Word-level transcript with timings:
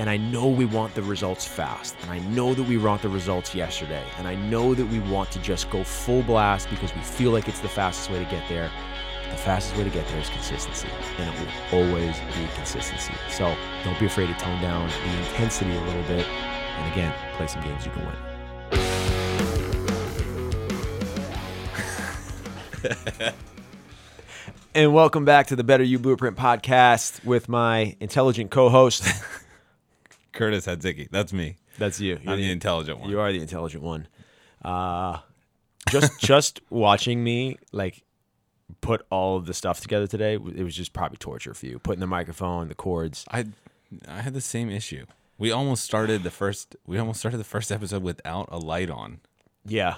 And 0.00 0.08
I 0.08 0.16
know 0.16 0.48
we 0.48 0.64
want 0.64 0.94
the 0.94 1.02
results 1.02 1.44
fast. 1.46 1.94
And 2.00 2.10
I 2.10 2.20
know 2.20 2.54
that 2.54 2.62
we 2.62 2.78
want 2.78 3.02
the 3.02 3.10
results 3.10 3.54
yesterday. 3.54 4.02
And 4.16 4.26
I 4.26 4.34
know 4.34 4.74
that 4.74 4.86
we 4.86 4.98
want 4.98 5.30
to 5.32 5.38
just 5.40 5.68
go 5.68 5.84
full 5.84 6.22
blast 6.22 6.70
because 6.70 6.94
we 6.94 7.02
feel 7.02 7.32
like 7.32 7.48
it's 7.48 7.60
the 7.60 7.68
fastest 7.68 8.10
way 8.10 8.24
to 8.24 8.30
get 8.30 8.48
there. 8.48 8.70
The 9.30 9.36
fastest 9.36 9.76
way 9.76 9.84
to 9.84 9.90
get 9.90 10.08
there 10.08 10.18
is 10.18 10.30
consistency. 10.30 10.88
And 11.18 11.28
it 11.28 11.48
will 11.70 11.84
always 11.84 12.16
be 12.18 12.48
consistency. 12.54 13.12
So 13.28 13.54
don't 13.84 14.00
be 14.00 14.06
afraid 14.06 14.28
to 14.28 14.34
tone 14.42 14.62
down 14.62 14.88
the 14.88 15.18
intensity 15.18 15.76
a 15.76 15.80
little 15.82 16.04
bit. 16.04 16.26
And 16.26 16.92
again, 16.94 17.14
play 17.36 17.46
some 17.46 17.62
games 17.62 17.84
you 17.84 17.92
can 17.92 18.06
win. 18.06 18.16
and 24.74 24.94
welcome 24.94 25.26
back 25.26 25.48
to 25.48 25.56
the 25.56 25.64
Better 25.64 25.84
You 25.84 25.98
Blueprint 25.98 26.38
podcast 26.38 27.22
with 27.22 27.50
my 27.50 27.96
intelligent 28.00 28.50
co-host. 28.50 29.04
Curtis 30.32 30.66
Hadzicki. 30.66 31.08
That's 31.10 31.32
me. 31.32 31.56
That's 31.78 32.00
you. 32.00 32.18
You're 32.22 32.32
I'm 32.32 32.38
the 32.38 32.50
intelligent 32.50 33.00
one. 33.00 33.10
You 33.10 33.20
are 33.20 33.32
the 33.32 33.40
intelligent 33.40 33.82
one. 33.82 34.08
Uh, 34.62 35.18
just 35.90 36.18
just 36.20 36.60
watching 36.70 37.22
me 37.24 37.58
like 37.72 38.02
put 38.80 39.04
all 39.10 39.36
of 39.36 39.46
the 39.46 39.54
stuff 39.54 39.80
together 39.80 40.06
today, 40.06 40.34
it 40.34 40.62
was 40.62 40.74
just 40.74 40.92
probably 40.92 41.16
torture 41.16 41.54
for 41.54 41.66
you. 41.66 41.78
Putting 41.78 42.00
the 42.00 42.06
microphone, 42.06 42.68
the 42.68 42.74
cords. 42.74 43.24
I 43.30 43.46
I 44.06 44.20
had 44.20 44.34
the 44.34 44.40
same 44.40 44.70
issue. 44.70 45.06
We 45.38 45.50
almost 45.50 45.84
started 45.84 46.22
the 46.22 46.30
first 46.30 46.76
we 46.86 46.98
almost 46.98 47.20
started 47.20 47.38
the 47.38 47.44
first 47.44 47.72
episode 47.72 48.02
without 48.02 48.48
a 48.50 48.58
light 48.58 48.90
on. 48.90 49.20
Yeah. 49.64 49.96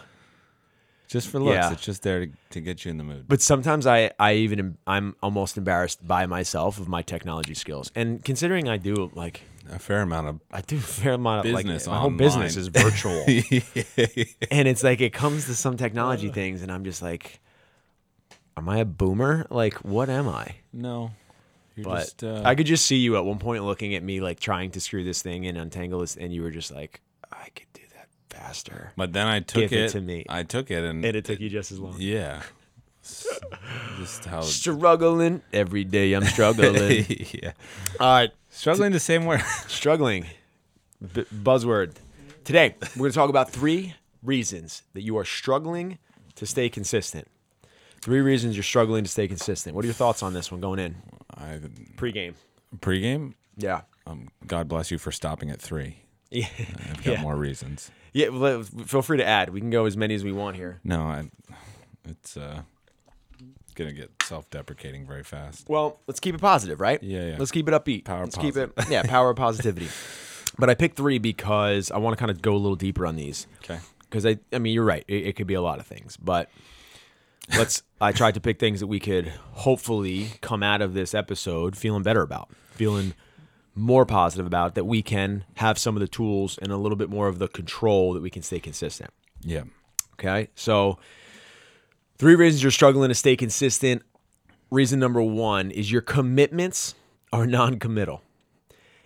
Just 1.09 1.29
for 1.29 1.41
looks. 1.41 1.57
Yeah. 1.57 1.73
It's 1.73 1.85
just 1.85 2.03
there 2.05 2.27
to, 2.27 2.33
to 2.51 2.61
get 2.63 2.87
you 2.87 2.91
in 2.91 2.97
the 2.97 3.05
mood. 3.05 3.27
But 3.29 3.43
sometimes 3.43 3.87
I, 3.87 4.13
I 4.19 4.33
even 4.35 4.59
am, 4.59 4.79
I'm 4.87 5.17
almost 5.23 5.59
embarrassed 5.59 6.07
by 6.07 6.25
myself 6.25 6.81
of 6.81 6.89
my 6.89 7.03
technology 7.03 7.53
skills. 7.53 7.93
And 7.95 8.25
considering 8.25 8.67
I 8.67 8.79
do 8.79 9.11
like 9.15 9.43
a 9.71 9.79
fair 9.79 10.03
amount 10.03 10.29
of 10.29 10.41
I 10.51 10.61
do 10.61 10.77
a 10.77 10.81
fair 10.81 11.13
amount 11.15 11.47
of 11.47 11.53
Business 11.55 11.87
like 11.87 11.95
my 11.95 12.01
whole 12.01 12.11
business 12.11 12.57
is 12.57 12.69
virtual. 12.69 13.25
and 14.51 14.69
it's 14.69 14.83
like 14.83 15.01
it 15.01 15.13
comes 15.13 15.47
to 15.47 15.55
some 15.55 15.77
technology 15.77 16.29
things 16.31 16.63
and 16.63 16.71
I'm 16.73 16.85
just 16.85 17.03
like 17.03 17.41
am 18.57 18.69
I 18.69 18.79
a 18.79 18.85
boomer? 18.85 19.47
Like 19.51 19.75
what 19.85 20.09
am 20.11 20.29
I? 20.29 20.57
No. 20.73 21.13
You're 21.77 21.85
But 21.85 21.99
just 22.01 22.25
uh, 22.25 22.43
I 22.45 22.55
could 22.55 22.67
just 22.67 22.87
see 22.87 22.97
you 22.97 23.17
at 23.17 23.25
one 23.25 23.39
point 23.39 23.65
looking 23.65 23.95
at 23.95 24.03
me 24.03 24.21
like 24.21 24.39
trying 24.41 24.71
to 24.73 24.81
screw 24.81 25.05
this 25.05 25.23
thing 25.23 25.47
and 25.47 25.57
untangle 25.57 26.01
this 26.01 26.17
and 26.17 26.33
you 26.33 26.43
were 26.43 26.51
just 26.51 26.71
like 26.71 27.01
I 27.33 27.49
could 27.55 27.67
do 27.73 27.83
that 27.95 28.09
faster. 28.29 28.93
but 28.97 29.13
then 29.13 29.27
I 29.27 29.41
took 29.41 29.71
Give 29.71 29.73
it 29.73 29.85
it, 29.87 29.89
to 29.93 30.01
me. 30.01 30.27
I 30.29 30.43
took 30.43 30.71
it 30.71 30.85
and, 30.85 31.05
And 31.05 31.17
it 31.17 31.25
took 31.25 31.41
you 31.41 31.49
just 31.49 31.73
as 31.73 31.79
long. 31.79 31.97
yeah. 31.99 32.43
Just 33.99 34.25
how 34.27 34.43
Struggling 34.43 35.43
every 35.53 35.83
day 35.83 36.13
I'm 36.13 36.25
struggling. 36.25 37.05
yeah. 37.43 37.53
All 37.99 38.15
right, 38.15 38.31
Struggling 38.53 38.93
to 38.93 39.01
say 39.01 39.19
more. 39.19 39.39
struggling. 39.67 40.27
B- 41.01 41.25
buzzword. 41.35 41.95
Today, 42.45 42.75
we're 42.97 42.99
going 42.99 43.11
to 43.11 43.15
talk 43.17 43.31
about 43.31 43.51
three 43.51 43.95
reasons 44.23 44.83
that 44.95 45.03
you 45.03 45.17
are 45.19 45.25
struggling 45.25 45.99
to 46.37 46.47
stay 46.47 46.69
consistent. 46.69 47.27
Three 48.01 48.21
reasons 48.21 48.55
you're 48.57 48.63
struggling 48.63 49.05
to 49.05 49.11
stay 49.11 49.27
consistent. 49.29 49.75
What 49.75 49.85
are 49.85 49.89
your 49.89 49.95
thoughts 49.95 50.23
on 50.23 50.33
this 50.35 50.51
one 50.53 50.61
going 50.61 50.79
in? 50.81 50.97
I 51.37 51.61
Pre-game. 51.97 52.35
pregame. 52.79 53.35
Yeah. 53.57 53.83
Um, 54.07 54.29
God 54.47 54.69
bless 54.69 54.91
you 54.91 54.99
for 54.99 55.13
stopping 55.13 55.51
at 55.51 55.61
three. 55.61 55.97
Yeah. 56.35 56.47
I've 56.89 57.05
got 57.05 57.13
Yeah. 57.17 57.21
more 57.21 57.37
reasons. 57.37 57.91
Yeah, 58.15 58.29
well, 58.29 58.63
feel 58.63 59.03
free 59.03 59.19
to 59.19 59.27
add. 59.27 59.51
We 59.51 59.61
can 59.61 59.69
go 59.69 59.85
as 59.85 59.99
many 59.99 60.15
as 60.15 60.25
we 60.25 60.33
want 60.33 60.57
here. 60.57 60.81
No, 60.83 61.03
I, 61.03 61.31
it's 62.09 62.39
uh, 62.39 62.63
gonna 63.75 63.93
get 63.93 64.11
self-deprecating 64.23 65.07
very 65.07 65.23
fast. 65.25 65.69
Well, 65.69 66.01
let's 66.07 66.21
keep 66.21 66.35
it 66.35 66.41
positive, 66.41 66.81
right? 66.81 67.03
Yeah, 67.03 67.31
yeah. 67.31 67.37
Let's 67.39 67.51
keep 67.51 67.69
it 67.69 67.73
upbeat. 67.73 68.05
Power 68.05 68.25
let's 68.25 68.37
keep 68.37 68.57
it 68.57 68.73
yeah, 68.89 69.03
power 69.03 69.31
of 69.31 69.37
positivity. 69.49 69.89
But 70.59 70.69
I 70.71 70.75
picked 70.75 70.97
three 70.97 71.19
because 71.19 71.91
I 71.91 71.99
want 71.99 72.17
to 72.17 72.19
kind 72.19 72.31
of 72.31 72.43
go 72.43 72.55
a 72.55 72.59
little 72.59 72.77
deeper 72.77 73.07
on 73.07 73.17
these. 73.17 73.47
Okay. 73.65 73.79
because 74.03 74.27
I, 74.27 74.39
I 74.53 74.59
mean, 74.59 74.75
you're 74.75 74.85
right. 74.85 75.05
It, 75.09 75.29
it 75.29 75.37
could 75.37 75.47
be 75.47 75.55
a 75.55 75.63
lot 75.63 75.79
of 75.79 75.87
things, 75.87 76.17
but 76.17 76.51
let's. 77.57 77.83
I 78.01 78.13
tried 78.13 78.35
to 78.35 78.41
pick 78.41 78.59
things 78.59 78.81
that 78.81 78.87
we 78.89 79.01
could 79.01 79.29
hopefully 79.53 80.33
come 80.41 80.63
out 80.63 80.83
of 80.83 80.93
this 80.95 81.15
episode 81.15 81.77
feeling 81.77 82.03
better 82.03 82.23
about, 82.23 82.51
feeling 82.73 83.15
more 83.75 84.05
positive 84.05 84.45
about. 84.47 84.75
That 84.75 84.85
we 84.85 85.03
can 85.03 85.45
have 85.55 85.79
some 85.79 85.97
of 85.97 86.01
the 86.01 86.09
tools 86.09 86.59
and 86.61 86.71
a 86.71 86.77
little 86.77 86.97
bit 86.97 87.09
more 87.09 87.29
of 87.29 87.39
the 87.39 87.49
control 87.49 88.13
that 88.13 88.23
we 88.23 88.31
can 88.31 88.43
stay 88.43 88.61
consistent. 88.61 89.11
Yeah. 89.41 89.63
Okay, 90.15 90.49
so 90.55 90.99
three 92.19 92.35
reasons 92.35 92.63
you're 92.63 92.71
struggling 92.71 93.09
to 93.09 93.15
stay 93.15 93.37
consistent. 93.37 94.03
Reason 94.71 94.99
number 94.99 95.23
one 95.23 95.71
is 95.71 95.91
your 95.93 96.01
commitments 96.01 96.95
are 97.33 97.47
non-committal. 97.47 98.23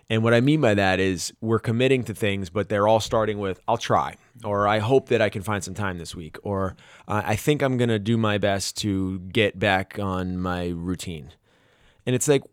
And 0.09 0.23
what 0.23 0.33
I 0.33 0.39
mean 0.39 0.61
by 0.61 0.73
that 0.73 1.01
is 1.01 1.33
we're 1.41 1.59
committing 1.59 2.05
to 2.05 2.13
things, 2.13 2.49
but 2.49 2.69
they're 2.69 2.87
all 2.87 3.01
starting 3.01 3.39
with 3.39 3.59
"I'll 3.67 3.77
try," 3.77 4.15
or 4.45 4.65
"I 4.65 4.79
hope 4.79 5.09
that 5.09 5.21
I 5.21 5.27
can 5.27 5.41
find 5.41 5.61
some 5.61 5.73
time 5.73 5.97
this 5.97 6.15
week," 6.15 6.37
or 6.43 6.77
"I 7.09 7.35
think 7.35 7.61
I'm 7.61 7.75
gonna 7.75 7.99
do 7.99 8.15
my 8.15 8.37
best 8.37 8.77
to 8.77 9.19
get 9.19 9.59
back 9.59 9.99
on 9.99 10.37
my 10.37 10.67
routine." 10.69 11.31
And 12.05 12.15
it's 12.15 12.29
like, 12.29 12.43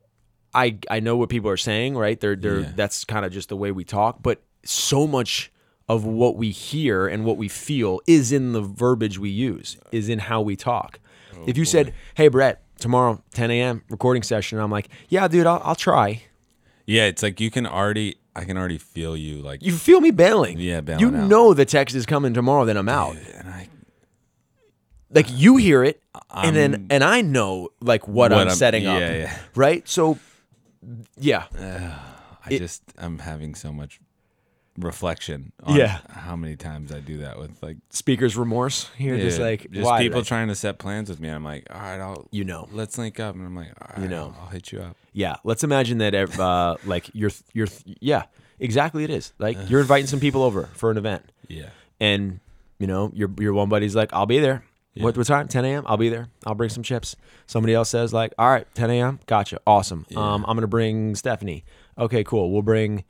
I 0.53 0.79
I 0.91 0.99
know 0.99 1.17
what 1.17 1.29
people 1.29 1.49
are 1.49 1.57
saying, 1.57 1.97
right? 1.97 2.19
They're 2.19 2.35
they're 2.35 2.61
Yeah. 2.61 2.73
that's 2.75 3.05
kind 3.05 3.25
of 3.25 3.31
just 3.33 3.49
the 3.51 3.57
way 3.57 3.71
we 3.71 3.85
talk, 3.85 4.21
but 4.21 4.43
so 4.65 5.07
much 5.07 5.53
of 5.89 6.05
what 6.05 6.37
we 6.37 6.50
hear 6.50 7.06
and 7.06 7.25
what 7.25 7.37
we 7.37 7.49
feel 7.49 8.00
is 8.06 8.33
in 8.33 8.53
the 8.53 8.62
verbiage 8.62 9.19
we 9.19 9.28
use, 9.31 9.77
is 9.93 10.09
in 10.09 10.19
how 10.19 10.41
we 10.41 10.56
talk. 10.56 10.99
Oh, 11.37 11.45
if 11.47 11.56
you 11.59 11.65
said, 11.65 11.93
"Hey, 12.15 12.28
Brett, 12.28 12.62
tomorrow 12.78 13.22
10 13.34 13.50
a.m. 13.50 13.83
recording 13.91 14.23
session," 14.23 14.59
I'm 14.59 14.71
like, 14.71 14.89
"Yeah, 15.09 15.28
dude, 15.28 15.47
I'll, 15.47 15.61
I'll 15.65 15.75
try." 15.75 16.23
Yeah, 16.87 17.05
it's 17.05 17.23
like 17.23 17.41
you 17.41 17.50
can 17.50 17.67
already, 17.67 18.17
I 18.37 18.44
can 18.44 18.56
already 18.59 18.78
feel 18.78 19.17
you 19.17 19.41
like, 19.43 19.62
You 19.62 19.73
feel 19.73 20.00
me 20.00 20.11
bailing. 20.11 20.59
Yeah, 20.59 20.81
bailing 20.83 21.00
You 21.00 21.09
out. 21.17 21.28
know 21.28 21.55
the 21.55 21.65
text 21.65 21.94
is 21.97 22.05
coming 22.06 22.34
tomorrow, 22.34 22.65
then 22.67 22.77
I'm 22.77 22.89
out. 22.91 23.17
and 23.34 23.49
I, 23.49 23.69
Like 25.11 25.27
you 25.31 25.56
hear 25.56 25.83
it, 25.84 26.03
and 26.31 26.55
then 26.56 26.73
I'm- 26.75 26.87
and 26.91 27.05
I 27.05 27.21
know 27.23 27.71
like 27.81 28.06
what, 28.09 28.33
What 28.33 28.41
I'm, 28.41 28.49
I'm- 28.49 28.56
setting 28.56 28.87
up. 28.87 29.00
yeah, 29.00 29.12
yeah. 29.15 29.39
Right. 29.55 29.89
So, 29.89 30.19
yeah, 31.19 31.44
I 32.44 32.49
It- 32.50 32.59
just, 32.59 32.83
I'm 32.99 33.19
having 33.21 33.55
so 33.55 33.73
much 33.73 34.00
reflection 34.79 35.53
on 35.62 35.77
Yeah. 35.77 35.99
how 36.11 36.35
many 36.37 36.57
times 36.57 36.91
I 36.93 37.01
do 37.01 37.19
that 37.19 37.39
with 37.39 37.62
like, 37.62 37.77
speaker's 37.91 38.37
remorse 38.37 38.91
here. 38.97 39.17
just 39.17 39.39
yeah, 39.39 39.45
like 39.45 39.71
just 39.71 39.97
people 39.99 40.21
I- 40.21 40.25
trying 40.25 40.49
to 40.49 40.55
set 40.55 40.79
plans 40.79 41.09
with 41.09 41.21
me. 41.21 41.29
I'm 41.29 41.45
like, 41.45 41.67
all 41.73 41.81
right, 41.81 42.01
I'll, 42.01 42.27
You 42.31 42.45
know. 42.45 42.69
let's 42.73 42.99
link 42.99 43.21
up. 43.21 43.35
And 43.37 43.45
I'm 43.47 43.55
like, 43.55 43.69
all 43.81 43.89
right, 43.91 44.03
You 44.03 44.09
know. 44.09 44.35
I'll, 44.37 44.43
I'll 44.45 44.49
hit 44.51 44.73
you 44.73 44.81
up. 44.81 44.97
Yeah, 45.12 45.37
let's 45.45 45.62
imagine 45.65 45.99
that 45.99 46.15
uh, 46.15 46.77
like 46.85 47.09
you're 47.12 47.31
you're 47.53 47.69
yeah, 47.85 48.25
exactly 48.59 49.05
it 49.05 49.11
is. 49.11 49.33
Like 49.39 49.57
you're 49.71 49.81
inviting 49.81 50.07
some 50.09 50.19
people 50.21 50.43
over 50.43 50.65
for 50.75 50.91
an 50.91 50.97
event 50.97 51.31
Yeah. 51.49 51.69
and 52.01 52.41
you 52.81 52.89
know, 52.89 53.12
your 53.15 53.31
your 53.39 53.53
one 53.53 53.69
buddy's 53.69 53.95
like, 53.95 54.12
"I'll 54.12 54.27
be 54.27 54.41
there." 54.41 54.65
What, 54.97 55.17
what 55.17 55.27
time? 55.27 55.49
10 55.49 55.65
a.m. 55.65 55.83
I'll 55.87 55.97
be 55.97 56.09
there. 56.09 56.29
I'll 56.47 56.55
bring 56.55 56.71
some 56.71 56.83
chips. 56.85 57.17
Somebody 57.47 57.75
else 57.75 57.91
says 57.91 58.12
like, 58.12 58.33
"All 58.39 58.49
right, 58.49 58.67
10 58.75 58.91
a.m. 58.91 59.19
Gotcha. 59.27 59.59
Awesome. 59.67 60.05
Um, 60.17 60.45
I'm 60.47 60.56
gonna 60.56 60.67
bring 60.67 61.15
Stephanie. 61.15 61.65
Okay, 61.99 62.23
cool. 62.25 62.53
We'll 62.53 62.62
bring 62.62 63.05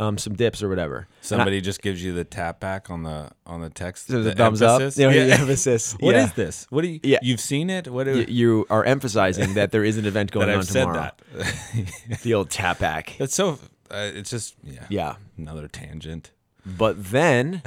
um, 0.00 0.18
some 0.18 0.34
dips 0.34 0.62
or 0.62 0.68
whatever." 0.68 0.96
And 0.96 1.06
I- 1.06 1.24
Somebody 1.24 1.60
just 1.60 1.82
gives 1.82 2.02
you 2.02 2.12
the 2.12 2.24
tap 2.24 2.58
back 2.58 2.90
on 2.90 3.02
the 3.04 3.30
on 3.46 3.60
the 3.60 3.70
text. 3.70 4.08
So 4.08 4.22
the 4.22 4.30
the 4.30 4.34
thumbs 4.36 4.60
emphasis. 4.62 4.96
up. 4.96 5.00
You 5.00 5.08
know, 5.10 5.14
Yeah. 5.16 5.26
the 5.36 5.40
emphasis. 5.42 5.92
What 6.00 6.14
is 6.16 6.26
yeah. 6.28 6.32
this? 6.34 6.66
What 6.70 6.82
do 6.82 6.88
you? 6.88 7.00
Yeah. 7.02 7.18
You've 7.22 7.40
seen 7.40 7.70
it? 7.70 7.86
What? 7.88 8.04
Do, 8.04 8.14
Y- 8.14 8.26
You 8.40 8.66
are 8.70 8.84
emphasizing 8.84 9.54
that 9.54 9.70
there 9.72 9.84
is 9.84 9.96
an 9.98 10.06
event 10.06 10.30
going 10.36 10.48
on 10.50 10.62
tomorrow. 10.64 11.10
that. 11.34 12.20
The 12.22 12.34
old 12.34 12.50
tap 12.50 12.78
back. 12.80 13.14
That's 13.18 13.34
so. 13.34 13.58
Uh, 13.90 14.10
it's 14.14 14.30
just 14.30 14.54
yeah. 14.64 14.86
Yeah. 14.88 15.14
Another 15.36 15.68
tangent. 15.68 16.30
But 16.64 17.02
then 17.10 17.62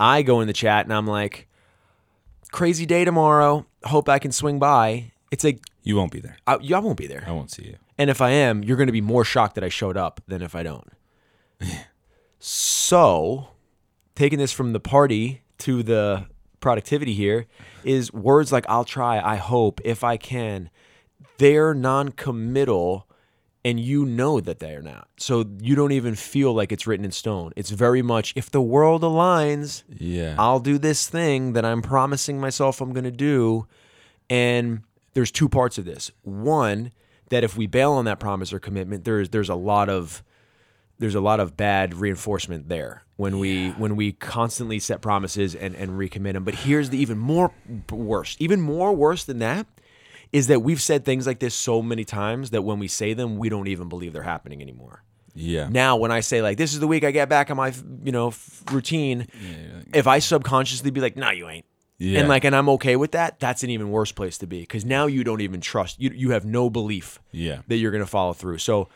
I 0.00 0.22
go 0.22 0.40
in 0.40 0.46
the 0.46 0.52
chat 0.52 0.84
and 0.86 0.92
I'm 0.92 1.06
like, 1.06 1.48
crazy 2.52 2.86
day 2.86 3.04
tomorrow. 3.04 3.66
Hope 3.84 4.08
I 4.08 4.18
can 4.18 4.32
swing 4.32 4.58
by. 4.58 5.12
It's 5.30 5.44
like, 5.44 5.60
You 5.82 5.96
won't 5.96 6.12
be 6.12 6.20
there. 6.20 6.36
I, 6.46 6.54
I 6.54 6.78
won't 6.80 6.98
be 6.98 7.06
there. 7.06 7.24
I 7.26 7.32
won't 7.32 7.50
see 7.50 7.64
you. 7.64 7.76
And 7.98 8.10
if 8.10 8.20
I 8.20 8.30
am, 8.30 8.62
you're 8.64 8.76
going 8.76 8.88
to 8.88 8.92
be 8.92 9.00
more 9.00 9.24
shocked 9.24 9.54
that 9.54 9.64
I 9.64 9.68
showed 9.68 9.96
up 9.96 10.20
than 10.26 10.42
if 10.42 10.54
I 10.54 10.62
don't. 10.62 10.88
So, 12.38 13.48
taking 14.14 14.38
this 14.38 14.52
from 14.52 14.72
the 14.72 14.80
party 14.80 15.42
to 15.58 15.82
the 15.82 16.26
productivity 16.60 17.14
here 17.14 17.46
is 17.84 18.12
words 18.12 18.52
like 18.52 18.64
I'll 18.68 18.84
try, 18.84 19.20
I 19.20 19.36
hope, 19.36 19.80
if 19.84 20.02
I 20.04 20.16
can. 20.16 20.70
They're 21.38 21.74
non 21.74 22.10
committal 22.10 23.08
and 23.64 23.80
you 23.80 24.04
know 24.04 24.40
that 24.40 24.58
they 24.58 24.74
are 24.74 24.82
not. 24.82 25.08
So 25.16 25.44
you 25.60 25.74
don't 25.74 25.92
even 25.92 26.14
feel 26.14 26.52
like 26.52 26.70
it's 26.70 26.86
written 26.86 27.04
in 27.04 27.12
stone. 27.12 27.52
It's 27.56 27.70
very 27.70 28.02
much 28.02 28.34
if 28.36 28.50
the 28.50 28.60
world 28.60 29.02
aligns, 29.02 29.84
Yeah. 29.88 30.34
I'll 30.38 30.60
do 30.60 30.76
this 30.76 31.08
thing 31.08 31.54
that 31.54 31.64
I'm 31.64 31.80
promising 31.80 32.38
myself 32.38 32.80
I'm 32.80 32.92
going 32.92 33.04
to 33.04 33.10
do. 33.10 33.66
And 34.28 34.82
there's 35.14 35.30
two 35.30 35.48
parts 35.48 35.78
of 35.78 35.86
this. 35.86 36.10
One, 36.22 36.92
that 37.30 37.42
if 37.42 37.56
we 37.56 37.66
bail 37.66 37.92
on 37.92 38.04
that 38.04 38.20
promise 38.20 38.52
or 38.52 38.60
commitment, 38.60 39.04
there's 39.04 39.30
there's 39.30 39.48
a 39.48 39.54
lot 39.54 39.88
of 39.88 40.22
there's 40.98 41.14
a 41.14 41.20
lot 41.20 41.40
of 41.40 41.56
bad 41.56 41.94
reinforcement 41.94 42.68
there 42.68 43.02
when 43.16 43.38
we 43.38 43.70
when 43.70 43.96
we 43.96 44.12
constantly 44.12 44.78
set 44.78 45.00
promises 45.00 45.54
and 45.54 45.74
and 45.74 45.92
recommit 45.92 46.32
them. 46.34 46.44
But 46.44 46.54
here's 46.54 46.90
the 46.90 46.98
even 46.98 47.18
more 47.18 47.52
worse, 47.90 48.36
even 48.38 48.60
more 48.60 48.92
worse 48.94 49.24
than 49.24 49.38
that 49.40 49.66
is 50.32 50.48
that 50.48 50.60
we've 50.60 50.80
said 50.82 51.04
things 51.04 51.26
like 51.26 51.38
this 51.38 51.54
so 51.54 51.80
many 51.80 52.04
times 52.04 52.50
that 52.50 52.62
when 52.62 52.78
we 52.80 52.88
say 52.88 53.12
them, 53.14 53.36
we 53.38 53.48
don't 53.48 53.68
even 53.68 53.88
believe 53.88 54.12
they're 54.12 54.22
happening 54.22 54.60
anymore. 54.62 55.02
Yeah. 55.36 55.68
Now, 55.68 55.96
when 55.96 56.10
I 56.12 56.20
say 56.20 56.42
like 56.42 56.58
this 56.58 56.72
is 56.74 56.80
the 56.80 56.86
week 56.86 57.04
I 57.04 57.10
get 57.10 57.28
back 57.28 57.50
on 57.50 57.56
my 57.56 57.72
you 58.04 58.12
know 58.12 58.28
f- 58.28 58.62
routine, 58.70 59.26
if 59.92 60.06
I 60.06 60.18
subconsciously 60.20 60.90
be 60.90 61.00
like, 61.00 61.16
no, 61.16 61.30
you 61.30 61.48
ain't, 61.48 61.64
Yeah. 61.98 62.20
and 62.20 62.28
like, 62.28 62.44
and 62.44 62.54
I'm 62.54 62.68
okay 62.70 62.94
with 62.96 63.12
that, 63.12 63.40
that's 63.40 63.62
an 63.64 63.70
even 63.70 63.90
worse 63.90 64.12
place 64.12 64.38
to 64.38 64.46
be 64.46 64.60
because 64.60 64.84
now 64.84 65.06
you 65.06 65.24
don't 65.24 65.40
even 65.40 65.60
trust 65.60 66.00
you. 66.00 66.10
You 66.14 66.30
have 66.30 66.44
no 66.44 66.70
belief 66.70 67.18
Yeah. 67.32 67.62
that 67.66 67.76
you're 67.76 67.90
to 67.92 68.06
follow 68.06 68.32
through. 68.32 68.58
So 68.58 68.88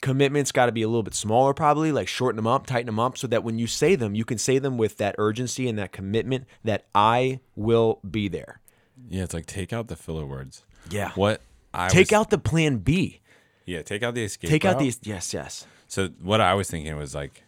commitments 0.00 0.52
got 0.52 0.66
to 0.66 0.72
be 0.72 0.82
a 0.82 0.88
little 0.88 1.02
bit 1.02 1.14
smaller, 1.14 1.52
probably 1.54 1.90
like 1.92 2.08
shorten 2.08 2.36
them 2.36 2.46
up, 2.46 2.66
tighten 2.66 2.86
them 2.86 3.00
up, 3.00 3.18
so 3.18 3.26
that 3.26 3.42
when 3.44 3.58
you 3.58 3.66
say 3.66 3.94
them, 3.96 4.14
you 4.14 4.24
can 4.24 4.38
say 4.38 4.58
them 4.58 4.78
with 4.78 4.96
that 4.98 5.14
urgency 5.18 5.68
and 5.68 5.78
that 5.78 5.92
commitment 5.92 6.46
that 6.64 6.86
I 6.94 7.40
will 7.56 8.00
be 8.08 8.28
there. 8.28 8.60
Yeah. 9.08 9.24
It's 9.24 9.34
like 9.34 9.46
take 9.46 9.72
out 9.72 9.88
the 9.88 9.96
filler 9.96 10.26
words. 10.26 10.64
Yeah. 10.90 11.10
What 11.14 11.40
I 11.74 11.88
Take 11.88 12.10
was- 12.10 12.12
out 12.20 12.30
the 12.30 12.38
plan 12.38 12.78
B. 12.78 13.20
Yeah. 13.66 13.82
Take 13.82 14.02
out 14.02 14.14
the 14.14 14.24
escape. 14.24 14.48
Take 14.50 14.64
out 14.64 14.74
route. 14.76 14.82
these. 14.82 15.00
Yes, 15.02 15.34
yes. 15.34 15.66
So 15.86 16.08
what 16.22 16.40
I 16.40 16.54
was 16.54 16.70
thinking 16.70 16.96
was 16.96 17.14
like, 17.14 17.44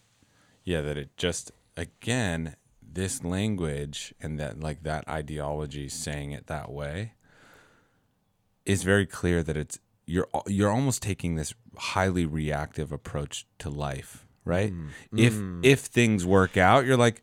yeah, 0.65 0.81
that 0.83 0.97
it 0.99 1.17
just 1.17 1.53
again 1.77 2.57
this 2.93 3.23
language 3.25 4.13
and 4.21 4.39
that 4.41 4.61
like 4.61 4.83
that 4.83 5.07
ideology 5.09 5.89
saying 5.89 6.33
it 6.33 6.47
that 6.49 6.71
way 6.71 7.13
is 8.67 8.83
very 8.83 9.07
clear 9.07 9.43
that 9.43 9.57
it's 9.57 9.79
you're 10.11 10.29
you're 10.47 10.71
almost 10.71 11.03
taking 11.03 11.37
this 11.37 11.55
highly 11.77 12.27
reactive 12.27 12.93
approach 12.93 13.47
to 13.59 13.71
life, 13.71 14.27
right? 14.45 14.73
Mm. 14.73 14.89
If 15.17 15.35
mm. 15.35 15.61
if 15.65 15.81
things 15.81 16.27
work 16.27 16.57
out, 16.57 16.85
you're 16.85 16.97
like, 16.97 17.23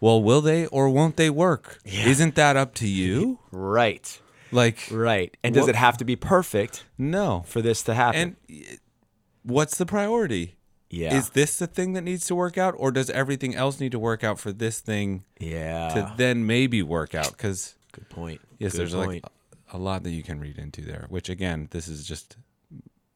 well, 0.00 0.22
will 0.22 0.40
they 0.40 0.66
or 0.66 0.90
won't 0.90 1.16
they 1.16 1.30
work? 1.30 1.78
Isn't 1.84 2.34
that 2.34 2.56
up 2.56 2.74
to 2.74 2.88
you? 2.88 3.38
Right. 3.52 4.20
Like, 4.50 4.78
Right. 4.90 5.36
And 5.44 5.54
does 5.54 5.62
What- 5.64 5.70
it 5.70 5.76
have 5.76 5.98
to 5.98 6.04
be 6.04 6.16
perfect 6.16 6.84
no. 6.96 7.44
for 7.46 7.60
this 7.60 7.82
to 7.82 7.94
happen? 7.94 8.36
And 8.48 8.78
what's 9.42 9.76
the 9.76 9.86
priority? 9.86 10.56
yeah. 10.90 11.14
Is 11.18 11.30
this 11.30 11.58
the 11.58 11.66
thing 11.66 11.92
that 11.92 12.00
needs 12.02 12.26
to 12.28 12.34
work 12.34 12.56
out, 12.56 12.74
or 12.78 12.90
does 12.90 13.10
everything 13.10 13.54
else 13.54 13.78
need 13.78 13.92
to 13.92 13.98
work 13.98 14.24
out 14.24 14.38
for 14.38 14.52
this 14.52 14.80
thing 14.80 15.24
yeah. 15.38 15.88
to 15.90 16.14
then 16.16 16.46
maybe 16.46 16.82
work 16.82 17.14
out? 17.14 17.32
Because 17.32 17.76
Good 17.92 18.08
point. 18.08 18.40
yes, 18.58 18.72
Good 18.72 18.78
there's 18.80 18.94
point. 18.94 19.24
like 19.24 19.32
a 19.72 19.78
lot 19.78 20.02
that 20.04 20.10
you 20.10 20.22
can 20.22 20.40
read 20.40 20.58
into 20.58 20.82
there. 20.82 21.06
Which 21.08 21.28
again, 21.28 21.68
this 21.70 21.88
is 21.88 22.06
just 22.06 22.36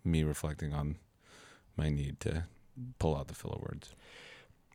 me 0.04 0.24
reflecting 0.24 0.72
on 0.72 0.96
my 1.76 1.88
need 1.88 2.20
to 2.20 2.44
pull 2.98 3.16
out 3.16 3.28
the 3.28 3.34
filler 3.34 3.58
words. 3.60 3.94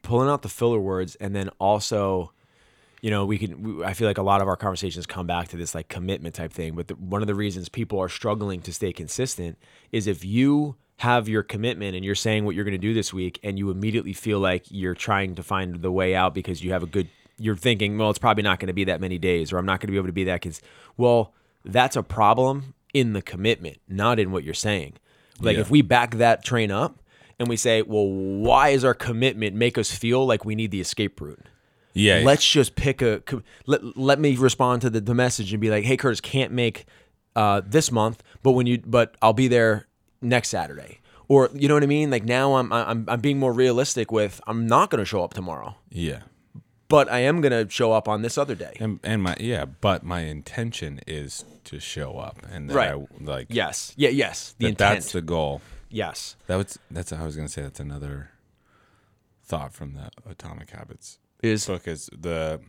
pulling 0.03 0.29
out 0.29 0.41
the 0.41 0.50
filler 0.50 0.79
words 0.79 1.15
and 1.15 1.35
then 1.35 1.50
also 1.59 2.31
you 3.01 3.09
know 3.12 3.25
we 3.25 3.38
can 3.38 3.62
we, 3.62 3.83
i 3.83 3.94
feel 3.94 4.07
like 4.07 4.18
a 4.18 4.24
lot 4.24 4.41
of 4.41 4.47
our 4.47 4.56
conversations 4.56 5.06
come 5.06 5.27
back 5.27 5.47
to 5.47 5.57
this 5.57 5.75
like 5.75 5.88
commitment 5.89 6.35
type 6.35 6.53
thing 6.53 6.75
but 6.75 6.88
the, 6.88 6.95
one 6.95 7.21
of 7.21 7.27
the 7.27 7.35
reasons 7.35 7.69
people 7.69 8.00
are 8.00 8.09
struggling 8.09 8.62
to 8.62 8.71
stay 8.71 8.94
consistent 8.94 9.57
is 9.91 10.07
if 10.07 10.23
you 10.23 10.75
have 10.97 11.27
your 11.27 11.44
commitment 11.44 11.95
and 11.95 12.03
you're 12.06 12.15
saying 12.15 12.45
what 12.45 12.56
you're 12.56 12.63
going 12.63 12.71
to 12.71 12.77
do 12.77 12.94
this 12.94 13.13
week 13.13 13.39
and 13.44 13.57
you 13.59 13.69
immediately 13.69 14.13
feel 14.13 14.39
like 14.39 14.63
you're 14.69 14.95
trying 14.95 15.35
to 15.35 15.44
find 15.44 15.81
the 15.81 15.91
way 15.91 16.15
out 16.15 16.33
because 16.33 16.63
you 16.63 16.71
have 16.71 16.83
a 16.83 16.88
good 16.88 17.09
you're 17.38 17.56
thinking 17.56 17.97
well 17.97 18.09
it's 18.09 18.19
probably 18.19 18.44
not 18.44 18.59
going 18.59 18.68
to 18.68 18.73
be 18.73 18.83
that 18.85 19.01
many 19.01 19.18
days 19.18 19.51
or 19.51 19.57
i'm 19.57 19.65
not 19.65 19.80
going 19.80 19.88
to 19.88 19.91
be 19.91 19.97
able 19.97 20.07
to 20.07 20.13
be 20.13 20.23
that 20.23 20.41
cons-. 20.41 20.62
well 20.95 21.33
that's 21.72 21.96
a 21.96 22.04
problem 22.04 22.74
in 22.94 23.14
the 23.14 23.22
commitment 23.22 23.78
not 23.88 24.19
in 24.19 24.31
what 24.31 24.44
you're 24.44 24.54
saying 24.54 24.94
like 25.40 25.56
Yeah. 25.56 25.62
if 25.62 25.69
we 25.69 25.81
back 25.81 26.16
that 26.16 26.44
train 26.44 26.72
up 26.72 27.00
and 27.40 27.48
we 27.48 27.56
say, 27.56 27.84
well, 27.84 28.08
why 28.08 28.69
is 28.69 28.84
our 28.84 28.96
commitment 28.96 29.56
make 29.56 29.78
us 29.78 29.92
feel 29.92 30.25
like 30.25 30.44
we 30.44 30.56
need 30.56 30.72
the 30.72 30.81
escape 30.81 31.22
route? 31.22 31.46
Yeah, 31.94 32.22
Let's 32.25 32.44
just 32.48 32.75
pick 32.75 33.04
a. 33.04 33.22
Let, 33.68 33.96
let 33.96 34.19
me 34.19 34.36
respond 34.36 34.81
to 34.81 34.90
the, 34.90 35.02
the 35.02 35.14
message 35.14 35.54
and 35.54 35.62
be 35.62 35.69
like, 35.69 35.84
hey, 35.84 35.98
Curtis, 35.98 36.19
can't 36.19 36.52
make 36.52 36.86
uh, 37.36 37.62
this 37.64 37.92
month, 37.92 38.24
but 38.42 38.54
when 38.54 38.66
you, 38.66 38.80
but 38.84 39.16
I'll 39.22 39.34
be 39.34 39.48
there 39.48 39.88
next 40.19 40.50
Saturday. 40.50 41.00
Or 41.28 41.52
you 41.54 41.68
know 41.68 41.75
what 41.75 41.84
I 41.84 41.88
mean? 41.88 42.10
Like 42.10 42.24
now 42.24 42.56
I'm 42.56 42.74
I'm 42.74 43.06
I'm 43.08 43.19
being 43.22 43.38
more 43.38 43.54
realistic 43.54 44.12
with 44.12 44.42
I'm 44.48 44.66
not 44.66 44.90
going 44.90 45.00
to 45.00 45.06
show 45.06 45.24
up 45.24 45.36
tomorrow, 45.36 45.75
yeah, 45.92 46.22
but 46.89 47.12
I 47.12 47.19
am 47.19 47.42
going 47.42 47.51
to 47.51 47.69
show 47.72 47.92
up 47.92 48.07
on 48.07 48.22
this 48.22 48.38
other 48.38 48.56
day. 48.56 48.75
and 48.80 49.00
and 49.04 49.22
my 49.24 49.36
yeah, 49.39 49.66
but 49.66 50.04
my 50.04 50.22
intention 50.22 51.01
is 51.07 51.44
to 51.66 51.80
show 51.80 52.18
up, 52.18 52.39
and 52.51 52.69
that 52.69 52.75
Right. 52.75 52.92
I, 52.94 53.06
like 53.24 53.48
Yes. 53.50 53.94
Yeah. 53.98 54.10
Yes. 54.10 54.56
The 54.57 54.66
that 54.66 54.69
intent. 54.69 54.78
that's 54.95 55.12
the 55.12 55.22
goal. 55.22 55.62
yes. 55.89 56.36
That 56.48 56.56
was 56.56 56.80
that's 56.92 57.12
I 57.12 57.24
was 57.24 57.36
gonna 57.36 57.50
say 57.50 57.62
that's 57.63 57.80
another 57.80 58.30
thought 59.44 59.74
from 59.74 59.94
the 59.94 60.10
Atomic 60.30 60.69
Habits 60.72 61.19
Is 61.42 61.66
book 61.68 61.88
is 61.88 62.10
the 62.18 62.60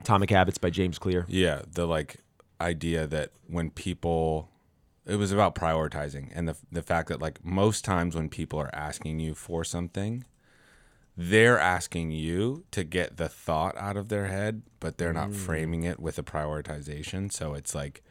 Atomic 0.00 0.30
Habits 0.30 0.58
by 0.58 0.70
James 0.70 0.98
Clear. 0.98 1.26
yeah 1.28 1.62
the 1.72 1.86
like 1.86 2.16
idea 2.60 3.06
that 3.06 3.30
when 3.46 3.70
people 3.70 4.48
it 5.06 5.16
was 5.16 5.30
about 5.32 5.54
prioritizing 5.54 6.30
and 6.34 6.48
the 6.48 6.56
the 6.72 6.82
fact 6.82 7.08
that 7.08 7.20
like 7.20 7.44
most 7.44 7.84
times 7.84 8.14
when 8.16 8.28
people 8.28 8.58
are 8.58 8.70
asking 8.74 9.20
you 9.20 9.34
for 9.34 9.62
something 9.64 10.24
they're 11.16 11.58
asking 11.58 12.10
you 12.10 12.64
to 12.70 12.84
get 12.84 13.16
the 13.16 13.28
thought 13.28 13.76
out 13.76 13.96
of 13.96 14.08
their 14.08 14.26
head 14.26 14.62
but 14.78 14.96
they're 14.98 15.12
not 15.12 15.30
mm. 15.30 15.34
framing 15.34 15.82
it 15.84 16.00
with 16.00 16.18
a 16.18 16.22
prioritization 16.22 17.30
so 17.30 17.54
it's 17.54 17.74
like 17.74 18.02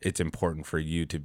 it's 0.00 0.20
important 0.20 0.66
for 0.66 0.78
you 0.78 1.06
to, 1.06 1.20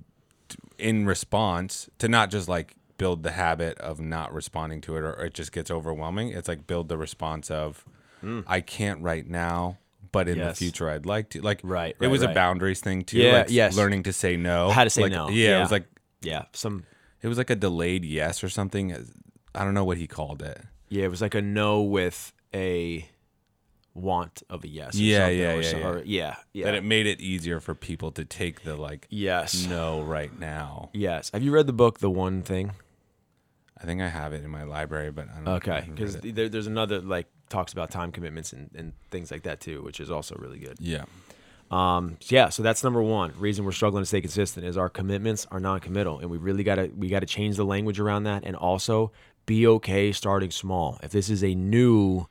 to 0.50 0.58
in 0.78 1.06
response 1.06 1.90
to 1.98 2.08
not 2.08 2.30
just 2.30 2.48
like 2.48 2.76
build 2.98 3.24
the 3.24 3.32
habit 3.32 3.78
of 3.80 4.00
not 4.00 4.34
responding 4.34 4.80
to 4.80 4.96
it 4.96 5.02
or 5.02 5.14
it 5.26 5.34
just 5.34 5.52
gets 5.52 5.70
overwhelming 5.72 6.30
it's 6.30 6.48
like 6.48 6.66
build 6.68 6.88
the 6.90 6.98
response 6.98 7.50
of 7.52 7.84
mm. 8.24 8.44
i 8.48 8.62
can't 8.62 9.02
right 9.02 9.28
now 9.28 9.78
but 10.12 10.28
in 10.30 10.38
Yes. 10.38 10.58
the 10.60 10.66
future 10.66 10.90
i'd 10.90 11.06
like 11.06 11.30
to 11.32 11.42
like 11.42 11.60
Right, 11.64 11.96
it 12.00 12.08
was 12.08 12.22
right. 12.22 12.32
a 12.32 12.34
boundaries 12.34 12.80
thing 12.82 13.04
too 13.04 13.18
Yeah, 13.18 13.38
like 13.40 13.48
yes. 13.50 13.76
learning 13.76 14.04
to 14.04 14.14
say 14.14 14.38
no 14.38 14.70
How 14.70 14.84
to 14.84 14.90
say 14.90 15.04
Like, 15.04 15.12
no. 15.12 15.28
yeah, 15.30 15.58
it 15.58 15.62
was 15.62 15.72
like 15.72 15.86
Yeah. 16.22 16.44
Some 16.54 16.86
it 17.22 17.28
was 17.28 17.38
like 17.38 17.50
a 17.50 17.56
delayed 17.56 18.06
yes 18.06 18.44
or 18.44 18.50
something 18.50 18.94
i 19.56 19.64
don't 19.64 19.74
know 19.74 19.86
what 19.86 19.98
he 19.98 20.08
called 20.08 20.42
it 20.44 20.62
Yeah, 20.94 21.06
it 21.06 21.10
was 21.10 21.22
like 21.22 21.34
a 21.36 21.42
no 21.42 21.82
with 21.82 22.32
a 22.54 23.10
want 23.96 24.42
of 24.50 24.64
a 24.64 24.68
yes. 24.68 24.96
Or 24.96 25.02
Yeah, 25.02 25.28
yeah, 25.28 25.54
or 25.54 25.62
yeah, 25.62 25.70
so- 25.72 25.78
yeah. 25.78 25.88
or- 25.88 26.04
yeah, 26.04 26.36
yeah. 26.54 26.66
that 26.66 26.74
it 26.76 26.84
made 26.84 27.06
it 27.06 27.22
easier 27.22 27.60
for 27.60 27.76
people 27.76 28.12
to 28.12 28.26
take 28.26 28.64
the 28.64 28.76
like 28.76 29.08
yes, 29.10 29.66
no 29.68 30.02
right 30.02 30.38
now 30.40 30.90
yes. 30.94 31.30
Have 31.34 31.44
you 31.44 31.52
read 31.52 31.68
the 31.68 31.74
book 31.74 32.00
The 32.00 32.10
One 32.10 32.42
Thing? 32.42 32.72
i 33.82 33.86
think 33.86 34.02
i 34.02 34.08
have 34.08 34.32
it 34.32 34.44
in 34.46 34.50
my 34.50 34.64
library 34.64 35.12
but 35.12 35.28
i 35.30 35.36
don't 35.38 35.48
Okay, 35.56 35.84
because 35.90 36.16
there, 36.18 36.48
there's 36.48 36.68
another 36.68 37.02
like 37.02 37.28
talks 37.50 37.74
about 37.74 37.92
time 37.92 38.12
commitments 38.14 38.54
and, 38.54 38.70
and 38.76 38.94
things 39.12 39.30
like 39.30 39.44
that 39.44 39.60
too, 39.60 39.82
which 39.84 40.00
is 40.00 40.10
also 40.10 40.36
really 40.40 40.60
good. 40.60 40.78
yeah 40.80 41.04
Um, 41.72 42.18
so 42.22 42.36
yeah, 42.36 42.50
so 42.50 42.62
that's 42.64 42.84
number 42.84 43.02
one 43.02 43.34
reason 43.38 43.66
we're 43.66 43.72
struggling 43.74 44.04
to 44.04 44.06
stay 44.06 44.22
consistent 44.22 44.66
is 44.66 44.78
our 44.78 44.90
commitments 44.90 45.46
are 45.52 45.60
non-committal, 45.60 46.20
and 46.20 46.30
we 46.30 46.38
really 46.38 46.64
got 46.64 46.76
to 46.76 46.86
we 46.96 47.10
got 47.10 47.22
to 47.22 47.26
change 47.26 47.56
the 47.58 47.66
language 47.66 48.00
around 48.00 48.24
that, 48.24 48.44
and 48.46 48.56
also 48.56 49.12
be 49.46 49.66
okay 49.68 50.12
starting 50.12 50.52
small. 50.52 51.00
If 51.04 51.12
this 51.12 51.30
is 51.30 51.44
a 51.44 51.54
new 51.56 52.28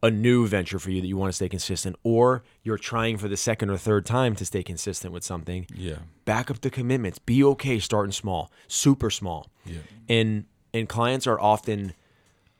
a 0.00 0.10
new 0.12 0.46
venture 0.46 0.78
for 0.78 0.90
you 0.92 1.00
that 1.00 1.08
you 1.08 1.16
want 1.16 1.28
to 1.28 1.32
stay 1.32 1.48
consistent, 1.48 1.96
or 2.04 2.44
you're 2.62 2.78
trying 2.78 3.18
for 3.18 3.26
the 3.26 3.36
second 3.36 3.68
or 3.68 3.76
third 3.76 4.06
time 4.06 4.36
to 4.36 4.44
stay 4.44 4.62
consistent 4.62 5.12
with 5.12 5.24
something, 5.24 5.66
yeah 5.74 5.96
back 6.24 6.50
up 6.50 6.60
the 6.60 6.68
commitments. 6.70 7.18
Be 7.18 7.42
okay 7.42 7.78
starting 7.78 8.12
small, 8.12 8.52
super 8.68 9.10
small. 9.10 9.50
Yeah. 9.64 9.78
And 10.08 10.44
and 10.74 10.88
clients 10.88 11.26
are 11.26 11.40
often 11.40 11.94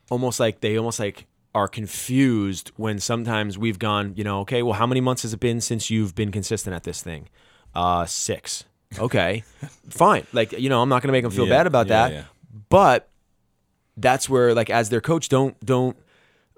almost 0.09 0.39
like 0.39 0.59
they 0.61 0.75
almost 0.77 0.99
like 0.99 1.27
are 1.55 1.67
confused 1.67 2.71
when 2.77 2.99
sometimes 2.99 3.57
we've 3.57 3.79
gone, 3.79 4.13
you 4.15 4.23
know, 4.23 4.39
okay, 4.41 4.61
well, 4.63 4.73
how 4.73 4.85
many 4.87 5.01
months 5.01 5.21
has 5.23 5.33
it 5.33 5.39
been 5.39 5.61
since 5.61 5.89
you've 5.89 6.15
been 6.15 6.31
consistent 6.31 6.75
at 6.75 6.83
this 6.83 7.01
thing? 7.01 7.27
Uh, 7.75 8.05
six. 8.05 8.65
Okay, 8.97 9.43
fine. 9.89 10.25
Like 10.33 10.51
you 10.53 10.69
know, 10.69 10.81
I'm 10.81 10.89
not 10.89 11.01
gonna 11.03 11.11
make 11.11 11.23
them 11.23 11.31
feel 11.31 11.47
Yeah, 11.47 11.57
bad 11.57 11.67
about 11.67 11.87
yeah, 11.87 12.07
that, 12.07 12.13
yeah. 12.13 12.23
but 12.69 13.08
that's 13.99 14.29
where 14.29 14.53
like 14.53 14.69
as 14.69 14.89
their 14.89 15.01
coach, 15.01 15.29
don't 15.29 15.59
don't 15.65 15.97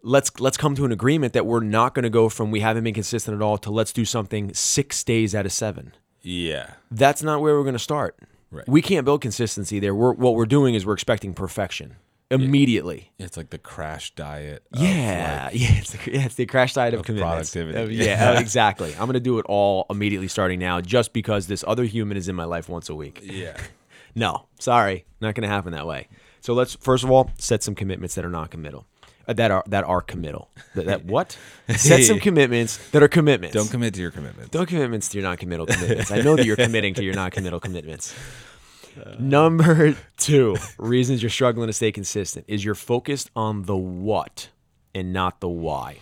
let's 0.03 0.39
let's 0.39 0.57
come 0.57 0.75
to 0.75 0.85
an 0.85 0.91
agreement 0.91 1.33
that 1.33 1.45
we're 1.45 1.59
not 1.63 1.93
going 1.93 2.03
to 2.03 2.09
go 2.09 2.29
from 2.29 2.51
we 2.51 2.59
haven't 2.59 2.83
been 2.83 2.93
consistent 2.93 3.35
at 3.35 3.41
all 3.41 3.57
to 3.57 3.69
let's 3.69 3.93
do 3.93 4.03
something 4.05 4.53
six 4.53 5.03
days 5.03 5.35
out 5.35 5.45
of 5.45 5.51
seven 5.51 5.93
yeah 6.21 6.71
that's 6.89 7.21
not 7.21 7.41
where 7.41 7.55
we're 7.55 7.63
going 7.63 7.73
to 7.73 7.79
start. 7.79 8.17
Right. 8.51 8.67
We 8.67 8.81
can't 8.81 9.05
build 9.05 9.21
consistency 9.21 9.79
there. 9.79 9.95
We're, 9.95 10.11
what 10.11 10.35
we're 10.35 10.45
doing 10.45 10.75
is 10.75 10.85
we're 10.85 10.93
expecting 10.93 11.33
perfection 11.33 11.95
immediately. 12.29 13.11
it's 13.17 13.37
like 13.37 13.49
the 13.49 13.57
crash 13.57 14.13
diet 14.15 14.63
Yeah, 14.73 15.49
like, 15.51 15.53
yeah, 15.61 15.77
it's 15.77 15.91
the, 15.91 16.11
yeah, 16.11 16.25
it's 16.25 16.35
the 16.35 16.45
crash 16.45 16.73
diet 16.73 16.93
of, 16.93 17.01
Of 17.01 17.05
productivity. 17.17 17.79
Of- 17.79 17.91
yeah, 18.07 18.31
uh, 18.31 18.39
exactly. 18.39 18.91
I'm 18.93 19.01
going 19.05 19.13
to 19.13 19.19
do 19.19 19.39
it 19.39 19.45
all 19.47 19.85
immediately 19.89 20.27
starting 20.27 20.59
now, 20.59 20.81
just 20.81 21.13
because 21.13 21.47
this 21.47 21.63
other 21.67 21.83
human 21.85 22.17
is 22.17 22.27
in 22.27 22.35
my 22.35 22.45
life 22.45 22.67
once 22.69 22.89
a 22.89 22.95
week. 22.95 23.19
yeah 23.23 23.57
No, 24.15 24.47
sorry, 24.59 25.05
not 25.21 25.35
going 25.35 25.43
to 25.43 25.53
happen 25.53 25.71
that 25.71 25.87
way. 25.87 26.09
So 26.41 26.53
let's 26.53 26.75
first 26.75 27.03
of 27.03 27.11
all 27.11 27.31
set 27.37 27.63
some 27.63 27.75
commitments 27.75 28.15
that 28.15 28.25
are 28.25 28.29
non-committal. 28.29 28.85
uh, 29.27 29.33
that 29.33 29.51
are 29.51 29.63
that 29.67 29.83
are 29.83 30.01
committal. 30.01 30.49
That, 30.75 30.85
that 30.87 31.05
what? 31.05 31.37
set 31.75 32.03
some 32.03 32.19
commitments 32.19 32.77
that 32.91 33.01
are 33.03 33.07
commitments. 33.07 33.55
don't 33.55 33.69
commit 33.69 33.93
to 33.93 34.01
your 34.01 34.11
commitments 34.11 34.49
Don't 34.49 34.65
commitments 34.65 35.09
to 35.09 35.19
your 35.19 35.27
non-committal 35.27 35.67
commitments. 35.67 36.11
I 36.11 36.21
know 36.21 36.35
that 36.35 36.45
you're 36.45 36.55
committing 36.55 36.93
to 36.95 37.03
your 37.03 37.13
non-committal 37.13 37.59
commitments. 37.59 38.13
Number 39.19 39.95
two, 40.17 40.57
reasons 40.77 41.23
you're 41.23 41.29
struggling 41.29 41.67
to 41.67 41.73
stay 41.73 41.91
consistent 41.93 42.45
is 42.49 42.65
you're 42.65 42.75
focused 42.75 43.29
on 43.35 43.63
the 43.63 43.77
what 43.77 44.49
and 44.93 45.13
not 45.13 45.39
the 45.39 45.47
why. 45.47 45.99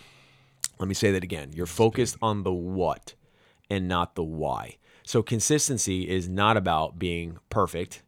Let 0.79 0.87
me 0.87 0.95
say 0.95 1.11
that 1.11 1.23
again. 1.23 1.51
You're 1.53 1.65
focused 1.67 2.17
on 2.21 2.43
the 2.43 2.53
what 2.53 3.13
and 3.69 3.87
not 3.87 4.15
the 4.15 4.23
why. 4.23 4.77
So 5.03 5.21
consistency 5.21 6.09
is 6.09 6.27
not 6.29 6.57
about 6.57 6.97
being 6.97 7.37
perfect. 7.49 8.01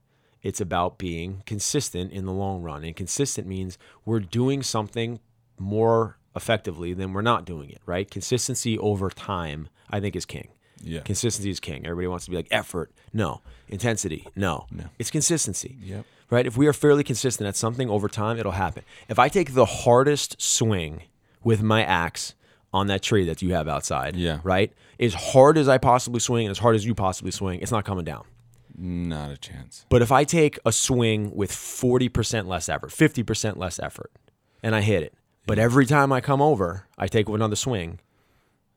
It's 0.43 0.59
about 0.61 0.97
being 0.97 1.43
consistent 1.45 2.11
in 2.11 2.25
the 2.25 2.31
long 2.31 2.61
run. 2.61 2.83
And 2.83 2.95
consistent 2.95 3.47
means 3.47 3.77
we're 4.05 4.19
doing 4.19 4.63
something 4.63 5.19
more 5.59 6.17
effectively 6.35 6.93
than 6.93 7.13
we're 7.13 7.21
not 7.21 7.45
doing 7.45 7.69
it, 7.69 7.81
right? 7.85 8.09
Consistency 8.09 8.77
over 8.79 9.09
time, 9.09 9.69
I 9.89 9.99
think, 9.99 10.15
is 10.15 10.25
king. 10.25 10.47
Yeah. 10.83 11.01
Consistency 11.01 11.51
is 11.51 11.59
king. 11.59 11.85
Everybody 11.85 12.07
wants 12.07 12.25
to 12.25 12.31
be 12.31 12.37
like 12.37 12.47
effort. 12.49 12.91
No. 13.13 13.41
Intensity. 13.69 14.27
No. 14.35 14.65
No. 14.71 14.85
It's 14.97 15.11
consistency. 15.11 15.77
Yep. 15.83 16.05
Right? 16.31 16.47
If 16.47 16.57
we 16.57 16.65
are 16.67 16.73
fairly 16.73 17.03
consistent 17.03 17.47
at 17.47 17.55
something 17.55 17.89
over 17.89 18.07
time, 18.07 18.39
it'll 18.39 18.53
happen. 18.53 18.83
If 19.09 19.19
I 19.19 19.27
take 19.29 19.53
the 19.53 19.65
hardest 19.65 20.41
swing 20.41 21.03
with 21.43 21.61
my 21.61 21.83
axe 21.83 22.33
on 22.73 22.87
that 22.87 23.03
tree 23.03 23.25
that 23.25 23.41
you 23.41 23.53
have 23.53 23.67
outside, 23.67 24.15
Yeah. 24.15 24.39
right? 24.43 24.71
As 24.99 25.13
hard 25.13 25.57
as 25.57 25.67
I 25.67 25.77
possibly 25.77 26.19
swing 26.21 26.45
and 26.47 26.51
as 26.51 26.59
hard 26.59 26.75
as 26.75 26.85
you 26.85 26.95
possibly 26.95 27.31
swing, 27.31 27.59
it's 27.59 27.71
not 27.71 27.83
coming 27.85 28.05
down. 28.05 28.23
Not 28.83 29.29
a 29.29 29.37
chance. 29.37 29.85
But 29.89 30.01
if 30.01 30.11
I 30.11 30.23
take 30.23 30.57
a 30.65 30.71
swing 30.71 31.35
with 31.35 31.51
40% 31.51 32.47
less 32.47 32.67
effort, 32.67 32.89
50% 32.89 33.57
less 33.57 33.77
effort, 33.79 34.11
and 34.63 34.73
I 34.75 34.81
hit 34.81 35.03
it, 35.03 35.13
but 35.45 35.59
every 35.59 35.85
time 35.85 36.11
I 36.11 36.19
come 36.19 36.41
over, 36.41 36.87
I 36.97 37.07
take 37.07 37.29
another 37.29 37.55
swing, 37.55 37.99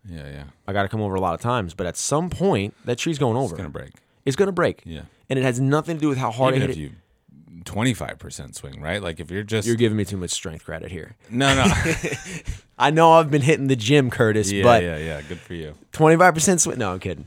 Yeah, 0.06 0.28
yeah. 0.30 0.44
I 0.68 0.73
got 0.75 0.82
to 0.82 0.88
come 0.88 1.00
over 1.00 1.14
a 1.14 1.20
lot 1.20 1.32
of 1.34 1.40
times. 1.40 1.73
But 1.73 1.87
at 1.87 1.96
some 1.96 2.28
point, 2.28 2.75
that 2.84 2.99
tree's 2.99 3.18
going 3.18 3.37
over. 3.38 3.54
It's 3.54 3.56
gonna 3.56 3.70
break. 3.70 3.92
It's 4.26 4.37
going 4.37 4.49
to 4.49 4.52
break. 4.52 4.82
Yeah. 4.84 5.02
And 5.30 5.38
it 5.38 5.42
has 5.42 5.58
nothing 5.61 5.96
to 5.96 6.00
do 6.00 6.08
with 6.11 6.18
how 6.18 6.30
hard 6.30 6.54
Even 6.54 6.68
I 6.68 6.70
if 6.73 6.76
hit 6.76 6.84
it. 6.84 6.90
you 6.90 7.62
twenty 7.64 7.94
five 7.94 8.18
percent 8.18 8.54
swing, 8.56 8.80
right? 8.82 9.02
Like 9.02 9.20
if 9.20 9.30
you're 9.30 9.42
just 9.42 9.66
You're 9.66 9.76
giving 9.76 9.96
me 9.96 10.04
too 10.04 10.16
much 10.18 10.30
strength 10.30 10.64
credit 10.66 10.90
here. 10.90 11.16
no, 11.30 11.54
no. 11.54 11.64
I 12.78 12.90
know 12.90 13.12
I've 13.12 13.30
been 13.30 13.40
hitting 13.42 13.68
the 13.68 13.76
gym, 13.76 14.11
Curtis, 14.11 14.50
yeah, 14.52 14.62
but 14.62 14.82
yeah, 14.82 14.96
yeah. 14.99 15.23
Good 15.23 15.38
for 15.38 15.54
you. 15.54 15.75
25% 15.92 16.61
swing. 16.61 16.78
No, 16.78 16.92
I'm 16.92 17.00
kidding. 17.00 17.25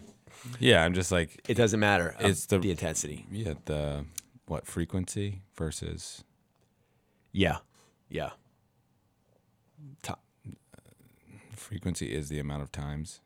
Yeah, 0.59 0.83
I'm 0.83 0.93
just 0.93 1.11
like 1.11 1.41
It 1.47 1.53
doesn't 1.55 1.79
matter. 1.79 2.15
um, 2.19 2.29
It's 2.31 2.45
the- 2.45 2.59
the 2.59 2.71
intensity. 2.71 3.25
yeah 3.31 3.53
the 3.65 4.05
what 4.47 4.65
frequency 4.65 5.41
versus 5.55 6.23
Yeah. 7.31 7.57
Yeah. 8.09 8.31
frequency 11.55 12.13
is 12.13 12.29
the 12.29 12.39
amount 12.39 12.61
of 12.63 12.71
times. 12.71 13.19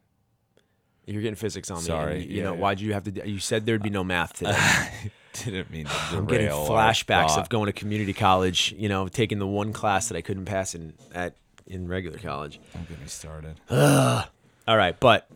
You're 1.05 1.21
getting 1.21 1.35
physics 1.35 1.69
on 1.69 1.77
me. 1.77 1.83
Sorry. 1.83 2.21
and 2.21 2.29
You 2.31 2.37
Yeah, 2.37 2.43
know, 2.45 2.53
yeah. 2.53 2.59
why'd 2.59 2.79
you 2.79 2.93
have 2.93 3.03
to? 3.03 3.11
do- 3.11 3.21
You 3.29 3.39
said 3.39 3.65
there'd 3.65 3.83
be 3.83 3.89
no 3.89 4.03
math 4.03 4.33
today. 4.33 5.11
Didn't 5.33 5.69
mean 5.71 5.85
to 5.85 5.91
I'm 6.17 6.25
getting 6.25 6.47
flashbacks 6.49 7.37
of 7.37 7.49
going 7.49 7.67
to 7.67 7.73
community 7.73 8.13
college. 8.13 8.73
You 8.77 8.89
know, 8.89 9.07
taking 9.07 9.39
the 9.39 9.47
one 9.47 9.73
class 9.73 10.09
that 10.09 10.17
I 10.17 10.21
couldn't 10.21 10.45
pass 10.45 10.75
in 10.75 10.93
at 11.13 11.35
in 11.67 11.87
regular 11.87 12.17
college. 12.17 12.59
Don't 12.73 12.87
get 12.89 12.99
me 12.99 13.07
started. 13.07 13.59
All 13.69 14.77
right, 14.77 14.99
but 14.99 15.29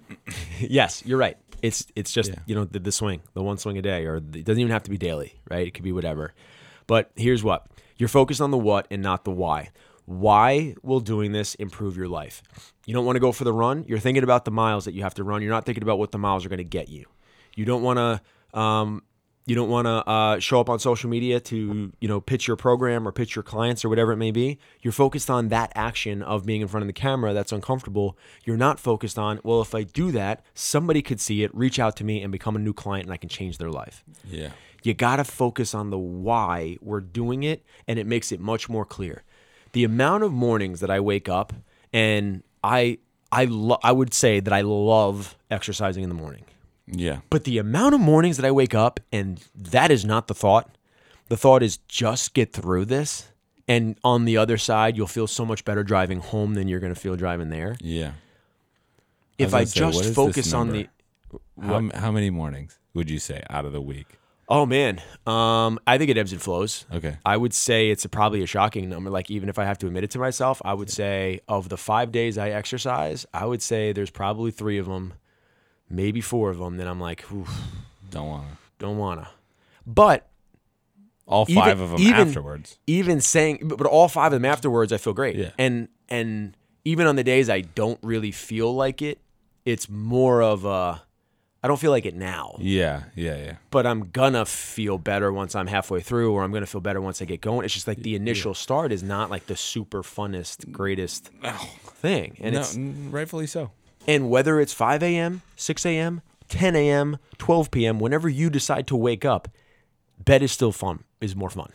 yes, 0.59 1.03
you're 1.05 1.17
right. 1.17 1.37
It's 1.65 1.85
it's 1.95 2.11
just 2.11 2.29
Yeah. 2.29 2.39
you 2.45 2.55
know 2.55 2.65
the, 2.65 2.79
the 2.79 2.91
swing, 2.91 3.21
the 3.33 3.43
one 3.43 3.57
swing 3.57 3.77
a 3.77 3.81
day, 3.81 4.05
or 4.05 4.19
the, 4.19 4.39
it 4.39 4.45
doesn't 4.45 4.59
even 4.59 4.71
have 4.71 4.83
to 4.83 4.91
be 4.91 4.97
daily, 4.97 5.39
right? 5.49 5.65
It 5.67 5.73
could 5.73 5.83
be 5.83 5.91
whatever. 5.91 6.33
But 6.87 7.11
here's 7.15 7.43
what: 7.43 7.67
you're 7.97 8.09
focused 8.09 8.41
on 8.41 8.51
the 8.51 8.57
what 8.57 8.87
and 8.91 9.01
not 9.01 9.23
the 9.25 9.31
why. 9.31 9.69
Why 10.05 10.75
will 10.83 10.99
doing 10.99 11.31
this 11.31 11.55
improve 11.55 11.97
your 11.97 12.07
life? 12.07 12.43
You 12.85 12.93
don't 12.93 13.05
want 13.05 13.15
to 13.15 13.19
go 13.19 13.31
for 13.31 13.43
the 13.43 13.53
run. 13.53 13.83
You're 13.87 13.99
thinking 13.99 14.23
about 14.23 14.45
the 14.45 14.51
miles 14.51 14.85
that 14.85 14.93
you 14.93 15.01
have 15.01 15.15
to 15.15 15.23
run. 15.23 15.41
You're 15.41 15.51
not 15.51 15.65
thinking 15.65 15.81
about 15.83 15.97
what 15.97 16.11
the 16.11 16.19
miles 16.19 16.45
are 16.45 16.49
going 16.49 16.59
to 16.59 16.63
get 16.63 16.89
you. 16.89 17.05
You 17.55 17.65
don't 17.65 17.81
want 17.81 17.97
to. 17.97 18.59
Um, 18.59 19.01
you 19.45 19.53
don't 19.53 19.69
want 19.69 19.85
to 19.85 20.09
uh, 20.09 20.39
show 20.39 20.59
up 20.59 20.69
on 20.69 20.79
social 20.79 21.09
media 21.09 21.39
to 21.39 21.91
you 21.99 22.07
know 22.07 22.19
pitch 22.19 22.47
your 22.47 22.57
program 22.57 23.07
or 23.07 23.11
pitch 23.11 23.35
your 23.35 23.43
clients 23.43 23.85
or 23.85 23.89
whatever 23.89 24.11
it 24.11 24.17
may 24.17 24.31
be. 24.31 24.57
You're 24.81 24.91
focused 24.91 25.29
on 25.29 25.49
that 25.49 25.71
action 25.75 26.23
of 26.23 26.45
being 26.45 26.61
in 26.61 26.67
front 26.67 26.81
of 26.83 26.87
the 26.87 26.93
camera 26.93 27.33
that's 27.33 27.51
uncomfortable. 27.51 28.17
You're 28.43 28.57
not 28.57 28.79
focused 28.79 29.19
on 29.19 29.39
well 29.43 29.61
if 29.61 29.75
i 29.75 29.83
do 29.83 30.11
that 30.11 30.43
somebody 30.53 31.01
could 31.01 31.19
see 31.21 31.43
it 31.43 31.55
reach 31.55 31.79
out 31.79 31.95
to 31.97 32.03
me 32.03 32.21
and 32.21 32.31
become 32.31 32.55
a 32.55 32.59
new 32.59 32.73
client 32.73 33.05
and 33.05 33.13
i 33.13 33.17
can 33.17 33.29
change 33.29 33.57
their 33.57 33.69
life. 33.69 34.03
Yeah. 34.27 34.49
you 34.83 34.93
got 34.93 35.17
to 35.17 35.23
focus 35.23 35.73
on 35.75 35.89
the 35.89 35.97
why 35.97 36.77
we're 36.81 37.01
doing 37.01 37.43
it 37.43 37.63
and 37.87 37.99
it 37.99 38.07
makes 38.07 38.31
it 38.31 38.39
much 38.39 38.67
more 38.69 38.85
clear. 38.85 39.23
The 39.73 39.83
amount 39.83 40.23
of 40.23 40.31
mornings 40.31 40.79
that 40.79 40.89
i 40.89 40.99
wake 40.99 41.29
up 41.29 41.53
and 41.93 42.43
i 42.63 42.97
i 43.31 43.45
lo- 43.45 43.79
i 43.83 43.91
would 43.91 44.13
say 44.13 44.39
that 44.39 44.53
i 44.53 44.61
love 44.61 45.37
exercising 45.51 46.01
in 46.03 46.09
the 46.09 46.15
morning 46.15 46.45
Yeah. 46.87 47.21
but 47.29 47.45
the 47.45 47.57
amount 47.57 47.95
of 47.95 48.01
mornings 48.01 48.37
that 48.37 48.45
I 48.45 48.51
wake 48.51 48.75
up 48.75 48.99
and 49.11 49.43
that 49.55 49.89
is 49.91 50.05
not 50.05 50.27
the 50.27 50.35
thought. 50.35 50.77
The 51.29 51.37
thought 51.37 51.63
is 51.63 51.77
just 51.87 52.33
get 52.33 52.53
through 52.53 52.85
this. 52.85 53.31
And 53.67 53.97
on 54.03 54.25
the 54.25 54.37
other 54.37 54.57
side, 54.57 54.95
you'll 54.95 55.07
feel 55.07 55.25
so 55.25 55.43
much 55.43 55.65
better 55.65 55.83
driving 55.83 56.19
home 56.19 56.53
than 56.53 56.67
you're 56.67 56.79
going 56.79 56.93
to 56.93 56.99
feel 56.99 57.15
driving 57.15 57.49
there. 57.49 57.75
Yeah. 57.81 58.11
If 59.39 59.47
was 59.47 59.53
I 59.53 59.63
say, 59.63 59.79
just 59.79 60.13
focus 60.13 60.53
on 60.53 60.69
the. 60.69 60.87
How, 61.59 61.89
how 61.95 62.11
many 62.11 62.29
mornings 62.29 62.77
would 62.93 63.09
you 63.09 63.17
say 63.17 63.43
out 63.49 63.65
of 63.65 63.73
the 63.73 63.81
week? 63.81 64.19
Oh, 64.47 64.67
man. 64.67 65.01
Um, 65.25 65.79
I 65.87 65.97
think 65.97 66.11
it 66.11 66.17
ebbs 66.19 66.31
and 66.31 66.39
flows. 66.39 66.85
Okay. 66.93 67.17
I 67.25 67.35
would 67.35 67.53
say 67.53 67.89
it's 67.89 68.05
a, 68.05 68.09
probably 68.09 68.43
a 68.43 68.45
shocking 68.45 68.87
number. 68.89 69.09
Like, 69.09 69.31
even 69.31 69.49
if 69.49 69.57
I 69.57 69.65
have 69.65 69.79
to 69.79 69.87
admit 69.87 70.03
it 70.03 70.11
to 70.11 70.19
myself, 70.19 70.61
I 70.63 70.75
would 70.75 70.91
say 70.91 71.39
of 71.47 71.69
the 71.69 71.77
five 71.77 72.11
days 72.11 72.37
I 72.37 72.51
exercise, 72.51 73.25
I 73.33 73.47
would 73.47 73.63
say 73.63 73.91
there's 73.91 74.11
probably 74.11 74.51
three 74.51 74.77
of 74.77 74.85
them, 74.85 75.15
maybe 75.89 76.21
four 76.21 76.49
of 76.49 76.57
them, 76.57 76.77
that 76.77 76.87
I'm 76.87 76.99
like, 76.99 77.31
Oof, 77.31 77.49
Don't 78.11 78.27
want 78.29 78.47
to. 78.49 78.57
don't 78.79 78.97
want 78.97 79.21
to. 79.21 79.27
But 79.87 80.27
All 81.27 81.45
Even- 81.49 81.63
five 81.63 81.79
of 81.79 81.89
them 81.91 81.99
even- 81.99 82.27
afterwards. 82.27 82.77
even 82.87 83.19
saying 83.21 83.59
but 83.63 83.77
but 83.79 83.87
all 83.87 84.07
five 84.07 84.31
of 84.31 84.39
them 84.41 84.45
afterwards 84.45 84.93
i 84.93 84.97
feel 84.97 85.13
great 85.13 85.35
Yeah. 85.35 85.51
and 85.57 85.87
and 86.07 86.55
even 86.83 87.07
on 87.07 87.15
the 87.15 87.23
days 87.23 87.49
i 87.49 87.61
don't 87.61 87.97
really 88.03 88.31
feel 88.31 88.71
like 88.75 89.01
it 89.01 89.17
it's 89.65 89.89
more 89.89 90.43
of 90.43 90.65
a 90.65 91.01
i 91.63 91.67
don't 91.67 91.79
feel 91.79 91.89
like 91.89 92.05
it 92.05 92.13
now 92.13 92.55
Yeah. 92.59 93.05
Yeah. 93.15 93.37
Yeah. 93.37 93.55
but 93.71 93.87
i'm 93.87 94.11
gonna 94.11 94.45
feel 94.45 94.99
better 94.99 95.33
once 95.33 95.55
i'm 95.55 95.65
halfway 95.65 95.99
through 95.99 96.31
or 96.31 96.43
i'm 96.43 96.51
gonna 96.51 96.67
feel 96.67 96.81
better 96.81 97.01
once 97.01 97.23
i 97.23 97.25
get 97.25 97.41
going 97.41 97.65
it's 97.65 97.73
just 97.73 97.87
like 97.87 97.97
the 98.03 98.13
initial 98.15 98.53
start 98.53 98.91
is 98.91 99.01
not 99.01 99.31
like 99.31 99.47
the 99.47 99.55
super 99.57 100.03
funnest 100.03 100.71
greatest 100.71 101.31
thing 102.03 102.37
and 102.39 102.53
no, 102.53 102.61
it's 102.61 102.77
rightfully 102.77 103.47
so. 103.47 103.71
And 104.07 104.29
whether 104.29 104.59
it's 104.59 104.73
5 104.73 105.03
a.m 105.03 105.41
6 105.55 105.85
a.m 105.85 106.21
10 106.49 106.75
a.m 106.75 107.17
12 107.37 107.71
p.m 107.71 107.99
whenever 107.99 108.29
you 108.29 108.49
decide 108.49 108.87
to 108.87 108.95
wake 108.95 109.25
up 109.25 109.47
bed 110.17 110.41
is 110.43 110.51
still 110.51 110.71
fun 110.71 111.03
is 111.21 111.35
more 111.35 111.49
fun 111.49 111.71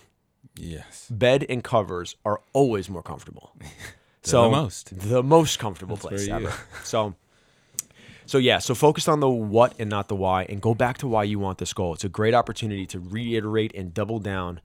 Yes. 0.57 1.07
bed 1.11 1.47
and 1.49 1.65
covers 1.65 2.17
are 2.25 2.41
always 2.53 2.91
more 2.91 3.03
comfortable. 3.03 3.55
so 4.23 4.45
the 4.45 4.51
most. 4.51 4.99
the 4.99 5.23
most 5.23 5.59
comfortable 5.59 5.97
place 5.97 6.29
ever. 6.29 6.53
So, 6.85 7.15
so 8.27 8.39
yeah, 8.39 8.59
so 8.59 8.75
focus 8.75 9.09
on 9.09 9.21
the 9.21 9.29
what 9.29 9.75
and 9.79 9.89
not 9.89 10.09
the 10.09 10.17
why, 10.17 10.45
and 10.45 10.61
go 10.61 10.75
back 10.75 10.99
to 10.99 11.09
why 11.09 11.25
you 11.25 11.39
want 11.39 11.59
this 11.59 11.73
goal. 11.73 11.95
It's 11.95 12.05
a 12.05 12.09
great 12.09 12.35
opportunity 12.35 12.87
to 12.87 13.01
reiterate 13.01 13.73
and 13.75 13.95
double 13.95 14.19
down 14.19 14.61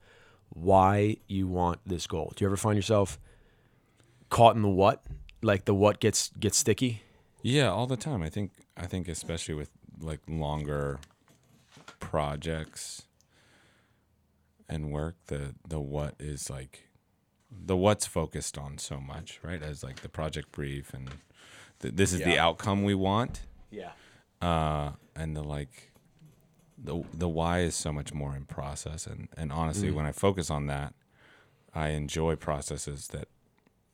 why 0.50 1.16
you 1.26 1.46
want 1.48 1.80
this 1.86 2.06
goal. 2.06 2.32
Do 2.36 2.44
you 2.44 2.48
ever 2.48 2.56
find 2.56 2.76
yourself 2.76 3.18
caught 4.28 4.54
in 4.56 4.62
the 4.62 4.68
what? 4.68 5.02
Like 5.42 5.64
the 5.64 5.74
what 5.74 6.00
gets 6.00 6.30
gets 6.38 6.58
sticky? 6.58 7.02
Yeah, 7.42 7.70
all 7.70 7.86
the 7.86 7.96
time. 7.96 8.22
I 8.22 8.28
think 8.30 8.52
I 8.76 8.86
think 8.86 9.08
especially 9.08 9.54
with 9.54 9.70
like 10.00 10.20
longer 10.28 10.98
projects 12.00 13.02
and 14.68 14.90
work, 14.90 15.16
the 15.26 15.54
the 15.66 15.80
what 15.80 16.14
is 16.18 16.50
like 16.50 16.88
the 17.50 17.76
what's 17.76 18.06
focused 18.06 18.58
on 18.58 18.78
so 18.78 18.98
much, 19.00 19.38
right? 19.42 19.62
As 19.62 19.82
like 19.82 20.00
the 20.00 20.08
project 20.08 20.50
brief 20.52 20.92
and 20.92 21.10
th- 21.80 21.94
this 21.94 22.12
is 22.12 22.20
the 22.20 22.38
outcome 22.38 22.82
we 22.82 22.94
want, 22.94 23.42
Yeah. 23.70 23.92
uh, 24.42 24.92
and 25.14 25.36
the 25.36 25.42
like 25.42 25.92
the 26.76 27.02
the 27.14 27.28
why 27.28 27.60
is 27.60 27.74
so 27.74 27.92
much 27.92 28.12
more 28.12 28.34
in 28.34 28.44
process. 28.44 29.06
And 29.06 29.28
and 29.36 29.52
honestly, 29.52 29.90
when 29.90 30.04
I 30.06 30.12
focus 30.12 30.50
on 30.50 30.66
that, 30.66 30.94
I 31.72 31.90
enjoy 31.90 32.34
processes 32.36 33.08
that 33.08 33.28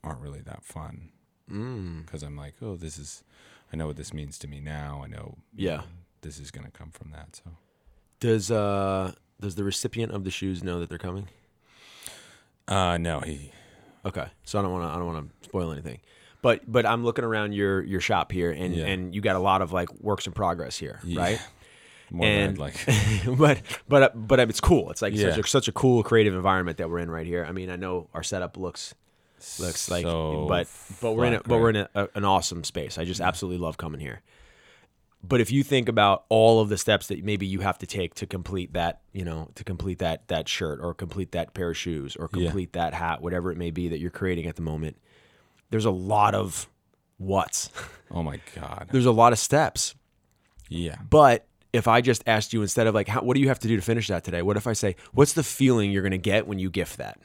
aren't 0.03 0.19
really 0.19 0.41
that 0.41 0.63
fun 0.65 1.11
Mm. 1.51 2.05
because 2.05 2.23
I'm 2.23 2.35
like, 2.37 2.55
oh, 2.61 2.75
this 2.75 2.97
is, 2.97 3.23
I 3.71 3.75
know 3.75 3.87
what 3.87 3.97
this 3.97 4.13
means 4.13 4.37
to 4.39 4.47
me 4.47 4.59
now. 4.59 5.01
I 5.03 5.07
know, 5.07 5.37
Yeah. 5.55 5.81
this 6.21 6.39
is 6.39 6.51
gonna 6.51 6.71
come 6.71 6.89
from 6.91 7.11
that. 7.11 7.35
So 7.43 7.51
Does 8.19 8.49
uh 8.51 9.11
does 9.41 9.55
the 9.55 9.63
recipient 9.63 10.11
of 10.13 10.23
the 10.23 10.31
shoes 10.31 10.63
know 10.63 10.79
that 10.79 10.87
they're 10.89 10.97
coming? 10.97 11.27
Uh 12.67 12.97
no, 12.97 13.19
he 13.19 13.51
Okay, 14.05 14.25
so 14.43 14.59
I 14.59 14.61
don't 14.61 14.71
want 14.71 14.83
to 14.83 14.89
I 14.89 14.95
don't 14.97 15.05
want 15.13 15.29
to 15.41 15.49
spoil 15.49 15.71
anything, 15.71 15.99
but 16.41 16.69
but 16.69 16.85
I'm 16.85 17.03
looking 17.03 17.23
around 17.25 17.53
your 17.53 17.81
your 17.83 17.99
shop 18.01 18.31
here, 18.31 18.51
and 18.51 18.75
Yeah. 18.75 18.85
and 18.85 19.13
you 19.15 19.21
got 19.21 19.35
a 19.35 19.39
lot 19.39 19.61
of 19.61 19.71
like 19.73 19.89
works 20.01 20.27
in 20.27 20.33
progress 20.33 20.77
here, 20.77 20.99
Yeah. 21.03 21.21
right? 21.21 21.41
more 22.11 22.25
And- 22.25 22.55
than 22.55 22.61
like 22.61 22.75
but 23.37 23.61
but 23.87 24.27
but 24.27 24.39
it's 24.39 24.59
cool. 24.61 24.91
It's 24.91 25.01
like 25.01 25.13
such, 25.13 25.21
Yeah. 25.35 25.39
a, 25.39 25.47
such 25.47 25.67
a 25.67 25.71
cool 25.71 26.03
creative 26.03 26.33
environment 26.35 26.77
that 26.77 26.89
we're 26.89 26.99
in 26.99 27.09
right 27.11 27.25
here. 27.25 27.45
I 27.45 27.51
mean, 27.53 27.69
I 27.69 27.75
know 27.75 28.07
our 28.13 28.23
setup 28.23 28.55
looks 28.57 28.93
looks 29.59 29.89
like, 29.89 30.03
so 30.03 30.45
but 30.47 30.67
but 31.01 31.13
we're 31.13 31.25
in 31.25 31.33
a, 31.35 31.41
but 31.43 31.59
we're 31.59 31.69
in 31.71 31.75
a, 31.77 31.89
a- 31.95 32.09
an 32.15 32.25
awesome 32.25 32.63
space. 32.63 32.97
I 32.97 33.05
just 33.05 33.21
absolutely 33.21 33.59
love 33.63 33.77
coming 33.77 33.99
here. 33.99 34.21
But 35.25 35.39
if 35.39 35.51
you 35.51 35.63
think 35.63 35.87
about 35.87 36.25
all 36.27 36.59
of 36.59 36.67
the 36.67 36.77
steps 36.77 37.07
that 37.07 37.23
maybe 37.23 37.45
you 37.45 37.61
have 37.61 37.77
to 37.79 37.85
take 37.87 38.13
to 38.15 38.25
complete 38.27 38.73
that, 38.73 39.01
you 39.13 39.23
know, 39.23 39.49
to 39.55 39.63
complete 39.63 39.99
that 39.99 40.27
that 40.27 40.49
shirt 40.49 40.79
or 40.81 40.93
complete 40.93 41.31
that 41.31 41.53
pair 41.53 41.69
of 41.69 41.77
shoes 41.77 42.15
or 42.17 42.29
Yeah. 42.33 42.43
complete 42.45 42.73
that 42.73 42.93
hat, 42.93 43.21
whatever 43.21 43.51
it 43.51 43.57
may 43.57 43.71
be 43.71 43.87
that 43.87 43.99
you're 43.99 44.11
creating 44.11 44.47
at 44.47 44.57
the 44.57 44.61
moment, 44.61 44.97
there's 45.69 45.85
a 45.85 45.91
lot 45.91 46.35
of 46.35 46.67
what's. 47.17 47.69
Oh 48.11 48.21
my 48.21 48.39
god. 48.55 48.89
There's 48.91 49.05
a 49.05 49.11
lot 49.11 49.31
of 49.33 49.39
steps. 49.39 49.95
Yeah. 50.67 50.97
But 51.09 51.45
if 51.71 51.87
I 51.87 52.01
just 52.01 52.23
asked 52.27 52.51
you 52.53 52.61
instead 52.61 52.85
of 52.87 52.93
like, 52.93 53.07
how, 53.07 53.21
what 53.21 53.35
do 53.35 53.41
you 53.41 53.47
have 53.47 53.59
to 53.59 53.67
do 53.67 53.75
to 53.77 53.81
finish 53.81 54.07
that 54.09 54.23
today? 54.25 54.41
What 54.41 54.57
if 54.57 54.67
I 54.67 54.73
say, 54.73 54.95
what's 55.13 55.33
the 55.33 55.41
feeling 55.43 55.89
you're 55.89 56.01
going 56.03 56.11
to 56.11 56.17
get 56.17 56.47
when 56.47 56.59
you 56.59 56.69
gift 56.69 56.97
that? 56.97 57.17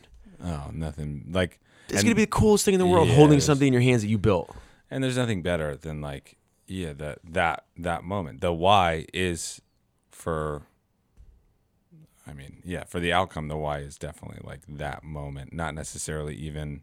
Oh, 0.43 0.71
nothing 0.73 1.25
like 1.33 1.59
It's 1.89 2.03
going 2.03 2.11
to 2.11 2.15
be 2.15 2.23
the 2.25 2.31
coolest 2.31 2.65
thing 2.65 2.75
in 2.75 2.81
the 2.81 2.87
world 2.87 3.09
holding 3.09 3.41
something 3.41 3.67
in 3.67 3.73
your 3.73 3.83
hands 3.83 4.03
that 4.03 4.09
you 4.09 4.19
built. 4.19 4.55
And 4.91 5.03
there's 5.03 5.17
nothing 5.17 5.43
better 5.43 5.77
than 5.77 6.01
like, 6.01 6.37
yeah, 6.67 6.93
that 6.95 7.19
that 7.25 7.65
that 7.77 8.05
moment. 8.05 8.41
The 8.41 8.53
why 8.53 9.07
is 9.15 9.61
for. 10.11 10.63
I 12.27 12.35
mean, 12.35 12.61
yeah, 12.63 12.85
for 12.85 13.01
the 13.01 13.13
outcome, 13.13 13.49
the 13.49 13.57
why 13.57 13.79
is 13.79 13.97
definitely 13.97 14.41
like 14.45 14.61
that 14.69 15.03
moment, 15.03 15.53
not 15.55 15.75
necessarily 15.75 16.35
even. 16.37 16.83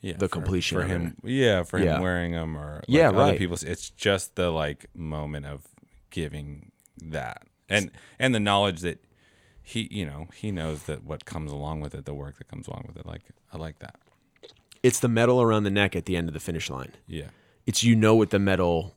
Yeah, 0.00 0.12
The 0.16 0.28
for- 0.28 0.32
completion 0.32 0.80
for 0.80 0.86
him. 0.86 1.16
Yeah, 1.24 1.64
for 1.64 1.78
him 1.78 1.86
Yeah. 1.86 2.00
wearing 2.00 2.30
them 2.32 2.56
or 2.56 2.74
like 2.76 2.84
Yeah, 2.88 3.08
other 3.08 3.18
right. 3.18 3.38
people's. 3.38 3.64
It's 3.64 3.90
just 3.90 4.36
the 4.36 4.50
like 4.50 4.86
moment 4.94 5.46
of 5.46 5.66
giving 6.10 6.70
that, 7.02 7.42
and 7.68 7.90
and 8.18 8.32
the 8.32 8.38
knowledge 8.40 8.80
that 8.82 9.04
he, 9.60 9.88
you 9.90 10.06
know, 10.06 10.28
he 10.34 10.50
knows 10.52 10.84
that 10.84 11.02
what 11.02 11.24
comes 11.24 11.50
along 11.50 11.80
with 11.80 11.94
it, 11.96 12.04
the 12.04 12.14
work 12.14 12.38
that 12.38 12.46
comes 12.48 12.68
along 12.68 12.84
with 12.86 12.96
it. 12.96 13.06
Like 13.06 13.22
I 13.52 13.56
like 13.58 13.80
that. 13.80 13.96
It's 14.82 15.00
the 15.00 15.08
medal 15.08 15.40
around 15.42 15.64
the 15.64 15.70
neck 15.70 15.96
at 15.96 16.04
the 16.06 16.16
end 16.16 16.28
of 16.28 16.34
the 16.34 16.40
finish 16.40 16.70
line. 16.70 16.92
Yeah, 17.06 17.28
It's 17.66 17.82
you 17.84 17.96
know 17.96 18.14
what 18.14 18.30
the 18.30 18.38
medal 18.38 18.96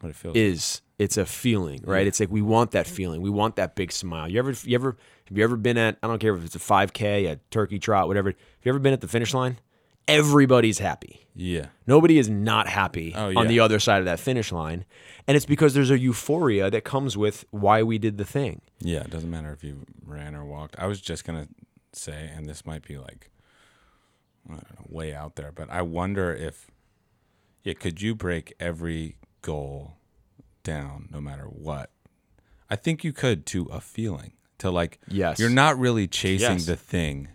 what 0.00 0.10
it 0.10 0.16
feels. 0.16 0.36
is. 0.36 0.82
It's 0.98 1.16
a 1.16 1.24
feeling, 1.26 1.80
right? 1.84 2.06
It's 2.08 2.18
like 2.18 2.30
we 2.30 2.42
want 2.42 2.72
that 2.72 2.86
feeling. 2.86 3.20
We 3.22 3.30
want 3.30 3.54
that 3.56 3.76
big 3.76 3.92
smile. 3.92 4.28
You 4.28 4.40
ever, 4.40 4.52
you 4.64 4.74
ever, 4.74 4.96
have 5.28 5.38
you 5.38 5.44
ever 5.44 5.56
been 5.56 5.78
at? 5.78 5.96
I 6.02 6.08
don't 6.08 6.18
care 6.18 6.34
if 6.34 6.44
it's 6.44 6.56
a 6.56 6.58
5K, 6.58 7.30
a 7.30 7.36
turkey 7.50 7.78
trot, 7.78 8.08
whatever. 8.08 8.30
Have 8.30 8.36
you 8.64 8.70
ever 8.70 8.80
been 8.80 8.92
at 8.92 9.00
the 9.00 9.06
finish 9.08 9.32
line? 9.32 9.58
Everybody's 10.08 10.78
happy. 10.78 11.26
yeah. 11.36 11.66
Nobody 11.86 12.18
is 12.18 12.28
not 12.30 12.66
happy 12.66 13.12
Oh, 13.14 13.32
on 13.36 13.46
the 13.46 13.60
other 13.60 13.78
side 13.78 13.98
of 13.98 14.06
that 14.06 14.18
finish 14.18 14.50
line, 14.52 14.84
and 15.26 15.36
it's 15.36 15.44
because 15.46 15.74
there's 15.74 15.90
a 15.90 15.98
euphoria 15.98 16.70
that 16.70 16.82
comes 16.84 17.16
with 17.16 17.44
why 17.50 17.82
we 17.82 17.98
did 17.98 18.16
the 18.18 18.24
thing. 18.24 18.62
Yeah, 18.80 19.00
it 19.00 19.10
doesn't 19.10 19.30
matter 19.30 19.52
if 19.52 19.62
you 19.62 19.84
ran 20.04 20.34
or 20.34 20.44
walked. 20.46 20.76
I 20.78 20.86
was 20.86 21.00
just 21.00 21.24
gonna 21.26 21.46
say, 21.92 22.30
and 22.34 22.46
this 22.48 22.64
might 22.64 22.82
be 22.86 22.96
like, 22.96 23.30
I 24.46 24.52
don't 24.54 24.78
know, 24.78 24.86
way 24.88 25.14
out 25.14 25.36
there, 25.36 25.52
but 25.52 25.70
I 25.70 25.82
wonder 25.82 26.32
if, 26.34 26.66
yeah, 27.64 27.74
could 27.74 28.00
you 28.02 28.14
break 28.14 28.54
every 28.60 29.16
goal 29.42 29.96
down, 30.62 31.08
no 31.10 31.20
matter 31.20 31.44
what? 31.44 31.90
I 32.70 32.76
think 32.76 33.04
you 33.04 33.12
could 33.12 33.46
to 33.46 33.64
a 33.66 33.80
feeling, 33.80 34.32
to 34.58 34.70
like, 34.70 34.98
Yes. 35.08 35.38
you're 35.38 35.48
not 35.50 35.78
really 35.78 36.06
chasing 36.06 36.52
Yes. 36.58 36.66
the 36.66 36.76
thing, 36.76 37.28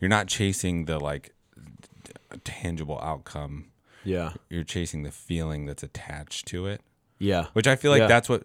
you're 0.00 0.08
not 0.08 0.26
chasing 0.28 0.84
the 0.84 0.98
like 1.00 1.34
tangible 2.44 2.98
outcome. 3.02 3.66
Yeah, 4.04 4.32
You're 4.48 4.64
chasing 4.64 5.02
the 5.02 5.10
feeling 5.10 5.66
that's 5.66 5.82
attached 5.82 6.46
to 6.48 6.66
it, 6.66 6.80
yeah, 7.18 7.46
which 7.52 7.66
I 7.66 7.76
feel 7.76 7.90
like 7.90 8.00
Yeah. 8.02 8.06
that's 8.06 8.28
what 8.28 8.44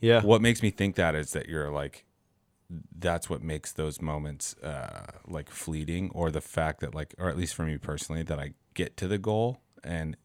yeah. 0.00 0.22
what 0.22 0.40
makes 0.40 0.62
me 0.62 0.70
think 0.70 0.94
that 0.96 1.14
is 1.14 1.32
that 1.32 1.48
you're 1.48 1.70
like 1.70 2.04
that's 2.98 3.28
what 3.30 3.42
makes 3.42 3.72
those 3.72 4.00
moments 4.00 4.56
uh 4.62 5.06
like 5.28 5.50
fleeting 5.50 6.10
or 6.14 6.30
the 6.30 6.40
fact 6.40 6.80
that 6.80 6.94
like 6.94 7.14
or 7.18 7.28
at 7.28 7.36
least 7.36 7.54
for 7.54 7.64
me 7.64 7.76
personally 7.76 8.22
that 8.22 8.38
I 8.38 8.52
get 8.72 8.96
to 8.96 9.06
the 9.08 9.18
goal 9.18 9.60
and 9.84 10.16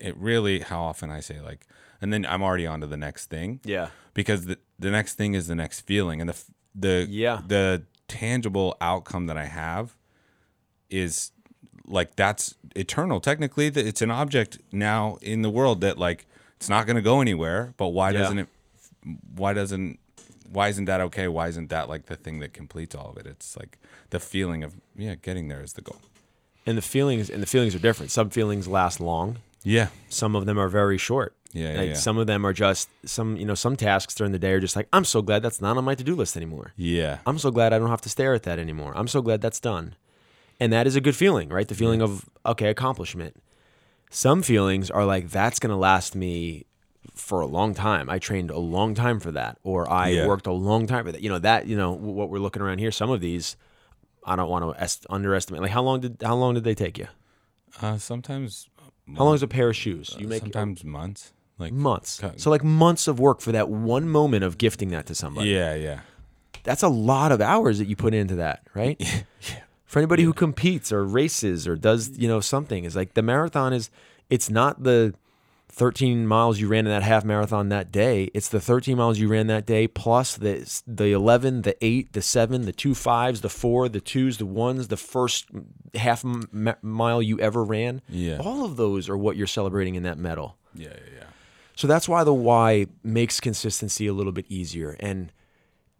it, 0.00 0.16
really 0.16 0.60
how 0.60 0.82
often 0.82 1.10
I 1.10 1.20
say 1.20 1.40
like 1.40 1.66
and 2.00 2.12
then 2.12 2.24
I'm 2.26 2.42
already 2.42 2.66
on 2.66 2.80
to 2.80 2.86
the 2.86 2.96
next 2.96 3.26
thing 3.30 3.60
Yeah, 3.64 3.88
because 4.14 4.46
the 4.46 4.58
the 4.78 4.90
next 4.90 5.14
thing 5.14 5.34
is 5.34 5.46
the 5.48 5.54
next 5.54 5.80
feeling 5.82 6.20
and 6.20 6.30
the 6.30 6.42
the 6.74 7.06
Yeah. 7.08 7.40
the 7.46 7.84
tangible 8.08 8.76
outcome 8.80 9.26
that 9.26 9.36
I 9.36 9.46
have 9.46 9.96
is 10.90 11.32
like 11.86 12.16
that's 12.16 12.54
eternal 12.74 13.20
technically 13.20 13.68
that 13.68 13.86
it's 13.86 14.02
an 14.02 14.10
object 14.10 14.58
now 14.72 15.18
in 15.22 15.42
the 15.42 15.50
world 15.50 15.80
that 15.82 15.98
like 15.98 16.26
it's 16.56 16.68
not 16.68 16.86
going 16.86 16.96
to 16.96 17.02
go 17.02 17.20
anywhere 17.20 17.74
but 17.76 17.88
why 17.88 18.10
Yeah. 18.10 18.18
doesn't 18.20 18.38
it 18.40 18.48
why 19.34 19.52
doesn't 19.52 19.98
why 20.50 20.68
isn't 20.68 20.84
that 20.86 21.00
okay 21.00 21.28
why 21.28 21.48
isn't 21.48 21.68
that 21.70 21.88
like 21.88 22.06
the 22.06 22.16
thing 22.16 22.38
that 22.40 22.52
completes 22.52 22.94
all 22.94 23.10
of 23.10 23.16
it 23.16 23.26
it's 23.26 23.56
like 23.56 23.78
the 24.10 24.20
feeling 24.20 24.62
of 24.64 24.74
yeah 24.96 25.14
getting 25.14 25.48
there 25.48 25.62
is 25.62 25.72
the 25.74 25.82
goal 25.82 26.00
and 26.66 26.76
the 26.76 26.82
feelings 26.82 27.30
and 27.30 27.40
the 27.42 27.46
feelings 27.46 27.74
are 27.76 27.78
different. 27.78 28.10
Some 28.10 28.28
feelings 28.30 28.66
last 28.66 28.98
long. 28.98 29.38
yeah 29.62 29.88
Some 30.08 30.34
of 30.34 30.46
them 30.46 30.58
are 30.58 30.68
very 30.68 30.98
short. 30.98 31.32
yeah 31.52 31.72
yeah 31.72 31.78
Like 31.78 31.88
yeah. 31.90 31.94
some 31.94 32.18
of 32.18 32.26
them 32.26 32.44
are 32.44 32.52
just 32.52 32.88
some, 33.04 33.36
you 33.36 33.44
know, 33.46 33.54
some 33.54 33.76
tasks 33.76 34.16
during 34.16 34.32
the 34.32 34.38
day 34.40 34.50
are 34.52 34.58
just 34.60 34.74
like, 34.74 34.88
I'm 34.92 35.04
so 35.04 35.22
glad 35.22 35.42
that's 35.44 35.60
not 35.60 35.76
on 35.76 35.84
my 35.84 35.94
to-do 35.94 36.16
list 36.16 36.36
anymore. 36.36 36.72
yeah 36.76 37.18
I'm 37.24 37.38
so 37.38 37.52
glad 37.52 37.72
I 37.72 37.78
don't 37.78 37.88
have 37.90 38.00
to 38.02 38.08
stare 38.08 38.34
at 38.34 38.42
that 38.42 38.58
anymore. 38.58 38.92
I'm 38.96 39.06
so 39.06 39.22
glad 39.22 39.40
that's 39.42 39.60
done. 39.60 39.94
And 40.58 40.72
that 40.72 40.86
is 40.88 40.96
a 40.96 41.00
good 41.00 41.14
feeling, 41.14 41.50
right? 41.50 41.68
The 41.68 41.74
feeling 41.76 42.02
of, 42.02 42.28
okay, 42.44 42.68
accomplishment. 42.68 43.36
Some 44.10 44.42
feelings 44.42 44.90
are 44.90 45.04
like, 45.04 45.28
that's 45.30 45.58
going 45.60 45.70
to 45.70 45.76
last 45.76 46.16
me 46.16 46.64
for 47.14 47.40
a 47.40 47.46
long 47.46 47.74
time. 47.74 48.08
I 48.10 48.18
trained 48.18 48.50
a 48.50 48.58
long 48.58 48.94
time 48.94 49.20
for 49.20 49.30
that, 49.32 49.58
or 49.62 49.90
I 49.90 50.08
Yeah. 50.08 50.26
worked 50.26 50.46
a 50.46 50.52
long 50.52 50.86
time 50.86 51.04
for 51.04 51.12
that. 51.12 51.20
You 51.22 51.28
know, 51.28 51.38
that, 51.38 51.66
you 51.66 51.76
know, 51.76 51.92
what 51.92 52.30
we're 52.30 52.38
looking 52.38 52.62
around 52.62 52.78
here, 52.78 52.90
some 52.90 53.10
of 53.10 53.20
these, 53.20 53.56
I 54.24 54.36
don't 54.36 54.48
want 54.48 54.64
to 54.64 54.82
est- 54.82 55.06
underestimate. 55.10 55.62
Like, 55.62 55.70
how 55.70 55.82
long 55.82 56.00
did, 56.00 56.16
how 56.22 56.34
long 56.36 56.54
did 56.54 56.64
they 56.64 56.74
take 56.74 56.98
you? 56.98 57.06
uh, 57.82 57.98
sometimes 57.98 58.68
How 59.16 59.24
long 59.24 59.34
is 59.34 59.42
a 59.42 59.48
pair 59.48 59.68
of 59.68 59.76
shoes? 59.76 60.16
You 60.18 60.26
make 60.28 60.40
sometimes 60.42 60.82
months 60.84 61.32
like 61.58 61.72
months. 61.72 62.18
cut- 62.20 62.40
So, 62.40 62.50
like, 62.50 62.64
months 62.64 63.06
of 63.08 63.18
work 63.20 63.40
for 63.40 63.52
that 63.52 63.68
one 63.68 64.08
moment 64.08 64.44
of 64.44 64.58
gifting 64.58 64.88
that 64.90 65.06
to 65.06 65.14
somebody. 65.14 65.50
yeah 65.50 65.74
yeah 65.74 66.00
that's 66.64 66.82
a 66.82 66.88
lot 66.88 67.30
of 67.30 67.40
hours 67.40 67.78
that 67.78 67.86
you 67.86 67.94
put 67.94 68.12
into 68.12 68.34
that, 68.36 68.66
right? 68.74 68.96
yeah. 68.98 69.62
For 69.84 70.00
anybody 70.00 70.24
who 70.24 70.32
competes 70.32 70.90
or 70.92 71.04
races 71.04 71.68
or 71.68 71.76
does, 71.76 72.18
you 72.18 72.26
know, 72.26 72.40
something 72.40 72.82
is 72.84 72.96
like 72.96 73.14
the 73.14 73.22
marathon 73.22 73.72
is 73.72 73.88
it's 74.30 74.50
not 74.50 74.82
the 74.82 75.14
13 75.76 76.26
miles 76.26 76.58
you 76.58 76.68
ran 76.68 76.86
in 76.86 76.90
that 76.90 77.02
half 77.02 77.22
marathon 77.22 77.68
that 77.68 77.92
day. 77.92 78.30
It's 78.32 78.48
the 78.48 78.60
13 78.62 78.96
miles 78.96 79.18
you 79.18 79.28
ran 79.28 79.46
that 79.48 79.66
day 79.66 79.86
plus 79.86 80.34
the 80.34 80.64
the 80.86 81.12
11, 81.12 81.62
the 81.62 81.76
8, 81.84 82.14
the 82.14 82.22
7, 82.22 82.62
the 82.62 82.72
two 82.72 82.94
fives, 82.94 83.42
the 83.42 83.50
4, 83.50 83.90
the 83.90 84.00
2s, 84.00 84.38
the 84.38 84.46
1s, 84.46 84.88
the 84.88 84.96
first 84.96 85.48
half 85.94 86.24
m- 86.24 86.48
mile 86.80 87.20
you 87.20 87.38
ever 87.40 87.62
ran. 87.62 88.00
Yeah. 88.08 88.38
All 88.38 88.64
of 88.64 88.76
those 88.76 89.10
are 89.10 89.18
what 89.18 89.36
you're 89.36 89.46
celebrating 89.46 89.96
in 89.96 90.02
that 90.04 90.16
medal. 90.16 90.56
yeah 90.74 90.88
yeah 90.88 91.18
yeah 91.18 91.24
So 91.76 91.86
that's 91.86 92.08
why 92.08 92.24
the 92.24 92.32
why 92.34 92.86
makes 93.04 93.38
consistency 93.38 94.06
a 94.06 94.14
little 94.14 94.32
bit 94.32 94.46
easier. 94.48 94.96
And 94.98 95.30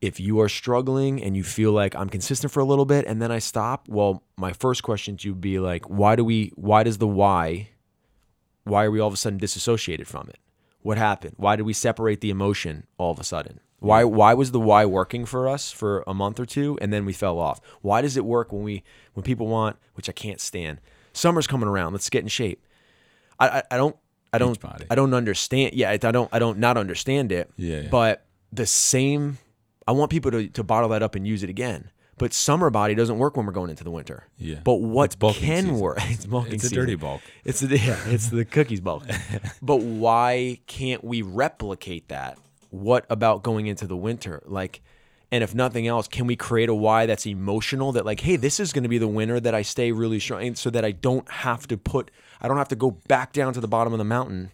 if 0.01 0.19
you 0.19 0.41
are 0.41 0.49
struggling 0.49 1.23
and 1.23 1.37
you 1.37 1.43
feel 1.45 1.73
like 1.73 1.95
I'm 1.95 2.09
consistent 2.09 2.51
for 2.51 2.61
a 2.61 2.65
little 2.65 2.87
bit 2.87 3.05
and 3.07 3.21
then 3.21 3.31
I 3.31 3.41
stop, 3.41 3.89
well, 3.91 4.23
my 4.39 4.53
first 4.55 4.83
question 4.83 5.19
to 5.19 5.29
you 5.29 5.33
would 5.35 5.41
be 5.43 5.59
like, 5.59 5.85
why 5.85 6.17
do 6.17 6.25
we 6.25 6.53
why 6.57 6.83
does 6.83 6.97
the 6.97 7.07
why 7.07 7.69
why 8.66 8.85
are 8.85 8.90
we 8.90 8.98
all 9.00 9.09
of 9.09 9.14
a 9.14 9.16
sudden 9.16 9.38
disassociated 9.38 10.09
from 10.09 10.29
it? 10.29 10.38
What 10.83 10.98
happened? 10.98 11.35
Why 11.37 11.57
did 11.57 11.62
we 11.62 11.72
separate 11.72 12.20
the 12.20 12.31
emotion 12.31 12.87
all 12.98 13.12
of 13.12 13.18
a 13.18 13.24
sudden? 13.24 13.61
Why 13.79 14.05
why 14.05 14.35
was 14.35 14.50
the 14.50 14.61
why 14.61 14.85
working 14.85 15.24
for 15.24 15.48
us 15.48 15.70
for 15.70 16.02
a 16.07 16.14
month 16.14 16.40
or 16.40 16.46
two 16.46 16.79
and 16.81 16.92
then 16.92 17.05
we 17.05 17.12
fell 17.12 17.38
off? 17.38 17.61
Why 17.83 18.00
does 18.00 18.16
it 18.16 18.24
work 18.24 18.52
when 18.52 18.62
we 18.62 18.83
when 19.14 19.22
people 19.22 19.46
want, 19.46 19.76
which 19.94 20.09
I 20.09 20.12
can't 20.12 20.40
stand, 20.40 20.81
summer's 21.12 21.46
coming 21.46 21.68
around, 21.68 21.92
let's 21.92 22.11
get 22.11 22.22
in 22.22 22.29
shape. 22.29 22.66
I 23.38 23.48
I, 23.48 23.62
I 23.72 23.76
don't 23.76 23.96
I 24.33 24.38
don't 24.38 24.59
I 24.90 24.94
don't 24.94 25.14
understand. 25.14 25.74
Yeah, 25.74 25.90
I 25.90 25.96
don't 25.96 26.29
I 26.33 26.38
don't 26.38 26.59
not 26.59 26.76
understand 26.76 27.31
it. 27.31 27.50
Yeah, 27.57 27.83
yeah. 27.83 27.88
But 27.88 28.26
the 28.52 28.66
same 28.66 29.38
I 29.87 29.92
want 29.92 30.11
people 30.11 30.31
to, 30.33 30.48
to 30.48 30.64
bottle 30.64 30.88
that 30.88 31.02
up 31.02 31.14
and 31.14 31.26
use 31.26 31.42
it 31.42 31.50
again. 31.50 31.90
But 32.18 32.33
summer 32.33 32.70
body 32.70 32.94
doesn't 32.94 33.18
work 33.18 33.37
when 33.37 33.44
we're 33.44 33.52
going 33.52 33.68
into 33.68 33.85
the 33.85 33.90
winter. 33.90 34.24
Yeah. 34.38 34.61
But 34.64 34.76
what 34.76 35.18
can 35.20 35.35
season. 35.35 35.79
work? 35.79 35.98
It's 36.11 36.24
bulking 36.24 36.55
it's 36.55 36.64
a 36.64 36.68
season. 36.68 36.83
dirty 36.85 36.94
bulk 36.94 37.20
It's 37.44 37.61
the 37.61 37.79
yeah, 37.79 37.98
it's 38.07 38.29
the 38.31 38.44
cookies 38.46 38.81
bulk. 38.81 39.05
but 39.62 39.76
why 39.83 40.61
can't 40.66 41.05
we 41.05 41.20
replicate 41.22 42.09
that? 42.09 42.38
What 42.70 43.05
about 43.11 43.42
going 43.42 43.66
into 43.66 43.87
the 43.87 43.96
winter? 43.96 44.42
Like, 44.46 44.81
and 45.31 45.42
if 45.44 45.55
nothing 45.55 45.87
else, 45.87 46.09
can 46.09 46.26
we 46.26 46.37
create 46.37 46.68
a 46.68 46.74
why 46.74 47.05
that's 47.07 47.26
emotional? 47.26 47.92
That 47.92 48.07
like, 48.07 48.20
hey, 48.20 48.37
this 48.37 48.61
is 48.61 48.72
going 48.72 48.85
to 48.85 48.88
be 48.88 48.98
the 48.98 49.09
winter 49.09 49.38
that 49.40 49.55
I 49.55 49.62
stay 49.62 49.92
really 49.92 50.18
strong, 50.20 50.55
so 50.55 50.70
that 50.70 50.85
I 50.85 50.92
don't 50.92 51.31
have 51.31 51.66
to 51.68 51.76
put, 51.76 52.11
I 52.40 52.48
don't 52.48 52.57
have 52.59 52.68
to 52.68 52.76
go 52.76 52.92
back 53.09 53.33
down 53.33 53.52
to 53.55 53.61
the 53.61 53.68
bottom 53.68 53.92
of 53.92 53.98
the 53.98 54.05
mountain 54.05 54.52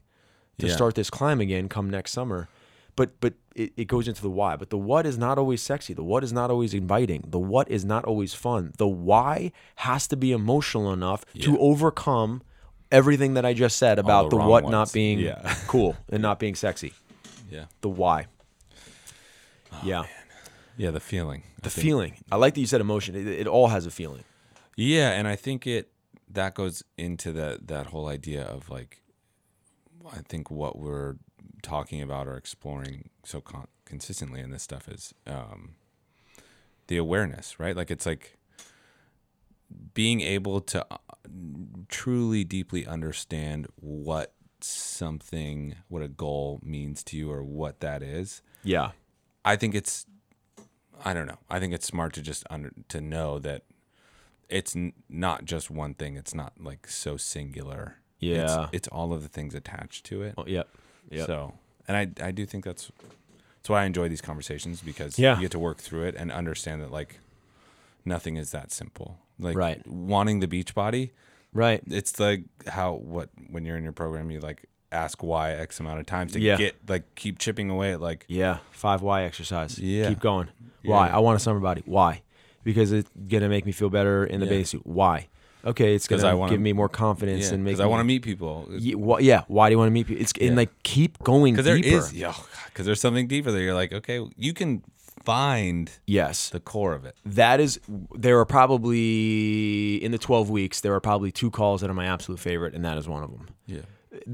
to 0.58 0.66
Yeah. 0.66 0.74
start 0.74 0.94
this 0.94 1.10
climb 1.10 1.40
again 1.40 1.68
come 1.68 1.88
next 1.90 2.12
summer. 2.12 2.48
But 2.96 3.18
but 3.20 3.34
it, 3.54 3.72
it 3.76 3.84
goes 3.86 4.06
into 4.08 4.20
the 4.22 4.30
why. 4.30 4.56
But 4.56 4.70
the 4.70 4.76
what 4.78 5.06
is 5.06 5.16
not 5.16 5.38
always 5.38 5.62
sexy. 5.62 5.94
The 5.94 6.04
what 6.04 6.22
is 6.24 6.32
not 6.32 6.50
always 6.50 6.74
inviting. 6.74 7.24
The 7.26 7.38
what 7.38 7.70
is 7.70 7.84
not 7.84 8.04
always 8.04 8.34
fun. 8.34 8.72
The 8.78 8.86
why 8.86 9.52
has 9.76 10.06
to 10.08 10.16
be 10.16 10.32
emotional 10.32 10.92
enough 10.92 11.24
to 11.40 11.58
overcome 11.58 12.42
everything 12.90 13.34
that 13.34 13.44
I 13.46 13.54
just 13.54 13.76
said 13.78 13.98
about 13.98 14.28
the 14.30 14.36
the, 14.38 14.44
what 14.44 14.64
ones. 14.64 14.72
not 14.72 14.92
being 14.92 15.18
Yeah. 15.20 15.54
cool 15.66 15.96
and 16.10 16.20
not 16.22 16.38
being 16.38 16.54
sexy. 16.54 16.92
yeah 17.50 17.64
The 17.80 17.88
why. 17.88 18.26
Oh, 19.72 19.80
yeah. 19.84 20.04
yeah 20.76 20.90
the 20.90 21.00
feeling 21.00 21.42
The 21.62 21.70
think- 21.70 21.84
feeling. 21.86 22.12
I 22.30 22.36
like 22.36 22.54
that 22.54 22.60
you 22.60 22.66
said 22.66 22.80
emotion. 22.82 23.14
It, 23.14 23.26
it 23.26 23.46
all 23.46 23.68
has 23.68 23.86
a 23.86 23.90
feeling. 23.90 24.24
Yeah, 24.76 25.10
and 25.12 25.26
I 25.28 25.36
think 25.36 25.66
it 25.66 25.90
that 26.30 26.54
goes 26.54 26.82
into 26.96 27.32
that 27.32 27.68
that 27.68 27.86
whole 27.88 28.08
idea 28.08 28.42
of 28.44 28.68
like 28.70 29.02
I 30.10 30.20
think 30.28 30.50
what 30.50 30.78
we're 30.78 31.16
talking 31.62 32.02
about 32.02 32.26
or 32.26 32.36
exploring 32.36 33.08
so 33.24 33.40
con- 33.40 33.68
consistently 33.84 34.40
in 34.40 34.50
this 34.50 34.62
stuff 34.62 34.88
is 34.88 35.14
um 35.26 35.74
the 36.88 36.96
awareness, 36.96 37.58
right? 37.60 37.76
Like 37.76 37.90
it's 37.90 38.04
like 38.06 38.36
being 39.94 40.20
able 40.20 40.60
to 40.60 40.84
uh, 40.90 40.98
truly 41.88 42.44
deeply 42.44 42.86
understand 42.86 43.66
what 43.76 44.32
something 44.60 45.76
what 45.88 46.02
a 46.02 46.08
goal 46.08 46.60
means 46.62 47.02
to 47.02 47.16
you 47.16 47.30
or 47.30 47.42
what 47.42 47.80
that 47.80 48.02
is 48.02 48.42
Yeah. 48.62 48.92
I 49.44 49.56
think 49.56 49.74
it's 49.74 50.06
I 51.04 51.14
don't 51.14 51.26
know. 51.26 51.38
I 51.50 51.58
think 51.58 51.72
it's 51.74 51.86
smart 51.86 52.12
to 52.14 52.22
just 52.22 52.44
under 52.48 52.70
to 52.88 53.00
know 53.00 53.38
that 53.40 53.62
it's 54.48 54.76
n- 54.76 54.92
not 55.08 55.44
just 55.44 55.70
one 55.70 55.94
thing. 55.94 56.16
It's 56.16 56.34
not 56.34 56.52
like 56.60 56.86
so 56.86 57.16
singular. 57.16 57.96
Yeah. 58.20 58.64
It's, 58.64 58.70
it's 58.72 58.88
all 58.88 59.12
of 59.12 59.22
the 59.22 59.28
things 59.28 59.54
attached 59.54 60.04
to 60.06 60.22
it. 60.22 60.34
Oh, 60.38 60.44
yep. 60.46 60.68
Yep. 61.12 61.26
So, 61.26 61.54
and 61.88 61.96
I 61.96 62.26
I 62.26 62.30
do 62.32 62.44
think 62.46 62.64
that's 62.64 62.90
that's 63.56 63.68
why 63.68 63.82
I 63.82 63.84
enjoy 63.84 64.08
these 64.08 64.20
conversations 64.20 64.80
because 64.82 65.18
Yeah. 65.18 65.36
you 65.36 65.42
get 65.42 65.50
to 65.52 65.58
work 65.58 65.78
through 65.78 66.04
it 66.04 66.14
and 66.16 66.32
understand 66.32 66.82
that 66.82 66.90
like 66.90 67.20
nothing 68.04 68.36
is 68.36 68.50
that 68.50 68.72
simple. 68.72 69.18
Like 69.38 69.56
Right. 69.56 69.86
wanting 69.86 70.40
the 70.40 70.48
beach 70.48 70.74
body, 70.74 71.12
right. 71.52 71.82
it's 71.86 72.18
like 72.20 72.44
how 72.68 72.94
what 72.94 73.30
when 73.50 73.64
you're 73.64 73.76
in 73.76 73.82
your 73.84 73.92
program 73.92 74.30
you 74.30 74.40
like 74.40 74.66
ask 74.90 75.22
why 75.22 75.52
x 75.52 75.80
amount 75.80 76.00
of 76.00 76.06
times 76.06 76.32
to 76.32 76.40
Yeah. 76.40 76.56
get 76.56 76.76
like 76.88 77.14
keep 77.14 77.38
chipping 77.38 77.70
away 77.70 77.92
at 77.92 78.00
like 78.00 78.24
Yeah. 78.28 78.58
Five 78.72 79.02
why 79.02 79.22
exercise. 79.24 79.78
Yeah. 79.78 80.08
Keep 80.08 80.20
going. 80.20 80.48
Why? 80.84 81.06
Yeah. 81.08 81.16
I 81.16 81.18
want 81.20 81.36
a 81.36 81.40
summer 81.40 81.60
body. 81.60 81.82
Why? 81.86 82.22
Because 82.64 82.92
it's 82.92 83.10
gonna 83.28 83.48
make 83.48 83.64
me 83.66 83.72
feel 83.72 83.90
better 83.90 84.24
in 84.24 84.40
the 84.40 84.46
bathing 84.46 84.64
suit. 84.66 84.86
Why? 84.86 85.28
Okay, 85.64 85.94
it's 85.94 86.08
gonna 86.08 86.26
I 86.26 86.34
wanna- 86.34 86.50
give 86.52 86.60
me 86.60 86.72
more 86.72 86.88
confidence 86.88 87.46
yeah, 87.48 87.54
and 87.54 87.64
make 87.64 87.72
because 87.72 87.80
I 87.80 87.86
want 87.86 88.00
to 88.00 88.04
meet 88.04 88.22
people 88.22 88.68
Yeah, 88.70 88.96
wh- 88.96 89.22
yeah. 89.22 89.42
Why 89.48 89.68
do 89.68 89.74
you 89.74 89.78
want 89.78 89.88
to 89.88 89.92
meet 89.92 90.06
people? 90.06 90.22
It's 90.22 90.32
and 90.40 90.56
like 90.56 90.70
keep 90.82 91.18
going 91.22 91.54
because 91.54 91.66
there 91.66 91.76
is 91.76 92.12
yeah 92.12 92.34
because 92.66 92.86
there's 92.86 93.00
something 93.00 93.26
deeper 93.28 93.52
there 93.52 93.62
you're 93.62 93.74
like 93.74 93.92
okay 93.92 94.26
you 94.36 94.52
can 94.52 94.82
find 95.24 95.90
yes, 96.06 96.48
the 96.50 96.58
core 96.58 96.94
of 96.94 97.04
it 97.04 97.14
that 97.24 97.60
is. 97.60 97.78
There 98.14 98.38
are 98.40 98.44
probably 98.44 99.96
in 100.02 100.10
the 100.10 100.18
twelve 100.18 100.50
weeks. 100.50 100.80
There 100.80 100.94
are 100.94 101.00
probably 101.00 101.30
two 101.30 101.50
calls 101.50 101.80
that 101.80 101.90
are 101.90 101.94
my 101.94 102.06
absolute 102.06 102.40
favorite, 102.40 102.74
and 102.74 102.84
that 102.84 102.98
is 102.98 103.08
one 103.08 103.22
of 103.22 103.30
them. 103.30 103.46
yeah 103.66 103.80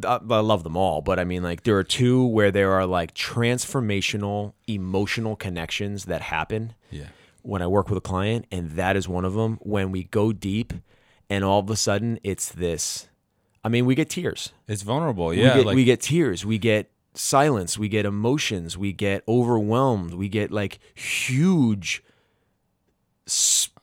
uh, 0.05 0.19
I, 0.29 0.35
I 0.35 0.41
love 0.41 0.65
them 0.65 0.77
all, 0.77 1.03
but 1.03 1.19
I 1.19 1.25
mean, 1.25 1.43
like, 1.43 1.63
there 1.63 1.77
are 1.77 1.85
two 1.85 2.27
where 2.27 2.51
there 2.51 2.73
are 2.73 2.87
like 2.87 3.15
transformational 3.15 4.53
emotional 4.67 5.37
connections 5.37 6.07
that 6.07 6.23
happen 6.23 6.75
yeah 6.91 7.07
when 7.43 7.63
I 7.63 7.67
work 7.67 7.89
with 7.89 7.99
a 7.99 8.03
client, 8.03 8.47
and 8.51 8.73
that 8.73 8.97
is 8.97 9.09
one 9.09 9.25
of 9.25 9.35
them. 9.35 9.59
When 9.63 9.91
we 9.93 10.05
go 10.05 10.33
deep, 10.33 10.73
and 11.31 11.45
all 11.45 11.61
of 11.61 11.71
a 11.71 11.77
sudden, 11.77 12.19
it's 12.23 12.49
this. 12.51 13.09
I 13.65 13.69
mean, 13.69 13.87
we 13.87 13.95
get 13.95 14.09
tears. 14.09 14.53
it's 14.67 14.83
vulnerable 14.83 15.27
We 15.29 15.43
yeah 15.43 15.57
get, 15.57 15.67
like 15.67 15.75
we 15.77 15.85
get 15.85 16.01
tears. 16.01 16.45
We 16.47 16.59
get 16.59 16.91
silence. 17.15 17.77
We 17.79 17.89
get 17.89 18.07
emotions. 18.07 18.79
We 18.79 18.93
get 18.93 19.23
overwhelmed. 19.29 20.15
We 20.15 20.29
get 20.29 20.51
like 20.51 20.79
huge 20.95 22.03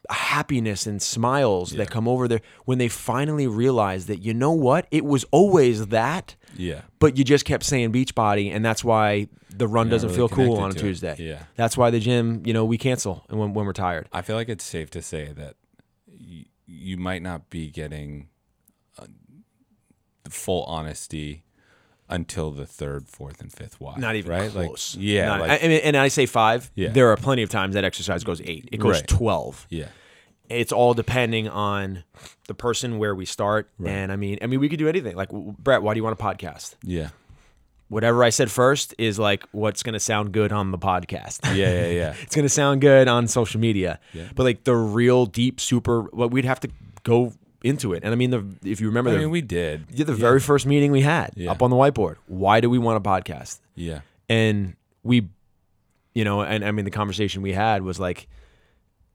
happiness 0.10 0.86
and 0.86 1.02
smiles 1.02 1.72
that 1.72 1.90
come 1.90 2.08
over 2.08 2.28
there 2.28 2.42
when 2.66 2.78
they 2.78 2.88
finally 2.88 3.48
realize 3.48 4.06
that 4.06 4.18
you 4.20 4.34
know 4.34 4.52
what 4.52 4.88
it 4.92 5.04
was 5.04 5.24
always 5.32 5.88
that 5.88 6.36
yeah 6.56 6.82
but 7.00 7.18
you 7.18 7.24
just 7.24 7.44
kept 7.44 7.64
saying 7.64 7.92
beach 7.92 8.14
body 8.14 8.52
and 8.52 8.64
that's 8.64 8.84
why 8.84 9.28
the 9.50 9.68
run 9.68 9.90
doesn't 9.90 10.10
really 10.10 10.18
feel 10.18 10.30
cool 10.30 10.58
on 10.58 10.70
a 10.70 10.74
to 10.74 10.80
it. 10.80 10.82
tuesday 10.82 11.16
Yeah. 11.18 11.40
that's 11.56 11.76
why 11.76 11.90
the 11.90 12.00
gym 12.00 12.44
you 12.46 12.54
know 12.54 12.66
we 12.66 12.78
cancel 12.78 13.26
when, 13.30 13.54
when 13.56 13.66
we're 13.66 13.74
tired 13.74 14.08
I 14.14 14.22
feel 14.22 14.36
like 14.36 14.48
it's 14.50 14.64
safe 14.64 14.92
to 14.92 15.02
say 15.02 15.32
that 15.38 15.56
you 16.68 16.98
might 16.98 17.22
not 17.22 17.50
be 17.50 17.70
getting 17.70 18.30
uh, 18.98 19.06
the 20.24 20.30
full 20.32 20.64
honesty 20.64 21.44
until 22.08 22.52
the 22.52 22.66
third, 22.68 23.08
fourth, 23.08 23.42
and 23.42 23.52
fifth 23.52 23.80
why. 23.80 23.96
not 23.98 24.16
even 24.16 24.30
right? 24.32 24.52
close 24.52 24.96
Like, 24.96 25.04
yeah, 25.04 25.26
Not- 25.28 25.40
like, 25.42 25.52
I, 25.52 25.56
and 25.66 25.98
i 25.98 26.08
say 26.08 26.26
five 26.28 26.72
Yeah. 26.76 26.90
there 26.90 27.10
are 27.12 27.18
plenty 27.18 27.42
of 27.44 27.50
times 27.50 27.74
that 27.76 27.84
exercise 27.84 28.24
goes 28.24 28.42
eight 28.42 28.70
it 28.72 28.78
goes 28.78 28.98
Right. 28.98 29.08
12 29.08 29.68
yeah, 29.70 29.88
it's 30.50 30.72
all 30.72 30.94
depending 30.94 31.48
on 31.50 32.04
the 32.48 32.54
person 32.54 33.00
where 33.00 33.16
we 33.16 33.26
start 33.26 33.72
and 33.84 34.12
i 34.12 34.16
mean 34.16 34.38
i 34.44 34.46
mean 34.48 34.60
we 34.60 34.70
could 34.70 34.78
do 34.80 34.88
anything 34.88 35.16
like 35.16 35.30
brett 35.32 35.82
why 35.82 35.94
do 35.96 35.98
you 36.00 36.04
want 36.04 36.20
a 36.20 36.24
podcast 36.24 36.76
yeah, 36.84 37.10
whatever 37.90 38.24
i 38.24 38.30
said 38.30 38.50
first 38.50 38.94
is 38.98 39.20
like 39.20 39.44
what's 39.52 39.84
going 39.84 39.94
to 39.94 40.00
sound 40.00 40.32
good 40.32 40.52
on 40.52 40.72
the 40.72 40.78
podcast 40.78 41.40
yeah, 41.56 41.72
yeah, 41.72 41.88
yeah. 42.02 42.14
it's 42.22 42.36
going 42.36 42.44
to 42.46 42.50
sound 42.50 42.82
good 42.82 43.08
on 43.08 43.28
social 43.28 43.60
media 43.60 44.00
Yeah. 44.14 44.28
but 44.36 44.44
like 44.44 44.64
the 44.64 44.76
real 44.76 45.26
deep 45.26 45.60
super 45.60 46.02
what 46.04 46.32
we'd 46.32 46.46
have 46.46 46.60
to 46.62 46.70
go 47.04 47.34
into 47.64 47.94
it 47.94 48.04
and 48.04 48.12
i 48.12 48.16
mean 48.16 48.32
the 48.32 48.44
if 48.64 48.82
you 48.82 48.88
remember 48.88 49.10
I 49.12 49.14
the, 49.14 49.20
mean, 49.20 49.30
we 49.30 49.42
did. 49.42 49.86
Yeah, 49.92 50.06
the 50.06 50.14
very 50.16 50.40
first 50.40 50.66
meeting 50.66 50.92
we 50.92 51.02
had 51.02 51.32
Yeah. 51.36 51.52
up 51.52 51.62
on 51.62 51.70
the 51.70 51.76
whiteboard 51.76 52.16
why 52.28 52.60
do 52.60 52.70
we 52.70 52.78
want 52.80 52.98
a 52.98 53.08
podcast 53.10 53.60
Yeah, 53.76 54.02
and 54.30 54.76
we 55.04 55.28
you 56.14 56.24
know 56.24 56.42
and 56.42 56.64
i 56.66 56.72
mean 56.72 56.86
the 56.86 56.92
conversation 56.92 57.42
we 57.42 57.54
had 57.54 57.82
was 57.84 58.00
like 58.00 58.28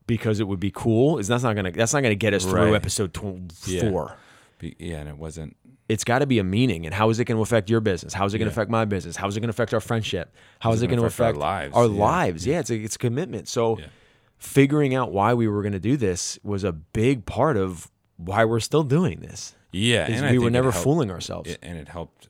because 0.06 0.40
it 0.40 0.48
would 0.48 0.60
be 0.60 0.70
cool 0.72 1.18
is 1.18 1.28
that's 1.28 1.42
not 1.42 1.54
gonna 1.56 1.70
that's 1.72 1.92
not 1.94 2.02
gonna 2.02 2.14
get 2.14 2.34
us 2.34 2.44
through 2.44 2.66
Right. 2.66 2.74
episode 2.74 3.14
tw- 3.14 3.52
Yeah. 3.68 3.90
four 3.90 4.16
Be, 4.58 4.76
yeah, 4.78 4.96
and 4.98 5.08
it 5.08 5.16
wasn't. 5.16 5.56
It's 5.92 6.04
got 6.04 6.20
to 6.20 6.26
be 6.26 6.38
a 6.38 6.44
meaning 6.44 6.86
and 6.86 6.94
how 6.94 7.10
is 7.10 7.18
it 7.20 7.24
going 7.24 7.36
to 7.36 7.42
affect 7.42 7.68
your 7.68 7.80
business 7.80 8.12
how 8.14 8.24
is 8.26 8.32
it 8.34 8.38
going 8.38 8.46
to 8.48 8.50
Yeah. 8.50 8.60
affect 8.60 8.70
my 8.70 8.84
business 8.84 9.16
how 9.16 9.26
is 9.28 9.36
it 9.36 9.40
going 9.40 9.48
to 9.48 9.56
affect 9.56 9.74
our 9.74 9.80
friendship 9.80 10.26
how 10.60 10.72
is 10.72 10.82
it 10.82 10.86
going 10.86 10.98
gonna 10.98 11.08
affect 11.08 11.36
affect 11.36 11.36
our 11.36 11.40
lives? 11.62 11.74
our 11.76 11.86
Yeah. 11.86 12.04
lives 12.10 12.46
yeah 12.46 12.60
it's 12.60 12.70
a, 12.70 12.76
it's 12.76 12.96
a 12.96 12.98
commitment 12.98 13.48
so 13.48 13.78
Yeah. 13.78 13.86
figuring 14.38 14.94
out 14.94 15.12
why 15.12 15.34
we 15.34 15.46
were 15.48 15.62
going 15.62 15.72
to 15.72 15.80
do 15.80 15.96
this 15.96 16.38
was 16.42 16.62
a 16.64 16.72
big 16.72 17.26
part 17.26 17.56
of 17.56 17.90
why 18.16 18.44
we're 18.44 18.60
still 18.60 18.82
doing 18.84 19.20
this 19.20 19.54
Yeah, 19.72 20.06
and 20.10 20.26
I 20.26 20.30
we 20.32 20.38
were 20.38 20.50
never 20.50 20.70
helped- 20.70 20.84
fooling 20.84 21.10
ourselves 21.10 21.50
it, 21.50 21.58
and 21.62 21.76
it 21.78 21.88
helped. 21.88 22.28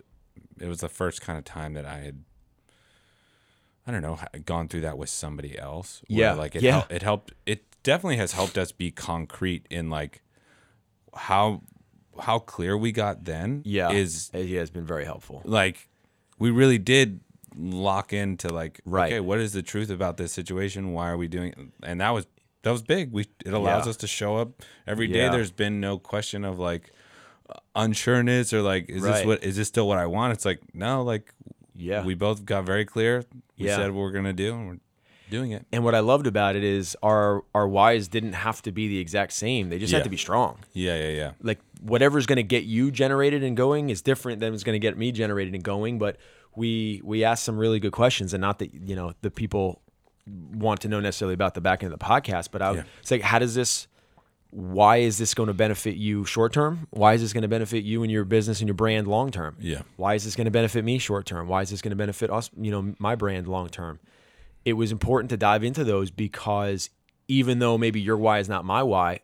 It 0.61 0.69
was 0.69 0.81
the 0.81 0.89
first 0.91 1.21
kind 1.23 1.39
of 1.39 1.45
time 1.45 1.73
that 1.75 1.85
I 1.87 1.99
had. 2.01 2.23
I 3.87 3.93
don't 3.93 4.03
know, 4.03 4.19
gone 4.45 4.69
through 4.69 4.83
that 4.83 4.99
with 4.99 5.09
somebody 5.09 5.59
else. 5.59 6.03
Yeah, 6.07 6.35
like 6.35 6.55
it. 6.55 6.63
yeah. 6.63 6.73
hel- 6.73 6.87
it 6.91 7.03
helped. 7.03 7.33
It 7.47 7.65
definitely 7.83 8.19
has 8.19 8.33
helped 8.33 8.59
us 8.59 8.73
be 8.73 8.91
concrete 8.91 9.67
in 9.71 9.89
like 9.91 10.21
how 11.15 11.63
how 12.19 12.39
clear 12.39 12.77
we 12.77 12.93
got 12.93 13.25
then. 13.25 13.63
yeah 13.65 13.91
is 13.91 14.31
it 14.35 14.49
has 14.57 14.71
been 14.71 14.85
very 14.87 15.05
helpful 15.05 15.43
like 15.45 15.89
we 16.39 16.51
really 16.51 16.79
did 16.79 17.21
lock 17.57 18.13
into 18.13 18.49
like 18.49 18.81
Right. 18.85 19.13
okay 19.13 19.21
what 19.21 19.39
is 19.39 19.53
the 19.53 19.63
truth 19.63 19.91
about 19.91 20.17
this 20.17 20.33
situation 20.33 20.93
why 20.93 21.09
are 21.11 21.17
we 21.17 21.29
doing 21.29 21.53
it? 21.53 21.59
and 21.83 22.01
that 22.01 22.11
was 22.11 22.27
that 22.63 22.71
was 22.73 22.83
big 22.83 23.11
we 23.13 23.23
it 23.45 23.53
allows 23.53 23.87
Yeah. 23.87 23.91
us 23.91 23.97
to 23.99 24.07
show 24.07 24.37
up 24.37 24.51
every 24.87 25.07
day 25.09 25.21
Yeah. 25.25 25.31
there's 25.31 25.51
been 25.51 25.81
no 25.81 25.99
question 25.99 26.45
of 26.45 26.59
like 26.59 26.93
unsureness 27.75 28.53
or 28.53 28.63
like 28.63 28.89
is 28.89 29.03
this 29.03 29.25
what 29.25 29.43
is 29.43 29.57
this 29.57 29.69
still 29.69 29.89
what 29.89 29.99
i 29.99 30.07
want 30.07 30.33
it's 30.33 30.45
like 30.45 30.61
no 30.75 31.03
like 31.03 31.33
yeah 31.75 32.05
we 32.05 32.15
both 32.15 32.45
got 32.45 32.65
very 32.65 32.85
clear 32.85 33.25
we 33.59 33.67
Yeah. 33.67 33.77
said 33.77 33.91
what 33.93 34.01
we're 34.03 34.13
gonna 34.13 34.33
do 34.33 34.55
and 34.55 34.69
we're 34.69 34.79
doing 35.31 35.53
it 35.53 35.65
and 35.73 35.85
what 35.85 35.95
i 35.95 36.01
loved 36.01 36.27
about 36.27 36.57
it 36.57 36.65
is 36.65 36.97
our 37.03 37.43
our 37.55 37.67
whys 37.69 38.09
didn't 38.09 38.33
have 38.35 38.63
to 38.63 38.73
be 38.73 38.89
the 38.89 38.99
exact 38.99 39.33
same 39.33 39.69
they 39.69 39.79
just 39.79 39.93
had 39.93 40.05
to 40.05 40.11
be 40.11 40.17
strong 40.17 40.59
yeah 40.73 40.97
yeah 40.97 41.09
yeah 41.09 41.31
like 41.41 41.59
whatever's 41.81 42.27
going 42.27 42.37
to 42.37 42.43
get 42.43 42.65
you 42.65 42.91
generated 42.91 43.43
and 43.43 43.57
going 43.57 43.91
is 43.91 44.03
different 44.03 44.41
than 44.41 44.53
what's 44.53 44.65
going 44.65 44.75
to 44.75 44.79
get 44.79 44.97
me 44.99 45.13
generated 45.13 45.55
and 45.55 45.63
going 45.65 45.99
but 45.99 46.17
we 46.57 47.01
we 47.05 47.25
asked 47.25 47.45
some 47.45 47.57
really 47.59 47.81
good 47.81 47.93
questions 47.93 48.35
and 48.35 48.41
not 48.41 48.59
that 48.59 48.73
you 48.75 48.95
know 48.97 49.13
the 49.23 49.31
people 49.31 49.81
want 50.55 50.81
to 50.83 50.89
know 50.89 51.01
necessarily 51.01 51.35
about 51.35 51.55
the 51.55 51.61
back 51.61 51.83
end 51.83 51.93
of 51.93 51.99
the 51.99 52.05
podcast 52.05 52.49
but 52.53 52.61
I, 52.63 52.73
Yeah. 52.75 52.83
it's 53.01 53.11
like 53.11 53.23
how 53.23 53.39
does 53.39 53.55
this 53.55 53.87
why 54.51 54.97
is 54.99 55.17
this 55.17 55.33
going 55.33 55.47
to 55.47 55.55
benefit 55.55 55.95
you 55.97 56.25
short 56.25 56.53
term 56.53 56.87
why 56.91 57.15
is 57.15 57.21
this 57.23 57.33
going 57.33 57.43
to 57.43 57.49
benefit 57.49 57.85
you 57.85 58.03
and 58.03 58.11
your 58.11 58.25
business 58.25 58.61
and 58.61 58.69
your 58.69 58.75
brand 58.75 59.07
long 59.07 59.31
term 59.31 59.57
Yeah. 59.61 59.83
why 59.97 60.15
is 60.15 60.25
this 60.25 60.35
going 60.37 60.47
to 60.47 60.51
benefit 60.51 60.85
me 60.85 60.99
short 60.99 61.25
term 61.25 61.49
why 61.49 61.63
is 61.63 61.71
this 61.71 61.81
going 61.81 61.91
to 61.91 61.97
benefit 61.97 62.31
us 62.31 62.51
you 62.61 62.71
know 62.71 62.95
my 62.99 63.15
brand 63.15 63.47
long 63.49 63.69
term 63.69 64.01
it 64.65 64.75
was 64.75 64.93
important 64.93 65.31
to 65.31 65.37
dive 65.37 65.65
into 65.65 65.85
those 65.85 66.11
because 66.11 66.91
even 67.29 67.61
though 67.61 67.79
maybe 67.79 68.01
your 68.01 68.17
why 68.17 68.39
is 68.41 68.49
not 68.49 68.65
my 68.65 68.83
why 68.83 69.21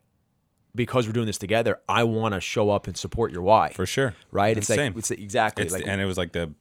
because 0.77 1.07
we're 1.07 1.13
doing 1.13 1.27
this 1.27 1.39
together 1.39 1.81
i 1.89 2.05
want 2.05 2.35
to 2.35 2.41
show 2.41 2.71
up 2.71 2.87
and 2.87 2.97
support 2.97 3.33
your 3.33 3.43
why. 3.43 3.71
For 3.71 3.87
sure. 3.87 4.15
Right? 4.31 4.57
It's 4.57 4.69
like 4.71 4.79
same. 4.79 4.95
it's 4.97 5.11
exactly 5.11 5.65
it's 5.65 5.73
like 5.73 5.87
and 5.87 6.01
it 6.01 6.05
was 6.05 6.17
like 6.19 6.33
the 6.33 6.53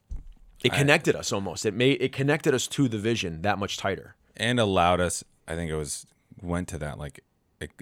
it 0.63 0.73
connected 0.73 1.15
us 1.15 1.31
almost. 1.31 1.63
It 1.65 1.75
made 1.75 2.01
it 2.01 2.11
connected 2.11 2.55
us 2.55 2.65
to 2.67 2.87
the 2.87 2.97
vision 2.97 3.43
that 3.43 3.59
much 3.59 3.77
tighter. 3.77 4.15
And 4.37 4.59
allowed 4.59 4.99
us 5.01 5.23
i 5.47 5.53
think 5.55 5.69
it 5.69 5.75
was 5.75 6.07
went 6.41 6.67
to 6.69 6.77
that 6.79 6.97
like 6.97 7.19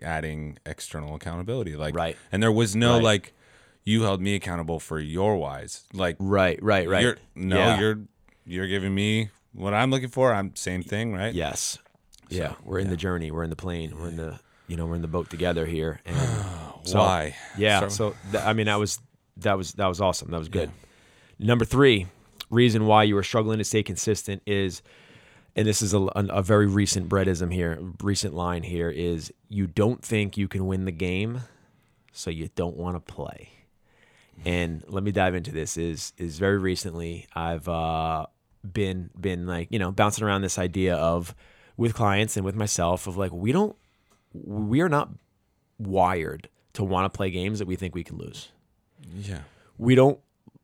adding 0.04 0.58
external 0.66 1.16
accountability 1.16 1.76
like 1.76 1.96
Right. 1.96 2.18
and 2.32 2.42
there 2.44 2.52
was 2.52 2.76
no 2.76 2.96
Right. 2.96 3.04
like 3.04 3.34
you 3.86 4.04
held 4.04 4.22
me 4.22 4.36
accountable 4.36 4.80
for 4.80 5.00
your 5.00 5.36
whys 5.38 5.84
like 5.94 6.16
right 6.20 6.62
right 6.62 6.88
right. 6.88 7.02
you're 7.04 7.18
no 7.36 7.58
Yeah. 7.58 7.80
you're 7.80 8.00
you're 8.46 8.68
giving 8.68 8.94
me 8.94 9.30
what 9.54 9.74
i'm 9.74 9.90
looking 9.92 10.10
for 10.10 10.34
i'm 10.34 10.56
same 10.56 10.84
thing 10.84 11.14
right? 11.14 11.34
Yes. 11.34 11.80
Yeah 12.30 12.54
we're 12.64 12.80
in 12.80 12.90
the 12.90 12.98
journey 12.98 13.32
we're 13.32 13.44
in 13.44 13.50
the 13.50 13.56
plane 13.56 13.94
we're 14.00 14.08
in 14.10 14.16
the 14.18 14.40
you 14.74 14.78
know 14.78 14.88
we're 14.88 14.96
in 14.96 15.04
the 15.04 15.08
boat 15.08 15.30
together 15.30 15.68
here 15.68 16.02
and 16.06 16.18
so- 16.84 16.98
why 16.98 17.36
Yeah. 17.56 17.88
So- 17.90 18.16
th- 18.32 18.44
I 18.44 18.54
mean, 18.54 18.66
that 18.66 18.80
was 18.80 19.00
that 19.38 19.56
was 19.56 19.74
that 19.74 19.86
was 19.86 20.02
awesome. 20.02 20.32
That 20.32 20.40
was 20.40 20.50
good. 20.50 20.72
Number 21.38 21.64
three 21.64 22.08
reason 22.50 22.88
why 22.88 23.04
you 23.04 23.14
were 23.14 23.24
struggling 23.24 23.60
to 23.60 23.64
stay 23.64 23.84
consistent 23.84 24.42
is, 24.48 24.82
and 25.56 25.68
this 25.68 25.82
is 25.84 25.94
a, 25.94 26.00
a, 26.16 26.42
very 26.42 26.68
recent 26.68 27.10
Brettism 27.10 27.54
here, 27.54 27.80
recent 28.02 28.34
line 28.34 28.64
here 28.64 28.90
is 28.90 29.32
you 29.50 29.68
don't 29.68 30.04
think 30.04 30.38
you 30.38 30.48
can 30.48 30.66
win 30.66 30.86
the 30.86 30.92
game, 30.92 31.42
so 32.12 32.30
you 32.30 32.50
don't 32.56 32.78
want 32.78 32.96
to 32.96 33.14
play. 33.14 33.50
And 34.46 34.84
let 34.88 35.04
me 35.04 35.12
dive 35.12 35.36
into 35.36 35.52
this. 35.52 35.78
Is 35.78 36.14
is 36.18 36.40
very 36.40 36.58
recently 36.58 37.28
I've 37.36 37.70
uh, 37.70 38.26
been 38.72 39.12
been 39.20 39.46
like 39.46 39.68
you 39.70 39.78
know 39.78 39.92
bouncing 39.92 40.24
around 40.24 40.42
this 40.42 40.58
idea 40.58 40.96
of 40.96 41.36
with 41.78 41.94
clients 41.94 42.38
and 42.38 42.46
with 42.46 42.56
myself 42.56 43.06
of 43.08 43.18
like 43.18 43.32
we 43.32 43.52
don't 43.52 43.76
we 44.34 44.82
are 44.82 44.90
not 44.90 45.10
wired 45.78 46.50
to 46.74 46.84
want 46.84 47.12
to 47.12 47.16
play 47.16 47.30
games 47.30 47.60
that 47.60 47.68
we 47.68 47.76
think 47.76 47.94
we 47.96 48.04
can 48.04 48.18
lose. 48.18 48.50
yeah 49.16 49.42
We 49.78 49.96
don't 49.96 50.20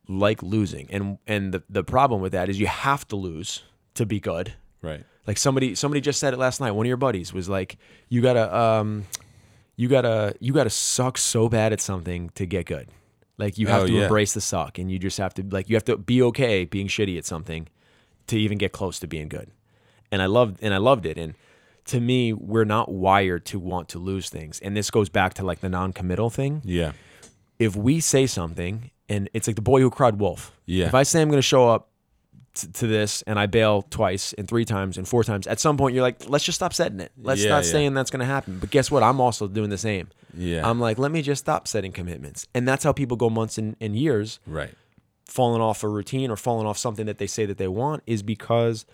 like 0.08 0.42
losing. 0.42 0.88
And 0.90 1.18
and 1.26 1.52
the, 1.54 1.62
the 1.68 1.84
problem 1.84 2.20
with 2.20 2.32
that 2.32 2.48
is 2.48 2.58
you 2.58 2.66
have 2.66 3.06
to 3.08 3.16
lose 3.16 3.62
to 3.94 4.06
be 4.06 4.18
good. 4.20 4.54
Right. 4.82 5.04
Like 5.26 5.36
somebody 5.38 5.74
somebody 5.74 6.00
just 6.00 6.18
said 6.18 6.34
it 6.34 6.38
last 6.38 6.60
night. 6.60 6.72
One 6.72 6.86
of 6.86 6.88
your 6.88 6.96
buddies 6.96 7.32
was 7.32 7.48
like, 7.48 7.76
"You 8.08 8.20
gotta 8.22 8.56
um, 8.56 9.04
you 9.76 9.86
gotta 9.88 10.34
you 10.40 10.52
gotta 10.52 10.70
suck 10.70 11.18
so 11.18 11.48
bad 11.48 11.72
at 11.72 11.80
something 11.80 12.30
to 12.30 12.46
get 12.46 12.66
good. 12.66 12.88
Like 13.38 13.56
you 13.58 13.68
have 13.68 13.82
Oh, 13.82 13.86
to 13.86 13.92
yeah. 13.92 14.02
embrace 14.02 14.32
the 14.34 14.40
suck, 14.40 14.78
and 14.78 14.90
you 14.90 14.98
just 14.98 15.18
have 15.18 15.34
to 15.34 15.44
like 15.48 15.68
you 15.68 15.76
have 15.76 15.84
to 15.84 15.96
be 15.96 16.22
okay 16.22 16.64
being 16.64 16.88
shitty 16.88 17.16
at 17.18 17.24
something 17.24 17.68
to 18.26 18.38
even 18.38 18.58
get 18.58 18.72
close 18.72 18.98
to 19.00 19.06
being 19.06 19.28
good." 19.28 19.50
And 20.10 20.20
I 20.22 20.26
loved 20.26 20.58
and 20.62 20.74
I 20.74 20.78
loved 20.78 21.06
it. 21.06 21.16
And 21.18 21.34
to 21.86 22.00
me, 22.00 22.32
we're 22.32 22.64
not 22.64 22.90
wired 22.90 23.44
to 23.46 23.58
want 23.58 23.88
to 23.90 23.98
lose 23.98 24.28
things. 24.28 24.60
And 24.60 24.76
this 24.76 24.90
goes 24.90 25.08
back 25.08 25.34
to 25.34 25.44
like 25.44 25.60
the 25.60 25.68
non-committal 25.68 26.30
thing. 26.30 26.62
Yeah. 26.64 26.92
If 27.58 27.76
we 27.76 28.00
say 28.00 28.26
something, 28.26 28.90
and 29.08 29.28
it's 29.34 29.46
like 29.46 29.56
the 29.56 29.62
boy 29.62 29.80
who 29.80 29.90
cried 29.90 30.20
wolf. 30.20 30.56
Yeah. 30.66 30.86
If 30.86 30.94
I 30.94 31.02
say 31.02 31.20
I'm 31.20 31.28
going 31.28 31.38
to 31.38 31.42
show 31.42 31.68
up 31.68 31.88
t- 32.54 32.68
to 32.68 32.86
this 32.86 33.22
and 33.22 33.38
I 33.38 33.46
bail 33.46 33.82
twice 33.82 34.32
and 34.34 34.46
three 34.46 34.64
times 34.64 34.96
and 34.96 35.06
four 35.06 35.24
times, 35.24 35.46
at 35.46 35.58
some 35.58 35.76
point 35.76 35.94
you're 35.94 36.02
like, 36.02 36.28
let's 36.28 36.44
just 36.44 36.56
stop 36.56 36.72
setting 36.72 37.00
it. 37.00 37.10
Let's 37.20 37.42
Yeah, 37.42 37.50
not 37.50 37.64
yeah. 37.64 37.70
saying 37.72 37.94
that's 37.94 38.10
going 38.10 38.20
to 38.20 38.26
happen. 38.26 38.58
But 38.60 38.70
guess 38.70 38.90
what? 38.90 39.02
I'm 39.02 39.20
also 39.20 39.48
doing 39.48 39.68
the 39.68 39.78
same. 39.78 40.08
Yeah. 40.32 40.68
I'm 40.68 40.78
like, 40.78 40.96
let 40.96 41.10
me 41.10 41.22
just 41.22 41.40
stop 41.40 41.66
setting 41.66 41.90
commitments. 41.90 42.46
And 42.54 42.68
that's 42.68 42.84
how 42.84 42.92
people 42.92 43.16
go 43.16 43.28
months 43.28 43.58
and, 43.58 43.74
and 43.80 43.96
years 43.96 44.38
right. 44.46 44.72
falling 45.26 45.60
off 45.60 45.82
a 45.82 45.88
routine 45.88 46.30
or 46.30 46.36
falling 46.36 46.68
off 46.68 46.78
something 46.78 47.06
that 47.06 47.18
they 47.18 47.26
say 47.26 47.46
that 47.46 47.58
they 47.58 47.68
want 47.68 48.04
is 48.06 48.22
because 48.22 48.86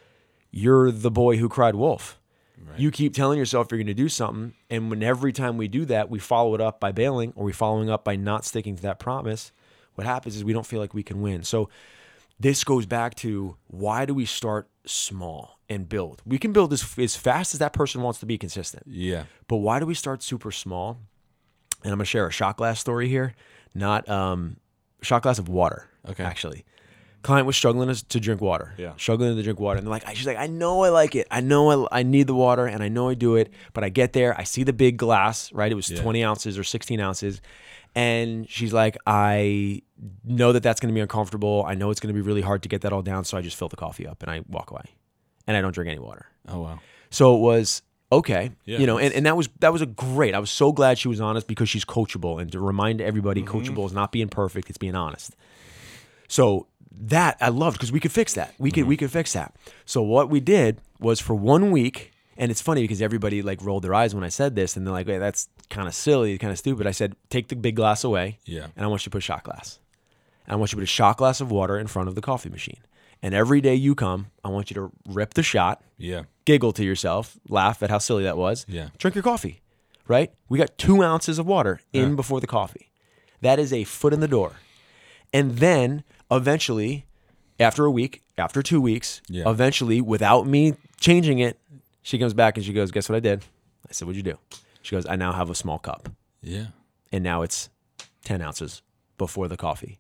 you're 0.51 0.91
the 0.91 1.11
boy 1.11 1.37
who 1.37 1.51
cried 1.51 1.75
wolf. 1.75 2.19
You 2.77 2.91
keep 2.91 3.15
telling 3.15 3.39
yourself 3.39 3.69
you're 3.71 3.79
going 3.79 3.87
to 3.87 3.95
do 3.95 4.09
something, 4.09 4.55
and 4.71 4.91
when 4.91 5.03
every 5.03 5.33
time 5.33 5.57
we 5.57 5.69
do 5.69 5.85
that, 5.87 6.11
we 6.11 6.19
follow 6.19 6.55
it 6.55 6.61
up 6.61 6.81
by 6.81 6.93
bailing 6.93 7.33
or 7.37 7.45
we 7.45 7.53
following 7.53 7.91
up 7.91 8.05
by 8.05 8.17
not 8.17 8.45
sticking 8.45 8.77
to 8.77 8.83
that 8.83 8.99
promise. 8.99 9.53
What 9.95 10.07
happens 10.07 10.37
is 10.37 10.45
we 10.45 10.53
don't 10.53 10.67
feel 10.67 10.81
like 10.81 10.93
we 10.93 11.03
can 11.03 11.23
win. 11.23 11.43
So 11.43 11.71
this 12.39 12.65
goes 12.65 12.87
back 12.87 13.15
to 13.17 13.57
why 13.69 14.05
do 14.05 14.15
we 14.15 14.27
start 14.27 14.69
small 14.85 15.59
and 15.69 15.89
build? 15.89 16.23
We 16.27 16.39
can 16.39 16.53
build 16.53 16.73
as, 16.73 16.99
as 16.99 17.17
fast 17.17 17.55
as 17.55 17.61
that 17.61 17.73
person 17.73 18.03
wants 18.03 18.21
to 18.21 18.27
be 18.27 18.37
consistent. 18.37 18.85
Yeah. 18.87 19.25
But 19.49 19.57
why 19.57 19.81
do 19.81 19.87
we 19.87 19.95
start 19.95 20.23
super 20.23 20.53
small? 20.53 20.99
And 21.83 21.93
I'm 21.93 21.99
gonna 21.99 22.05
share 22.05 22.27
a 22.27 22.33
shot 22.33 22.57
glass 22.57 22.81
story 22.81 23.09
here, 23.09 23.35
not 23.75 24.09
um, 24.09 24.57
shot 25.03 25.23
glass 25.23 25.39
of 25.39 25.49
water. 25.49 25.89
Okay. 26.09 26.25
Actually, 26.25 26.65
client 27.23 27.47
was 27.47 27.57
struggling 27.57 27.93
to, 27.93 28.21
drink 28.21 28.41
water. 28.41 28.73
Yeah. 28.79 28.93
Struggling 28.97 29.35
to 29.37 29.43
drink 29.43 29.59
water, 29.59 29.79
and 29.79 29.87
they're 29.87 29.91
like, 29.91 30.07
she's 30.17 30.27
like, 30.27 30.37
I 30.37 30.47
know 30.47 30.83
I 30.85 30.91
like 30.91 31.15
it. 31.17 31.27
I 31.31 31.41
know 31.41 31.87
I, 31.87 32.01
I 32.01 32.03
need 32.03 32.27
the 32.29 32.35
water, 32.35 32.67
and 32.67 32.83
I 32.83 32.89
know 32.89 33.09
I 33.09 33.15
do 33.15 33.37
it. 33.37 33.53
But 33.73 33.83
I 33.85 33.89
get 33.89 34.13
there, 34.13 34.39
I 34.39 34.45
see 34.45 34.63
the 34.63 34.73
big 34.73 34.97
glass. 34.97 35.53
Right, 35.53 35.71
it 35.73 35.75
was 35.75 35.91
Yeah. 35.91 36.01
20 36.03 36.25
ounces 36.25 36.57
or 36.59 36.65
16 36.65 37.01
ounces. 37.01 37.41
And 37.95 38.49
she's 38.49 38.73
like, 38.75 38.97
I 39.07 39.83
know 40.23 40.53
that 40.53 40.63
that's 40.63 40.81
going 40.81 40.93
to 40.93 40.95
be 40.95 41.01
uncomfortable. 41.01 41.65
I 41.67 41.75
know 41.75 41.91
it's 41.91 41.99
going 42.01 42.15
to 42.15 42.21
be 42.21 42.21
really 42.27 42.43
hard 42.43 42.63
to 42.65 42.69
get 42.69 42.83
that 42.83 42.93
all 42.93 43.01
down. 43.03 43.25
So 43.25 43.39
I 43.39 43.41
just 43.41 43.57
fill 43.57 43.69
the 43.69 43.77
coffee 43.77 44.07
up 44.07 44.23
and 44.23 44.31
I 44.31 44.43
walk 44.49 44.71
away 44.71 44.85
and 45.47 45.57
I 45.57 45.63
don't 45.63 45.73
drink 45.73 45.89
any 45.89 45.99
water. 45.99 46.27
Oh 46.47 46.61
wow. 46.61 46.81
So 47.09 47.35
it 47.37 47.41
was 47.41 47.81
okay, 48.13 48.51
Yeah, 48.67 48.79
you 48.79 48.87
know, 48.87 48.99
and, 48.99 49.15
and 49.15 49.25
that 49.25 49.35
was 49.37 49.49
that 49.61 49.73
was 49.73 49.81
a 49.81 49.87
great. 49.87 50.35
I 50.35 50.39
was 50.41 50.51
so 50.51 50.73
glad 50.73 50.99
she 50.99 51.09
was 51.09 51.21
honest 51.23 51.47
because 51.49 51.71
she's 51.71 51.87
coachable, 51.87 52.39
and 52.41 52.53
to 52.53 52.61
remind 52.61 53.01
everybody, 53.01 53.43
Mm-hmm. 53.43 53.57
coachable 53.57 53.87
is 53.87 53.93
not 53.95 54.13
being 54.13 54.29
perfect; 54.29 54.69
it's 54.69 54.77
being 54.79 54.95
honest. 54.95 55.35
So 56.29 56.67
that 56.91 57.37
I 57.41 57.49
loved 57.49 57.77
because 57.77 57.93
we 57.93 58.01
could 58.01 58.13
fix 58.13 58.35
that. 58.35 58.55
We 58.59 58.71
could 58.71 58.83
Mm-hmm. 58.83 58.89
we 58.89 58.97
could 58.97 59.11
fix 59.11 59.33
that. 59.35 59.55
So 59.85 60.03
what 60.03 60.31
we 60.31 60.41
did 60.41 60.81
was 61.01 61.21
for 61.21 61.35
one 61.35 61.71
week, 61.71 62.13
and 62.37 62.51
it's 62.51 62.61
funny 62.63 62.83
because 62.83 63.03
everybody 63.03 63.43
like 63.43 63.63
rolled 63.63 63.85
their 63.85 63.95
eyes 63.95 64.15
when 64.15 64.25
I 64.25 64.29
said 64.29 64.55
this, 64.57 64.77
and 64.77 64.87
they're 64.87 64.93
like, 64.93 65.07
"Wait, 65.07 65.19
that's 65.19 65.49
kind 65.71 65.89
of 65.89 65.95
silly, 65.95 66.39
kind 66.39 66.53
of 66.53 66.59
stupid." 66.59 66.87
I 66.87 66.93
said, 66.93 67.17
"Take 67.31 67.49
the 67.49 67.57
big 67.57 67.77
glass 67.77 68.05
away, 68.05 68.39
Yeah. 68.45 68.67
and 68.77 68.85
I 68.85 68.89
want 68.89 69.03
you 69.03 69.05
to 69.05 69.11
put 69.11 69.19
a 69.19 69.21
shot 69.21 69.43
glass. 69.45 69.79
And 70.47 70.53
I 70.53 70.57
want 70.57 70.71
you 70.73 70.77
to 70.77 70.81
put 70.83 70.85
a 70.85 70.87
shot 70.87 71.17
glass 71.19 71.41
of 71.41 71.51
water 71.51 71.79
in 71.79 71.87
front 71.87 72.09
of 72.09 72.15
the 72.15 72.21
coffee 72.23 72.49
machine. 72.51 72.79
And 73.23 73.35
every 73.35 73.61
day 73.61 73.75
you 73.75 73.95
come, 73.95 74.27
I 74.45 74.49
want 74.49 74.71
you 74.71 74.75
to 74.75 74.93
rip 75.09 75.35
the 75.35 75.43
shot." 75.43 75.83
Yeah. 75.99 76.23
giggle 76.45 76.73
to 76.73 76.85
yourself, 76.85 77.37
laugh 77.49 77.83
at 77.83 77.91
how 77.91 77.99
silly 77.99 78.23
that 78.23 78.37
was. 78.37 78.65
Yeah. 78.69 78.91
Drink 78.99 79.17
your 79.17 79.25
coffee, 79.25 79.63
right? 80.07 80.31
We 80.49 80.59
got 80.59 80.79
two 80.79 81.03
ounces 81.03 81.41
of 81.41 81.47
water 81.47 81.81
in 81.93 82.11
Yeah. 82.11 82.15
before 82.15 82.41
the 82.41 82.47
coffee. 82.47 82.91
That 83.41 83.59
is 83.59 83.73
a 83.73 83.83
foot 83.83 84.13
in 84.13 84.21
the 84.21 84.29
door. 84.29 84.53
And 85.33 85.57
then 85.59 86.05
eventually, 86.31 87.07
after 87.59 87.85
a 87.85 87.91
week, 87.91 88.23
after 88.39 88.63
two 88.63 88.81
weeks, 88.81 89.21
Yeah. 89.29 89.49
eventually, 89.49 90.01
without 90.01 90.47
me 90.47 90.75
changing 91.01 91.39
it, 91.39 91.59
she 92.03 92.19
comes 92.19 92.35
back 92.35 92.57
and 92.57 92.65
she 92.65 92.73
goes, 92.73 92.91
Guess 92.91 93.09
what 93.09 93.17
I 93.17 93.21
did? 93.21 93.43
I 93.89 93.93
said, 93.93 94.07
What'd 94.07 94.17
you 94.17 94.23
do? 94.33 94.39
She 94.83 94.95
goes, 94.95 95.07
I 95.07 95.17
now 95.17 95.33
have 95.33 95.51
a 95.51 95.55
small 95.55 95.79
cup. 95.79 96.09
Yeah. 96.43 96.67
And 97.13 97.25
now 97.25 97.43
it's 97.43 97.71
10 98.25 98.41
ounces 98.43 98.83
before 99.19 99.49
the 99.49 99.57
coffee. 99.57 99.99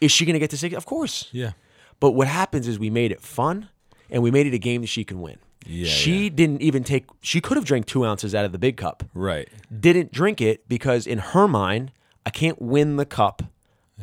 Is 0.00 0.10
she 0.12 0.24
going 0.26 0.34
to 0.34 0.40
get 0.40 0.50
to 0.50 0.56
six? 0.58 0.74
Of 0.74 0.84
course. 0.86 1.28
Yeah. 1.32 1.52
But 2.00 2.10
what 2.12 2.26
happens 2.28 2.66
is 2.68 2.78
we 2.78 2.90
made 2.90 3.12
it 3.12 3.20
fun 3.20 3.68
and 4.10 4.22
we 4.22 4.30
made 4.30 4.46
it 4.46 4.54
a 4.54 4.58
game 4.58 4.80
that 4.80 4.88
she 4.88 5.04
can 5.04 5.20
win. 5.20 5.38
Yeah, 5.64 5.86
she 5.86 6.24
yeah. 6.24 6.30
didn't 6.30 6.60
even 6.60 6.82
take, 6.82 7.06
she 7.20 7.40
could 7.40 7.56
have 7.56 7.64
drank 7.64 7.86
two 7.86 8.04
ounces 8.04 8.34
out 8.34 8.44
of 8.44 8.50
the 8.50 8.58
big 8.58 8.76
cup. 8.76 9.04
Right. 9.14 9.48
Didn't 9.78 10.10
drink 10.10 10.40
it 10.40 10.68
because 10.68 11.06
in 11.06 11.18
her 11.18 11.46
mind, 11.46 11.92
I 12.26 12.30
can't 12.30 12.60
win 12.60 12.96
the 12.96 13.06
cup. 13.06 13.44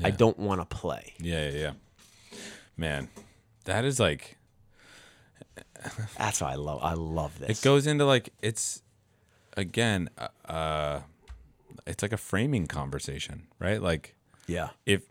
I 0.03 0.11
don't 0.11 0.37
want 0.39 0.61
to 0.61 0.65
play. 0.77 1.13
Yeah. 1.19 1.49
Yeah. 1.49 1.57
Yeah. 1.59 1.71
Man, 2.77 3.09
that 3.65 3.83
is 3.85 3.99
like 3.99 4.37
That's 6.17 6.41
why 6.41 6.51
I 6.51 6.55
love, 6.55 6.79
I 6.83 6.93
love 6.93 7.39
this. 7.39 7.59
it 7.59 7.63
goes 7.63 7.87
into 7.87 8.05
like 8.05 8.33
it's 8.41 8.81
again 9.57 10.09
uh, 10.17 10.27
uh 10.51 11.01
it's 11.87 12.01
like 12.03 12.13
a 12.13 12.17
framing 12.17 12.67
conversation, 12.67 13.47
right? 13.59 13.81
Like 13.81 14.15
yeah. 14.47 14.69
if 14.85 15.03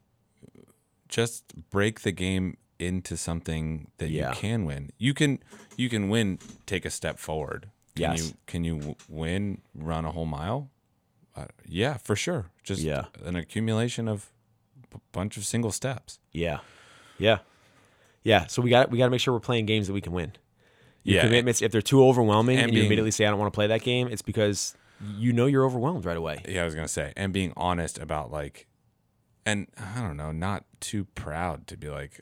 just 1.08 1.44
break 1.70 2.00
the 2.02 2.12
game 2.12 2.56
into 2.78 3.16
something 3.16 3.88
that 3.98 4.10
Yeah. 4.10 4.30
you 4.30 4.34
can 4.36 4.64
win. 4.64 4.90
You 4.98 5.14
can 5.14 5.38
you 5.76 5.88
can 5.88 6.08
win, 6.08 6.38
take 6.66 6.84
a 6.84 6.90
step 6.90 7.18
forward. 7.18 7.70
Can 7.96 8.12
Yes. 8.12 8.18
you 8.28 8.34
can 8.46 8.64
you 8.64 8.96
win 9.08 9.60
run 9.74 10.04
a 10.04 10.12
whole 10.12 10.26
mile? 10.26 10.70
Uh, 11.36 11.46
yeah, 11.66 11.96
for 11.98 12.16
sure. 12.16 12.46
Just 12.62 12.82
Yeah. 12.82 13.06
an 13.24 13.36
accumulation 13.36 14.08
of 14.08 14.30
bunch 15.12 15.36
of 15.36 15.44
single 15.44 15.72
steps. 15.72 16.18
Yeah. 16.32 16.58
Yeah. 17.18 17.38
Yeah. 18.24 18.46
So 18.46 18.62
we 18.62 18.70
got 18.70 18.90
we 18.90 18.98
got 18.98 19.04
to 19.06 19.10
make 19.10 19.20
sure 19.20 19.32
we're 19.34 19.40
playing 19.40 19.66
games 19.66 19.86
that 19.86 19.92
we 19.92 20.00
can 20.00 20.12
win. 20.12 20.32
Your 21.04 21.16
Yeah. 21.16 21.22
commitments, 21.22 21.62
if 21.62 21.72
they're 21.72 21.80
too 21.82 22.04
overwhelming 22.04 22.58
and, 22.58 22.68
And 22.68 22.74
you 22.76 22.82
immediately 22.84 23.10
say 23.10 23.24
I 23.26 23.30
don't 23.30 23.38
want 23.38 23.52
to 23.52 23.56
play 23.56 23.66
that 23.68 23.82
game, 23.82 24.08
it's 24.08 24.22
because 24.22 24.76
you 25.16 25.32
know 25.32 25.46
you're 25.46 25.64
overwhelmed 25.64 26.04
right 26.04 26.16
away. 26.16 26.42
Yeah, 26.48 26.62
I 26.62 26.64
was 26.64 26.74
gonna 26.74 26.88
say, 26.88 27.12
and 27.16 27.32
being 27.32 27.52
honest 27.56 27.98
about 27.98 28.30
like, 28.30 28.66
and 29.46 29.68
I 29.78 30.00
don't 30.02 30.16
know, 30.16 30.32
not 30.32 30.64
too 30.80 31.04
proud 31.14 31.66
to 31.68 31.76
be 31.76 31.88
like, 31.88 32.20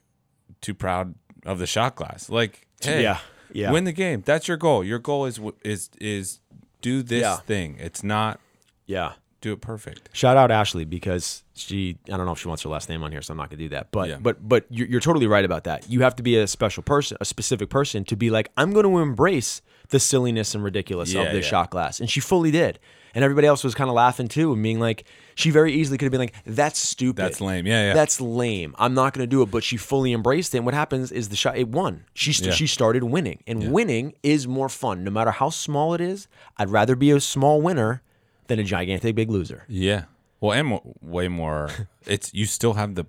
too 0.61 0.75
proud 0.75 1.15
of 1.45 1.59
the 1.59 1.67
shot 1.67 1.97
glass. 1.97 2.29
Like, 2.29 2.67
hey, 2.83 3.03
Yeah, 3.03 3.19
yeah. 3.53 3.71
win 3.73 3.85
the 3.85 3.93
game. 3.93 4.23
That's 4.25 4.47
your 4.47 4.57
goal. 4.59 4.85
Your 4.85 4.99
goal 4.99 5.25
is 5.25 5.41
is 5.65 5.91
is 6.01 6.41
do 6.83 7.03
this 7.03 7.23
Yeah. 7.23 7.37
thing. 7.39 7.77
It's 7.81 8.03
not 8.05 8.39
Yeah. 8.87 9.15
Do 9.41 9.53
it 9.53 9.61
perfect. 9.61 10.09
Shout 10.13 10.37
out 10.37 10.51
Ashley 10.51 10.85
because 10.85 11.43
she 11.55 11.99
I 12.07 12.17
don't 12.17 12.27
know 12.27 12.33
if 12.33 12.39
she 12.39 12.49
wants 12.49 12.63
her 12.63 12.69
last 12.69 12.89
name 12.89 13.03
on 13.03 13.13
here, 13.13 13.23
so 13.23 13.33
I'm 13.33 13.39
not 13.39 13.51
gonna 13.51 13.63
do 13.63 13.69
that. 13.71 13.91
But 13.91 14.09
Yeah. 14.09 14.17
but 14.21 14.47
but 14.49 14.67
you're, 14.71 14.87
you're 14.89 15.01
totally 15.01 15.27
right 15.27 15.45
about 15.45 15.65
that. 15.65 15.89
You 15.91 16.01
have 16.03 16.17
to 16.17 16.23
be 16.23 16.37
a 16.37 16.47
special 16.47 16.83
person, 16.83 17.17
a 17.21 17.25
specific 17.25 17.69
person 17.71 18.05
to 18.05 18.17
be 18.17 18.31
like, 18.31 18.51
I'm 18.57 18.73
going 18.73 18.85
to 18.87 18.99
embrace 18.99 19.61
the 19.91 20.01
silliness 20.01 20.55
and 20.55 20.65
ridiculous 20.65 21.13
Yeah, 21.13 21.23
of 21.23 21.33
this 21.33 21.45
yeah. 21.45 21.51
shot 21.51 21.71
glass, 21.71 22.01
and 22.01 22.11
she 22.11 22.21
fully 22.21 22.51
did. 22.51 22.79
And 23.15 23.25
everybody 23.25 23.47
else 23.47 23.65
was 23.65 23.75
kind 23.75 23.89
of 23.89 23.95
laughing 23.95 24.29
too, 24.29 24.53
and 24.53 24.63
being 24.63 24.79
like, 24.79 25.05
she 25.37 25.51
very 25.51 25.73
easily 25.73 25.97
could 25.97 26.05
have 26.07 26.11
been 26.13 26.21
like, 26.21 26.35
"That's 26.45 26.79
stupid. 26.79 27.17
That's 27.23 27.41
lame. 27.41 27.67
Yeah, 27.67 27.89
yeah. 27.89 27.95
That's 27.95 28.21
lame. 28.21 28.75
I'm 28.79 28.93
not 28.93 29.15
going 29.15 29.23
to 29.23 29.27
do 29.27 29.41
it." 29.43 29.51
But 29.51 29.65
she 29.65 29.77
fully 29.79 30.13
embraced 30.13 30.55
it. 30.55 30.59
And 30.59 30.67
what 30.67 30.75
happens 30.75 31.13
is 31.13 31.29
the 31.31 31.37
shot 31.37 31.57
it 31.57 31.69
won. 31.69 32.05
She 32.13 32.33
st- 32.35 32.53
she 32.55 32.67
started 32.67 33.05
winning, 33.05 33.43
and 33.47 33.73
winning 33.73 34.15
is 34.23 34.47
more 34.47 34.69
fun, 34.69 35.03
no 35.05 35.11
matter 35.11 35.31
how 35.31 35.49
small 35.51 35.95
it 35.95 36.01
is. 36.03 36.29
I'd 36.59 36.69
rather 36.71 36.95
be 36.97 37.11
a 37.11 37.21
small 37.21 37.63
winner 37.63 38.03
than 38.49 38.59
a 38.59 38.65
gigantic 38.65 39.15
big 39.15 39.31
loser. 39.31 39.65
Yeah. 39.69 40.05
Well, 40.41 40.53
and 40.53 40.81
way 41.01 41.29
more. 41.29 41.71
It's 42.07 42.33
you 42.33 42.47
still 42.47 42.75
have 42.75 42.95
the 42.95 43.07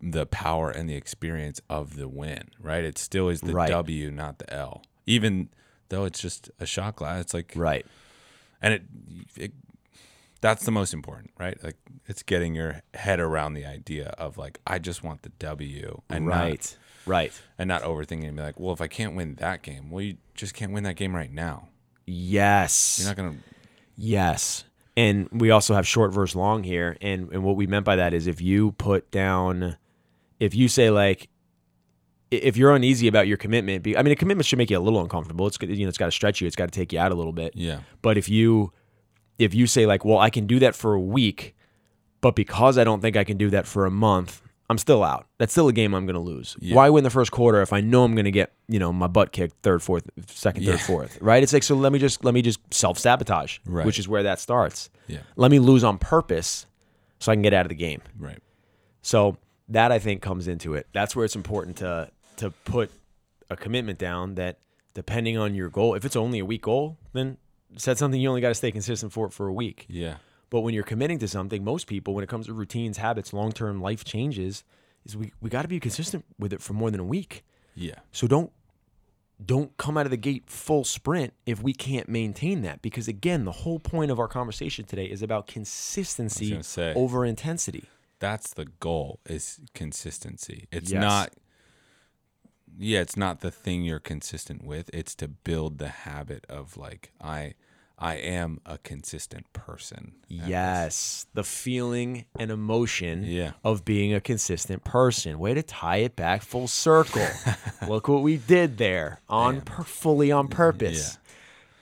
the 0.00 0.26
power 0.26 0.70
and 0.70 0.88
the 0.88 0.94
experience 0.96 1.60
of 1.70 1.96
the 1.96 2.08
win, 2.08 2.48
right? 2.60 2.82
It 2.84 2.98
still 2.98 3.28
is 3.28 3.40
the 3.40 3.52
Right. 3.52 3.68
W, 3.70 4.10
not 4.10 4.38
the 4.38 4.52
L. 4.52 4.82
Even 5.06 5.48
though 5.90 6.04
it's 6.04 6.18
just 6.20 6.50
a 6.58 6.66
shot 6.66 6.96
glass, 6.96 7.20
it's 7.20 7.34
like 7.34 7.52
Right. 7.54 7.84
and 8.62 8.74
it, 8.74 8.82
it 9.36 9.52
that's 10.40 10.64
the 10.64 10.72
most 10.72 10.92
important 10.92 11.30
right 11.38 11.62
like 11.62 11.76
it's 12.08 12.22
getting 12.24 12.52
your 12.54 12.82
head 12.94 13.20
around 13.20 13.54
the 13.54 13.64
idea 13.64 14.08
of 14.18 14.36
like 14.36 14.58
i 14.66 14.76
just 14.76 15.04
want 15.04 15.22
the 15.22 15.28
w 15.38 16.00
and 16.10 16.26
right. 16.26 16.76
not 17.06 17.12
Right. 17.14 17.32
and 17.58 17.68
not 17.68 17.82
overthinking 17.82 18.26
and 18.26 18.36
be 18.36 18.42
like 18.42 18.58
well 18.58 18.72
if 18.72 18.80
i 18.80 18.88
can't 18.88 19.14
win 19.14 19.36
that 19.36 19.62
game 19.62 19.88
well 19.90 20.02
you 20.02 20.16
just 20.34 20.54
can't 20.54 20.72
win 20.72 20.82
that 20.84 20.96
game 20.96 21.14
right 21.14 21.30
now 21.32 21.68
Yes. 22.06 22.98
you're 22.98 23.08
not 23.08 23.16
gonna 23.16 23.36
yes. 23.96 24.64
And 24.96 25.28
we 25.32 25.50
also 25.50 25.74
have 25.74 25.86
short 25.88 26.12
versus 26.12 26.36
long 26.36 26.64
here. 26.64 26.96
And 27.00 27.32
and 27.32 27.42
what 27.42 27.56
we 27.56 27.66
meant 27.66 27.84
by 27.84 27.96
that 27.96 28.12
is 28.12 28.26
if 28.26 28.40
you 28.40 28.72
put 28.72 29.10
down 29.10 29.76
if 30.38 30.54
you 30.54 30.68
say 30.68 30.90
like 30.90 31.28
if 32.30 32.56
you're 32.56 32.74
uneasy 32.74 33.08
about 33.08 33.26
your 33.26 33.36
commitment, 33.36 33.82
be- 33.82 33.96
I 33.96 34.02
mean, 34.02 34.12
a 34.12 34.16
commitment 34.16 34.46
should 34.46 34.58
make 34.58 34.70
you 34.70 34.78
a 34.78 34.80
little 34.80 35.00
uncomfortable. 35.00 35.46
It's 35.46 35.58
you 35.60 35.84
know, 35.84 35.88
it's 35.88 35.98
got 35.98 36.06
to 36.06 36.12
stretch 36.12 36.40
you. 36.40 36.46
It's 36.46 36.56
got 36.56 36.72
to 36.72 36.78
take 36.78 36.92
you 36.92 36.98
out 36.98 37.12
a 37.12 37.14
little 37.14 37.32
bit. 37.32 37.52
yeah 37.54 37.80
But 38.02 38.18
if 38.18 38.28
you 38.28 38.72
if 39.38 39.54
you 39.54 39.66
say 39.66 39.86
like, 39.86 40.04
well, 40.04 40.18
I 40.18 40.30
can 40.30 40.46
do 40.46 40.58
that 40.58 40.74
for 40.74 40.94
a 40.94 41.00
week, 41.00 41.54
but 42.20 42.34
because 42.36 42.76
I 42.78 42.84
don't 42.84 43.00
think 43.00 43.16
I 43.16 43.24
can 43.24 43.36
do 43.38 43.50
that 43.50 43.66
for 43.66 43.86
a 43.86 43.90
month, 43.90 44.42
I'm 44.70 44.78
still 44.78 45.04
out. 45.04 45.26
That's 45.38 45.52
still 45.52 45.68
a 45.68 45.72
game 45.72 45.92
I'm 45.94 46.06
going 46.06 46.14
to 46.14 46.20
lose. 46.20 46.56
Yeah. 46.60 46.76
Why 46.76 46.88
win 46.88 47.04
the 47.04 47.10
first 47.10 47.30
quarter 47.30 47.60
if 47.60 47.72
I 47.72 47.80
know 47.82 48.04
I'm 48.04 48.14
going 48.14 48.24
to 48.24 48.30
get 48.30 48.52
you 48.68 48.78
know 48.78 48.92
my 48.92 49.06
butt 49.06 49.32
kicked 49.32 49.62
third, 49.62 49.82
fourth, 49.82 50.08
second, 50.28 50.62
Yeah. 50.62 50.72
third, 50.72 50.80
fourth? 50.80 51.18
Right? 51.20 51.42
It's 51.42 51.52
like 51.52 51.62
so. 51.62 51.74
Let 51.74 51.92
me 51.92 51.98
just 51.98 52.24
let 52.24 52.32
me 52.34 52.40
just 52.42 52.60
self 52.72 52.98
sabotage, 52.98 53.58
Right. 53.66 53.84
which 53.84 53.98
is 53.98 54.08
where 54.08 54.22
that 54.22 54.40
starts. 54.40 54.88
Yeah. 55.08 55.18
Let 55.36 55.50
me 55.50 55.58
lose 55.58 55.84
on 55.84 55.98
purpose 55.98 56.66
so 57.18 57.30
I 57.30 57.34
can 57.34 57.42
get 57.42 57.52
out 57.52 57.66
of 57.66 57.70
the 57.70 57.74
game. 57.74 58.00
Right. 58.18 58.38
So 59.02 59.36
that 59.68 59.92
I 59.92 59.98
think 59.98 60.22
comes 60.22 60.48
into 60.48 60.74
it. 60.74 60.86
That's 60.92 61.14
where 61.14 61.24
it's 61.24 61.36
important 61.36 61.76
to 61.78 62.10
to 62.36 62.50
put 62.64 62.90
a 63.50 63.56
commitment 63.56 63.98
down 63.98 64.36
that 64.36 64.58
depending 64.94 65.36
on 65.36 65.54
your 65.54 65.68
goal, 65.68 65.94
if 65.94 66.04
it's 66.04 66.16
only 66.16 66.38
a 66.38 66.44
week 66.44 66.62
goal, 66.62 66.98
then 67.12 67.36
set 67.76 67.98
something 67.98 68.20
you 68.20 68.28
only 68.28 68.40
got 68.40 68.48
to 68.48 68.54
stay 68.54 68.70
consistent 68.70 69.12
for 69.12 69.26
it 69.26 69.32
for 69.32 69.48
a 69.48 69.52
week. 69.52 69.86
Yeah. 69.88 70.16
But 70.52 70.60
when 70.60 70.74
you're 70.74 70.84
committing 70.84 71.18
to 71.20 71.28
something, 71.28 71.64
most 71.64 71.86
people, 71.86 72.12
when 72.12 72.22
it 72.22 72.28
comes 72.28 72.44
to 72.44 72.52
routines, 72.52 72.98
habits, 72.98 73.32
long 73.32 73.52
term 73.52 73.80
life 73.80 74.04
changes, 74.04 74.64
is 75.02 75.16
we, 75.16 75.32
we 75.40 75.48
got 75.48 75.62
to 75.62 75.68
be 75.68 75.80
consistent 75.80 76.26
with 76.38 76.52
it 76.52 76.60
for 76.60 76.74
more 76.74 76.90
than 76.90 77.00
a 77.00 77.04
week. 77.04 77.42
Yeah. 77.74 77.94
So 78.12 78.26
don't 78.26 78.52
don't 79.42 79.74
come 79.78 79.96
out 79.96 80.04
of 80.04 80.10
the 80.10 80.18
gate 80.18 80.42
full 80.50 80.84
sprint 80.84 81.32
if 81.46 81.62
we 81.62 81.72
can't 81.72 82.06
maintain 82.06 82.60
that. 82.60 82.82
Because 82.82 83.08
again, 83.08 83.46
the 83.46 83.50
whole 83.52 83.78
point 83.78 84.10
of 84.10 84.20
our 84.20 84.28
conversation 84.28 84.84
today 84.84 85.06
is 85.06 85.22
about 85.22 85.46
consistency 85.46 86.62
say. 86.62 86.92
over 86.92 87.24
intensity. 87.24 87.84
That's 88.18 88.52
the 88.52 88.66
goal 88.66 89.20
is 89.24 89.58
consistency. 89.72 90.68
It's 90.70 90.90
Yes. 90.90 91.00
not 91.00 91.30
yeah, 92.78 93.00
it's 93.00 93.16
not 93.16 93.40
the 93.40 93.50
thing 93.50 93.84
you're 93.84 93.98
consistent 93.98 94.64
with. 94.66 94.90
It's 94.92 95.14
to 95.14 95.28
build 95.28 95.78
the 95.78 95.88
habit 95.88 96.44
of 96.50 96.76
like 96.76 97.10
I 97.22 97.54
I 98.02 98.14
am 98.16 98.60
a 98.66 98.78
consistent 98.78 99.50
person. 99.52 100.12
Yes, 100.28 101.26
the 101.34 101.44
feeling 101.44 102.24
and 102.38 102.50
emotion 102.50 103.22
Yeah. 103.24 103.52
of 103.62 103.84
being 103.84 104.12
a 104.12 104.20
consistent 104.20 104.82
person. 104.84 105.38
Way 105.38 105.54
to 105.54 105.62
tie 105.62 105.98
it 105.98 106.16
back 106.16 106.42
full 106.42 106.66
circle. 106.68 107.26
Look 107.88 108.08
what 108.08 108.22
we 108.22 108.36
did 108.38 108.76
there 108.78 109.20
on 109.28 109.60
per- 109.60 109.84
fully 109.84 110.32
on 110.32 110.48
purpose. 110.48 111.18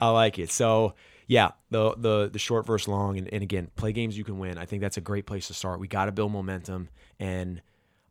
I 0.00 0.10
like 0.10 0.38
it. 0.38 0.50
So 0.50 0.94
yeah, 1.26 1.52
the 1.70 1.94
the 1.96 2.28
the 2.30 2.38
short 2.38 2.66
verse 2.66 2.86
long, 2.86 3.16
and, 3.16 3.32
and 3.32 3.42
again, 3.42 3.70
play 3.76 3.92
games 3.92 4.18
you 4.18 4.24
can 4.24 4.38
win. 4.38 4.58
I 4.58 4.66
think 4.66 4.82
that's 4.82 4.96
a 4.96 5.00
great 5.00 5.26
place 5.26 5.46
to 5.46 5.54
start. 5.54 5.80
We 5.80 5.88
got 5.88 6.04
to 6.06 6.12
build 6.12 6.32
momentum, 6.32 6.88
and 7.18 7.62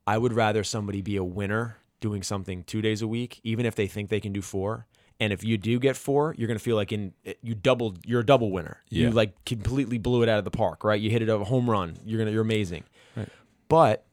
I 0.07 0.17
would 0.17 0.33
rather 0.33 0.63
somebody 0.63 1.01
be 1.01 1.15
a 1.17 1.23
winner 1.23 1.77
doing 1.99 2.23
something 2.23 2.63
two 2.63 2.81
days 2.81 3.01
a 3.01 3.07
week, 3.07 3.39
even 3.43 3.65
if 3.65 3.75
they 3.75 3.85
think 3.87 4.09
they 4.09 4.21
can 4.21 4.31
do 4.33 4.41
four. 4.41 4.87
And 5.21 5.33
if 5.33 5.43
you 5.43 5.57
do 5.57 5.79
get 5.79 5.97
four, 5.97 6.33
you're 6.37 6.47
gonna 6.47 6.59
feel 6.59 6.75
like 6.77 6.91
in 6.93 7.13
eh, 7.25 7.33
you 7.41 7.53
doubled. 7.55 7.99
You're 8.05 8.21
a 8.21 8.25
double 8.25 8.51
winner. 8.51 8.77
You 8.89 9.11
like 9.11 9.43
completely 9.45 9.97
blew 9.97 10.23
it 10.23 10.29
out 10.29 10.39
of 10.39 10.45
the 10.45 10.51
park, 10.51 10.83
right? 10.83 10.99
You 10.99 11.09
hit 11.09 11.21
it 11.21 11.29
a 11.29 11.37
home 11.39 11.69
run. 11.69 11.97
You're 12.05 12.19
gonna 12.19 12.31
you're 12.31 12.41
amazing. 12.41 12.83
Right. 13.15 13.27
But 13.67 14.05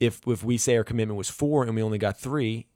if 0.00 0.20
if 0.26 0.42
we 0.42 0.56
say 0.58 0.76
our 0.76 0.84
commitment 0.84 1.16
was 1.18 1.28
four 1.28 1.62
and 1.64 1.74
we 1.74 1.82
only 1.82 1.98
got 1.98 2.18
three, 2.18 2.66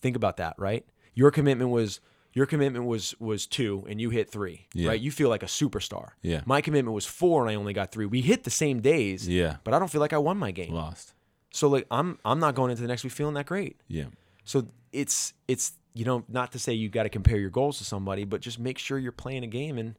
think 0.00 0.16
about 0.16 0.36
that, 0.36 0.54
right? 0.58 0.84
Your 1.14 1.30
commitment 1.30 1.70
was 1.70 2.00
your 2.32 2.46
commitment 2.46 2.84
was 2.84 3.14
was 3.20 3.46
two 3.46 3.84
and 3.88 4.00
you 4.00 4.10
hit 4.10 4.28
three, 4.30 4.66
Yeah. 4.74 4.88
right? 4.90 5.00
You 5.00 5.10
feel 5.10 5.28
like 5.28 5.42
a 5.42 5.46
superstar. 5.46 6.10
Yeah. 6.22 6.42
My 6.44 6.60
commitment 6.60 6.94
was 6.94 7.06
four 7.06 7.42
and 7.42 7.50
I 7.50 7.54
only 7.54 7.72
got 7.72 7.90
three. 7.92 8.06
We 8.06 8.20
hit 8.20 8.44
the 8.44 8.50
same 8.50 8.80
days, 8.80 9.28
Yeah. 9.28 9.56
but 9.64 9.72
I 9.74 9.78
don't 9.78 9.90
feel 9.90 10.00
like 10.00 10.12
I 10.12 10.18
won 10.18 10.36
my 10.36 10.50
game. 10.50 10.72
Lost. 10.72 11.14
So 11.50 11.68
like 11.68 11.86
I'm 11.90 12.18
I'm 12.24 12.38
not 12.40 12.54
going 12.54 12.70
into 12.70 12.82
the 12.82 12.88
next 12.88 13.02
week 13.04 13.12
feeling 13.12 13.34
that 13.34 13.46
great. 13.46 13.80
Yeah. 13.88 14.06
So 14.44 14.66
it's 14.92 15.32
it's 15.48 15.72
you 15.94 16.04
know 16.04 16.24
not 16.28 16.52
to 16.52 16.58
say 16.58 16.72
you 16.74 16.88
got 16.88 17.04
to 17.04 17.08
compare 17.08 17.38
your 17.38 17.50
goals 17.50 17.78
to 17.78 17.84
somebody, 17.84 18.24
but 18.24 18.40
just 18.40 18.58
make 18.58 18.78
sure 18.78 18.98
you're 18.98 19.12
playing 19.12 19.44
a 19.44 19.46
game. 19.48 19.78
And 19.78 19.96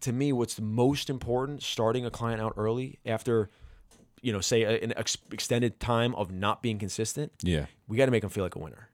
to 0.00 0.12
me, 0.12 0.32
what's 0.32 0.54
the 0.54 0.62
most 0.62 1.08
important, 1.08 1.62
starting 1.62 2.04
a 2.04 2.10
client 2.10 2.40
out 2.42 2.54
early 2.56 2.98
after 3.06 3.48
you 4.22 4.32
know 4.32 4.40
say 4.40 4.62
an 4.82 4.92
ex- 4.96 5.16
extended 5.32 5.80
time 5.80 6.14
of 6.16 6.30
not 6.30 6.62
being 6.62 6.78
consistent, 6.78 7.32
Yeah. 7.42 7.66
we 7.88 7.96
got 7.96 8.04
to 8.06 8.10
make 8.10 8.20
them 8.20 8.30
feel 8.30 8.44
like 8.44 8.54
a 8.56 8.58
winner. 8.58 8.89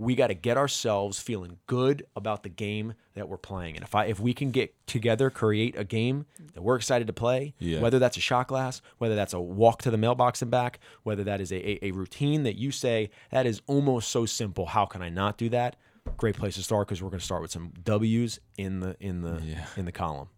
We 0.00 0.14
got 0.14 0.28
to 0.28 0.34
get 0.34 0.56
ourselves 0.56 1.20
feeling 1.20 1.58
good 1.66 2.06
about 2.16 2.42
the 2.42 2.48
game 2.48 2.94
that 3.12 3.28
we're 3.28 3.36
playing. 3.36 3.76
And 3.76 3.84
if 3.84 3.94
I 3.94 4.06
if 4.06 4.18
we 4.18 4.32
can 4.32 4.50
get 4.50 4.74
together, 4.86 5.28
create 5.28 5.76
a 5.76 5.84
game 5.84 6.24
that 6.54 6.62
we're 6.62 6.76
excited 6.76 7.06
to 7.08 7.12
play, 7.12 7.52
Yeah. 7.58 7.80
whether 7.80 7.98
that's 7.98 8.16
a 8.16 8.20
shot 8.20 8.48
glass, 8.48 8.80
whether 8.96 9.14
that's 9.14 9.34
a 9.34 9.40
walk 9.40 9.82
to 9.82 9.90
the 9.90 9.98
mailbox 9.98 10.40
and 10.40 10.50
back, 10.50 10.80
whether 11.02 11.22
that 11.24 11.40
is 11.40 11.52
a, 11.52 11.84
a, 11.84 11.88
a 11.88 11.90
routine 11.90 12.44
that 12.44 12.56
you 12.56 12.70
say 12.70 13.10
that 13.30 13.44
is 13.44 13.60
almost 13.66 14.08
so 14.10 14.24
simple. 14.24 14.64
How 14.66 14.86
can 14.86 15.02
I 15.02 15.10
not 15.10 15.36
do 15.36 15.50
that? 15.50 15.76
Great 16.16 16.34
place 16.36 16.54
to 16.54 16.62
start 16.62 16.88
because 16.88 17.02
we're 17.02 17.10
going 17.10 17.20
to 17.20 17.24
start 17.26 17.42
with 17.42 17.50
some 17.50 17.72
W's 17.84 18.40
in 18.56 18.80
the 18.80 18.96
in 19.00 19.20
the 19.20 19.38
Yeah. 19.44 19.66
in 19.76 19.84
the 19.84 19.92
column. 19.92 20.28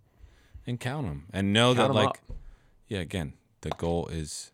And 0.67 0.81
count 0.81 1.07
them. 1.07 1.27
And 1.33 1.53
know 1.53 1.73
Count 1.75 1.93
that 1.93 1.95
like 1.95 2.09
up. 2.09 2.19
yeah, 2.89 2.99
again, 2.99 3.35
the 3.61 3.71
goal 3.71 4.09
is 4.09 4.51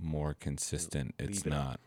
more 0.00 0.32
consistent. 0.34 1.14
It's 1.18 1.46
up. 1.46 1.80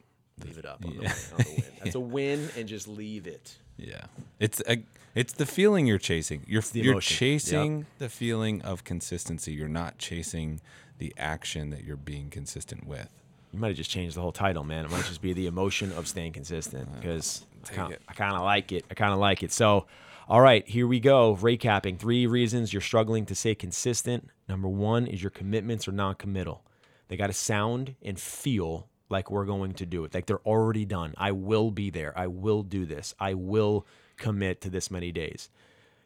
Leave 0.46 0.58
it 0.58 0.66
up 0.66 0.84
on, 0.86 0.94
Yeah. 0.94 1.14
the, 1.14 1.36
on 1.36 1.38
the 1.44 1.50
win. 1.56 1.64
That's 1.84 1.96
a 1.96 2.00
win, 2.18 2.50
and 2.58 2.68
just 2.68 2.88
leave 2.88 3.28
it. 3.28 3.58
Yeah, 3.78 4.06
it's 4.40 4.62
a, 4.68 4.84
it's 5.16 5.34
the 5.34 5.46
feeling 5.46 5.86
you're 5.88 5.98
chasing. 5.98 6.44
You're 6.48 6.62
the 6.62 6.82
you're 6.82 6.94
emotion. 6.94 7.18
chasing 7.18 7.86
the 7.98 8.10
feeling 8.10 8.62
of 8.62 8.84
consistency. 8.84 9.54
You're 9.54 9.70
not 9.70 9.98
chasing 9.98 10.60
the 10.98 11.14
action 11.18 11.70
that 11.70 11.84
you're 11.86 11.96
being 11.98 12.30
consistent 12.30 12.86
with. 12.86 13.08
You 13.54 13.60
might 13.60 13.70
have 13.70 13.78
just 13.78 13.90
changed 13.90 14.16
the 14.18 14.22
whole 14.22 14.34
title, 14.34 14.64
man. 14.64 14.86
It 14.86 14.92
might 14.92 15.06
just 15.06 15.22
be 15.22 15.34
the 15.34 15.48
emotion 15.48 15.92
of 15.94 16.08
staying 16.08 16.34
consistent 16.34 16.90
uh, 16.90 17.00
because 17.00 17.46
I 17.66 17.74
take 17.88 18.16
kind 18.16 18.36
of 18.36 18.44
like 18.44 18.72
it. 18.74 18.86
I 18.92 18.94
kind 18.94 19.14
of 19.14 19.20
like 19.20 19.42
it. 19.44 19.52
So, 19.54 19.88
all 20.28 20.42
right, 20.42 20.68
here 20.68 20.86
we 20.86 21.00
go. 21.00 21.36
Recapping 21.42 21.98
three 21.98 22.28
reasons 22.28 22.74
you're 22.74 22.82
struggling 22.82 23.26
to 23.28 23.34
stay 23.34 23.56
consistent. 23.56 24.30
Number 24.48 24.68
one 24.68 25.08
is 25.08 25.24
your 25.24 25.32
commitments 25.32 25.88
are 25.88 25.92
non 25.94 26.16
committal. 26.16 26.64
They 27.08 27.18
got 27.18 27.28
to 27.28 27.34
sound 27.34 27.96
and 28.04 28.20
feel 28.20 28.88
like 29.10 29.32
we're 29.32 29.46
going 29.46 29.74
to 29.74 29.86
do 29.86 30.04
it, 30.06 30.14
like 30.14 30.26
they're 30.26 30.46
already 30.46 30.86
done. 30.86 31.14
I 31.18 31.32
will 31.32 31.72
be 31.72 31.90
there. 31.90 32.14
I 32.18 32.28
will 32.28 32.64
do 32.64 32.86
this. 32.86 33.14
I 33.20 33.34
will 33.34 33.86
commit 34.18 34.62
to 34.62 34.70
this 34.70 34.92
many 34.92 35.12
days. 35.12 35.50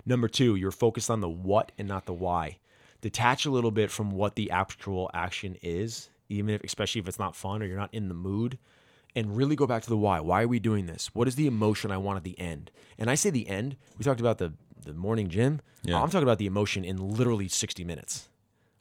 Number 0.05 0.27
two, 0.27 0.55
you're 0.55 0.71
focused 0.71 1.09
on 1.09 1.21
the 1.21 1.29
what 1.29 1.71
and 1.77 1.87
not 1.87 2.05
the 2.05 2.13
why. 2.13 2.57
Detach 3.01 3.45
a 3.45 3.51
little 3.51 3.71
bit 3.71 3.91
from 3.91 4.11
what 4.11 4.35
the 4.35 4.51
actual 4.51 5.09
action 5.13 5.57
is, 5.61 6.09
even 6.29 6.49
if, 6.49 6.63
especially 6.63 6.99
if 6.99 7.07
it's 7.07 7.19
not 7.19 7.35
fun 7.35 7.61
or 7.61 7.65
you're 7.65 7.77
not 7.77 7.93
in 7.93 8.07
the 8.07 8.13
mood, 8.13 8.57
and 9.15 9.35
really 9.35 9.55
go 9.55 9.67
back 9.67 9.83
to 9.83 9.89
the 9.89 9.97
why. 9.97 10.19
Why 10.19 10.43
are 10.43 10.47
we 10.47 10.59
doing 10.59 10.85
this? 10.85 11.09
What 11.13 11.27
is 11.27 11.35
the 11.35 11.47
emotion 11.47 11.91
I 11.91 11.97
want 11.97 12.17
at 12.17 12.23
the 12.23 12.39
end? 12.39 12.71
And 12.97 13.09
I 13.09 13.15
say 13.15 13.29
the 13.29 13.47
end. 13.47 13.75
We 13.97 14.03
talked 14.03 14.21
about 14.21 14.37
the 14.37 14.53
the 14.85 14.93
morning 14.93 15.29
gym. 15.29 15.61
Yeah. 15.83 16.01
I'm 16.01 16.09
talking 16.09 16.23
about 16.23 16.37
the 16.37 16.45
emotion 16.45 16.83
in 16.83 16.97
literally 16.97 17.47
60 17.47 17.83
minutes. 17.83 18.29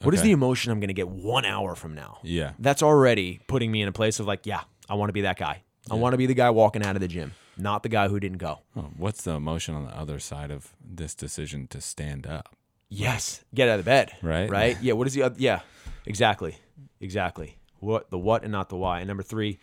What 0.02 0.14
is 0.14 0.20
Okay. 0.20 0.28
the 0.28 0.32
emotion 0.32 0.72
I'm 0.72 0.80
going 0.80 0.88
to 0.88 0.94
get 0.94 1.08
one 1.08 1.44
hour 1.44 1.74
from 1.74 1.94
now? 1.94 2.18
Yeah, 2.22 2.52
That's 2.58 2.82
already 2.82 3.40
putting 3.46 3.70
me 3.70 3.82
in 3.82 3.88
a 3.88 3.92
place 3.92 4.20
of 4.20 4.26
like, 4.26 4.46
yeah, 4.46 4.62
I 4.88 4.94
want 4.94 5.08
to 5.08 5.12
be 5.12 5.22
that 5.22 5.38
guy. 5.38 5.62
I 5.90 5.94
want 5.94 6.12
to 6.12 6.16
be 6.18 6.26
the 6.26 6.34
guy 6.34 6.50
walking 6.50 6.82
out 6.84 6.94
of 6.96 7.00
the 7.00 7.08
gym, 7.08 7.32
not 7.56 7.82
the 7.82 7.88
guy 7.88 8.08
who 8.08 8.20
didn't 8.20 8.38
go. 8.38 8.60
Oh, 8.76 8.90
what's 8.96 9.22
the 9.22 9.32
emotion 9.32 9.74
on 9.74 9.84
the 9.84 9.96
other 9.96 10.18
side 10.20 10.50
of 10.50 10.74
this 10.84 11.14
decision 11.14 11.66
to 11.68 11.80
stand 11.80 12.26
up? 12.26 12.54
Yes, 12.88 13.42
get 13.54 13.68
out 13.68 13.78
of 13.78 13.84
bed. 13.84 14.12
Right? 14.22 14.48
Right. 14.50 14.76
Yeah. 14.82 14.92
What 14.92 15.06
is 15.06 15.14
the 15.14 15.22
other? 15.24 15.36
Yeah. 15.38 15.60
Exactly. 16.06 16.56
Exactly. 17.00 17.56
What 17.80 18.10
the 18.10 18.18
what 18.18 18.42
and 18.44 18.52
not 18.52 18.68
the 18.68 18.76
why. 18.76 19.00
And 19.00 19.08
number 19.08 19.22
three, 19.22 19.58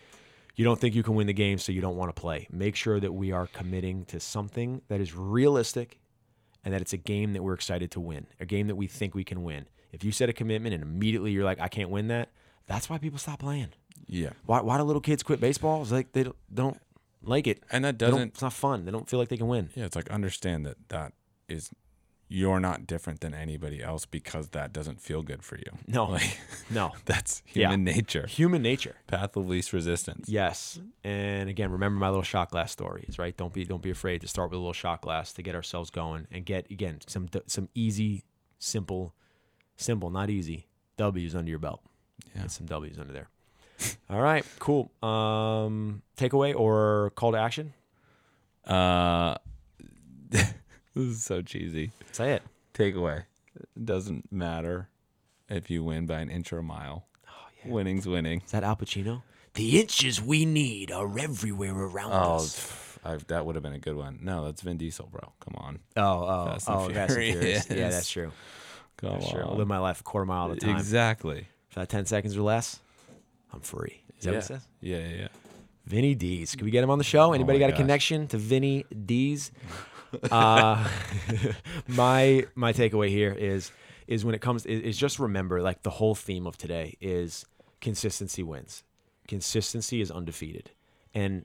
you 0.56 0.64
don't 0.64 0.78
think 0.80 0.94
you 0.94 1.02
can 1.02 1.14
win 1.14 1.26
the 1.26 1.32
game, 1.32 1.56
so 1.58 1.72
you 1.72 1.80
don't 1.80 1.96
want 1.96 2.14
to 2.14 2.20
play. 2.20 2.46
Make 2.50 2.76
sure 2.76 3.00
that 3.00 3.12
we 3.12 3.32
are 3.32 3.46
committing 3.46 4.04
to 4.06 4.20
something 4.20 4.82
that 4.88 5.00
is 5.00 5.14
realistic, 5.14 6.00
and 6.64 6.74
that 6.74 6.80
it's 6.82 6.92
a 6.92 6.98
game 6.98 7.32
that 7.32 7.42
we're 7.42 7.54
excited 7.54 7.90
to 7.92 8.00
win, 8.00 8.26
a 8.40 8.44
game 8.46 8.66
that 8.66 8.76
we 8.76 8.86
think 8.86 9.14
we 9.14 9.24
can 9.24 9.42
win. 9.42 9.66
If 9.92 10.04
you 10.04 10.12
set 10.12 10.28
a 10.28 10.32
commitment 10.32 10.74
and 10.74 10.82
immediately 10.82 11.32
you're 11.32 11.44
like, 11.44 11.60
I 11.60 11.68
can't 11.68 11.90
win 11.90 12.08
that, 12.08 12.30
that's 12.66 12.88
why 12.88 12.98
people 12.98 13.18
stop 13.18 13.40
playing. 13.40 13.68
Yeah, 14.06 14.30
Why, 14.46 14.60
why 14.60 14.76
do 14.78 14.82
little 14.84 15.00
kids 15.00 15.22
quit 15.22 15.40
baseball? 15.40 15.82
It's 15.82 15.92
like 15.92 16.12
they 16.12 16.24
don't, 16.24 16.36
they 16.50 16.62
don't 16.62 16.80
like 17.22 17.46
it. 17.46 17.62
and 17.70 17.84
that 17.84 17.96
doesn't. 17.98 18.20
it's 18.20 18.42
not 18.42 18.52
fun. 18.52 18.84
They 18.84 18.90
don't 18.90 19.08
feel 19.08 19.18
like 19.20 19.28
they 19.28 19.36
can 19.36 19.46
win. 19.48 19.70
Yeah, 19.74 19.84
it's 19.84 19.94
like 19.94 20.10
understand 20.10 20.66
that 20.66 20.76
that 20.88 21.12
is 21.48 21.70
you're 22.32 22.60
not 22.60 22.86
different 22.86 23.20
than 23.20 23.34
anybody 23.34 23.82
else 23.82 24.06
because 24.06 24.48
that 24.50 24.72
doesn't 24.72 25.00
feel 25.00 25.22
good 25.22 25.42
for 25.42 25.56
you. 25.58 25.64
No. 25.88 26.06
Like 26.06 26.38
No. 26.70 26.92
that's 27.04 27.42
Yeah. 27.52 27.68
human 27.68 27.84
nature. 27.84 28.26
Human 28.28 28.62
nature. 28.62 28.96
Path 29.08 29.36
of 29.36 29.48
least 29.48 29.72
resistance. 29.72 30.28
Yes. 30.28 30.80
And 31.04 31.48
again, 31.48 31.70
remember 31.72 31.98
my 31.98 32.08
little 32.08 32.22
shot 32.22 32.50
glass 32.50 32.70
stories, 32.72 33.16
right? 33.18 33.36
Don't 33.36 33.52
be 33.52 33.64
don't 33.64 33.82
be 33.82 33.90
afraid 33.90 34.20
to 34.22 34.28
start 34.28 34.50
with 34.50 34.56
a 34.56 34.60
little 34.60 34.72
shot 34.72 35.02
glass 35.02 35.32
to 35.34 35.42
get 35.42 35.54
ourselves 35.56 35.90
going 35.90 36.26
and 36.32 36.44
get 36.44 36.70
again 36.70 36.98
some 37.08 37.28
some 37.48 37.68
easy, 37.74 38.24
simple, 38.60 39.12
simple, 39.80 40.10
not 40.10 40.30
easy 40.30 40.66
W's 40.96 41.34
under 41.34 41.50
your 41.50 41.58
belt. 41.58 41.80
Yeah. 42.34 42.42
Get 42.42 42.50
some 42.50 42.66
W's 42.66 42.98
under 42.98 43.12
there. 43.12 43.28
All 44.10 44.20
right, 44.20 44.44
cool. 44.58 44.90
Um, 45.02 46.02
takeaway 46.16 46.54
or 46.54 47.10
call 47.14 47.32
to 47.32 47.38
action? 47.38 47.72
Uh, 48.66 49.36
this 50.28 50.52
is 50.94 51.24
so 51.24 51.42
cheesy. 51.42 51.92
Say 52.12 52.32
it. 52.34 52.42
Takeaway. 52.74 53.24
It 53.56 53.84
doesn't 53.84 54.30
matter 54.30 54.88
if 55.48 55.70
you 55.70 55.82
win 55.82 56.06
by 56.06 56.20
an 56.20 56.30
inch 56.30 56.52
or 56.52 56.58
a 56.58 56.62
mile. 56.62 57.06
Oh 57.26 57.32
yeah. 57.64 57.72
Winning's 57.72 58.06
winning. 58.06 58.42
Is 58.44 58.52
that 58.52 58.62
Al 58.62 58.76
Pacino? 58.76 59.22
The 59.54 59.80
inches 59.80 60.22
we 60.22 60.44
need 60.44 60.92
are 60.92 61.18
everywhere 61.18 61.74
around 61.74 62.12
Oh, 62.12 62.36
us. 62.36 62.56
pff, 63.04 63.14
I, 63.14 63.16
that 63.28 63.44
would 63.44 63.56
have 63.56 63.62
been 63.64 63.72
a 63.72 63.80
good 63.80 63.96
one. 63.96 64.20
No, 64.22 64.44
that's 64.44 64.60
Vin 64.62 64.76
Diesel, 64.76 65.08
bro. 65.10 65.32
Come 65.40 65.54
on. 65.56 65.80
Oh, 65.96 66.02
oh, 66.02 66.44
Fast 66.46 66.68
oh, 66.70 66.88
Fast 66.90 67.16
and 67.16 67.32
Furious. 67.32 67.66
Yeah, 67.70 67.88
that's 67.88 68.08
true. 68.08 68.30
Come 69.00 69.12
That's 69.12 69.30
true. 69.30 69.40
I 69.40 69.44
on. 69.44 69.58
live 69.58 69.68
my 69.68 69.78
life 69.78 70.00
a 70.00 70.04
quarter 70.04 70.26
mile 70.26 70.50
at 70.50 70.58
a 70.58 70.60
time. 70.60 70.76
Exactly. 70.76 71.46
For 71.68 71.80
that 71.80 71.88
10 71.88 72.06
seconds 72.06 72.36
or 72.36 72.42
less, 72.42 72.80
I'm 73.52 73.60
free. 73.60 74.02
Is 74.18 74.24
that 74.24 74.30
yeah. 74.30 74.36
what 74.36 74.44
it 74.44 74.46
says? 74.46 74.68
yeah, 74.80 74.98
yeah, 74.98 75.16
yeah. 75.16 75.28
Vinny 75.86 76.14
D's. 76.14 76.54
Can 76.54 76.64
we 76.64 76.70
get 76.70 76.84
him 76.84 76.90
on 76.90 76.98
the 76.98 77.04
show? 77.04 77.32
Anybody 77.32 77.58
my 77.58 77.66
got 77.66 77.74
a 77.74 77.76
connection 77.76 78.26
to 78.28 78.38
Vinny 78.38 78.84
D's? 79.06 79.50
uh, 80.30 80.88
my 81.88 82.46
my 82.54 82.72
takeaway 82.72 83.08
here 83.08 83.32
is 83.32 83.72
is 84.06 84.24
when 84.24 84.34
it 84.34 84.40
comes 84.40 84.66
is, 84.66 84.82
is 84.82 84.98
just 84.98 85.18
remember 85.18 85.62
like 85.62 85.82
the 85.82 85.90
whole 85.90 86.14
theme 86.14 86.46
of 86.46 86.56
today 86.56 86.96
is 87.00 87.46
consistency 87.80 88.42
wins. 88.42 88.82
Consistency 89.26 90.00
is 90.00 90.10
undefeated, 90.10 90.70
and 91.14 91.44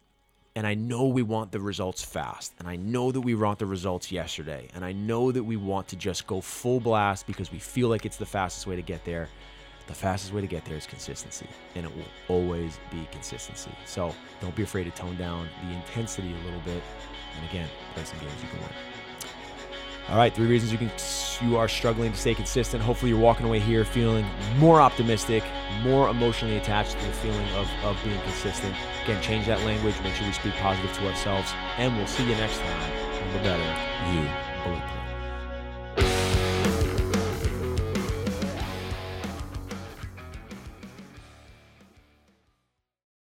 and 0.55 0.65
I 0.65 0.73
know 0.73 1.07
we 1.07 1.21
want 1.21 1.51
the 1.51 1.59
results 1.59 2.03
fast, 2.03 2.53
and 2.59 2.67
I 2.67 2.77
know 2.77 3.11
that 3.11 3.19
we 3.19 3.35
want 3.35 3.59
the 3.59 3.65
results 3.65 4.09
yesterday, 4.11 4.69
and 4.73 4.85
I 4.85 4.93
know 4.93 5.31
that 5.31 5.43
we 5.43 5.57
want 5.57 5.89
to 5.89 5.97
just 5.97 6.25
go 6.27 6.39
full 6.39 6.79
blast 6.79 7.27
because 7.27 7.51
we 7.51 7.59
feel 7.59 7.89
like 7.89 8.05
it's 8.05 8.15
the 8.15 8.25
fastest 8.25 8.65
way 8.65 8.77
to 8.77 8.81
get 8.81 9.03
there. 9.03 9.27
The 9.87 9.93
fastest 9.93 10.33
way 10.33 10.41
to 10.41 10.47
get 10.47 10.63
there 10.65 10.77
is 10.77 10.87
consistency, 10.87 11.47
and 11.75 11.85
it 11.85 11.95
will 11.95 12.05
always 12.29 12.79
be 12.89 13.07
consistency. 13.11 13.71
So 13.85 14.15
don't 14.39 14.55
be 14.55 14.63
afraid 14.63 14.85
to 14.85 14.91
tone 14.91 15.17
down 15.17 15.47
the 15.67 15.75
intensity 15.75 16.33
a 16.33 16.45
little 16.45 16.61
bit, 16.61 16.81
and 17.35 17.49
again, 17.49 17.69
play 17.93 18.05
some 18.05 18.19
games 18.19 18.41
you 18.41 18.49
can 18.49 18.61
win. 18.61 18.94
All 20.09 20.17
right, 20.17 20.33
three 20.33 20.45
reasons 20.45 20.71
you 20.71 20.77
can 20.77 20.91
you 21.41 21.57
are 21.57 21.67
struggling 21.67 22.11
to 22.11 22.17
stay 22.17 22.35
consistent. 22.35 22.83
Hopefully, 22.83 23.11
you're 23.11 23.19
walking 23.19 23.45
away 23.45 23.59
here 23.59 23.83
feeling 23.83 24.25
more 24.57 24.79
optimistic, 24.79 25.43
more 25.81 26.09
emotionally 26.09 26.57
attached 26.57 26.91
to 26.99 27.05
the 27.05 27.13
feeling 27.13 27.47
of, 27.55 27.67
of 27.83 27.97
being 28.03 28.19
consistent. 28.21 28.75
Again, 29.03 29.21
change 29.21 29.47
that 29.47 29.59
language. 29.65 29.95
Make 30.03 30.13
sure 30.13 30.27
we 30.27 30.33
speak 30.33 30.53
positive 30.53 30.93
to 30.97 31.07
ourselves, 31.07 31.51
and 31.77 31.95
we'll 31.97 32.07
see 32.07 32.23
you 32.23 32.35
next 32.35 32.59
time 32.59 32.91
on 33.23 33.33
the 33.33 33.39
Better 33.39 34.13
You 34.13 34.29
Bullet 34.63 34.87
Club. 34.87 35.04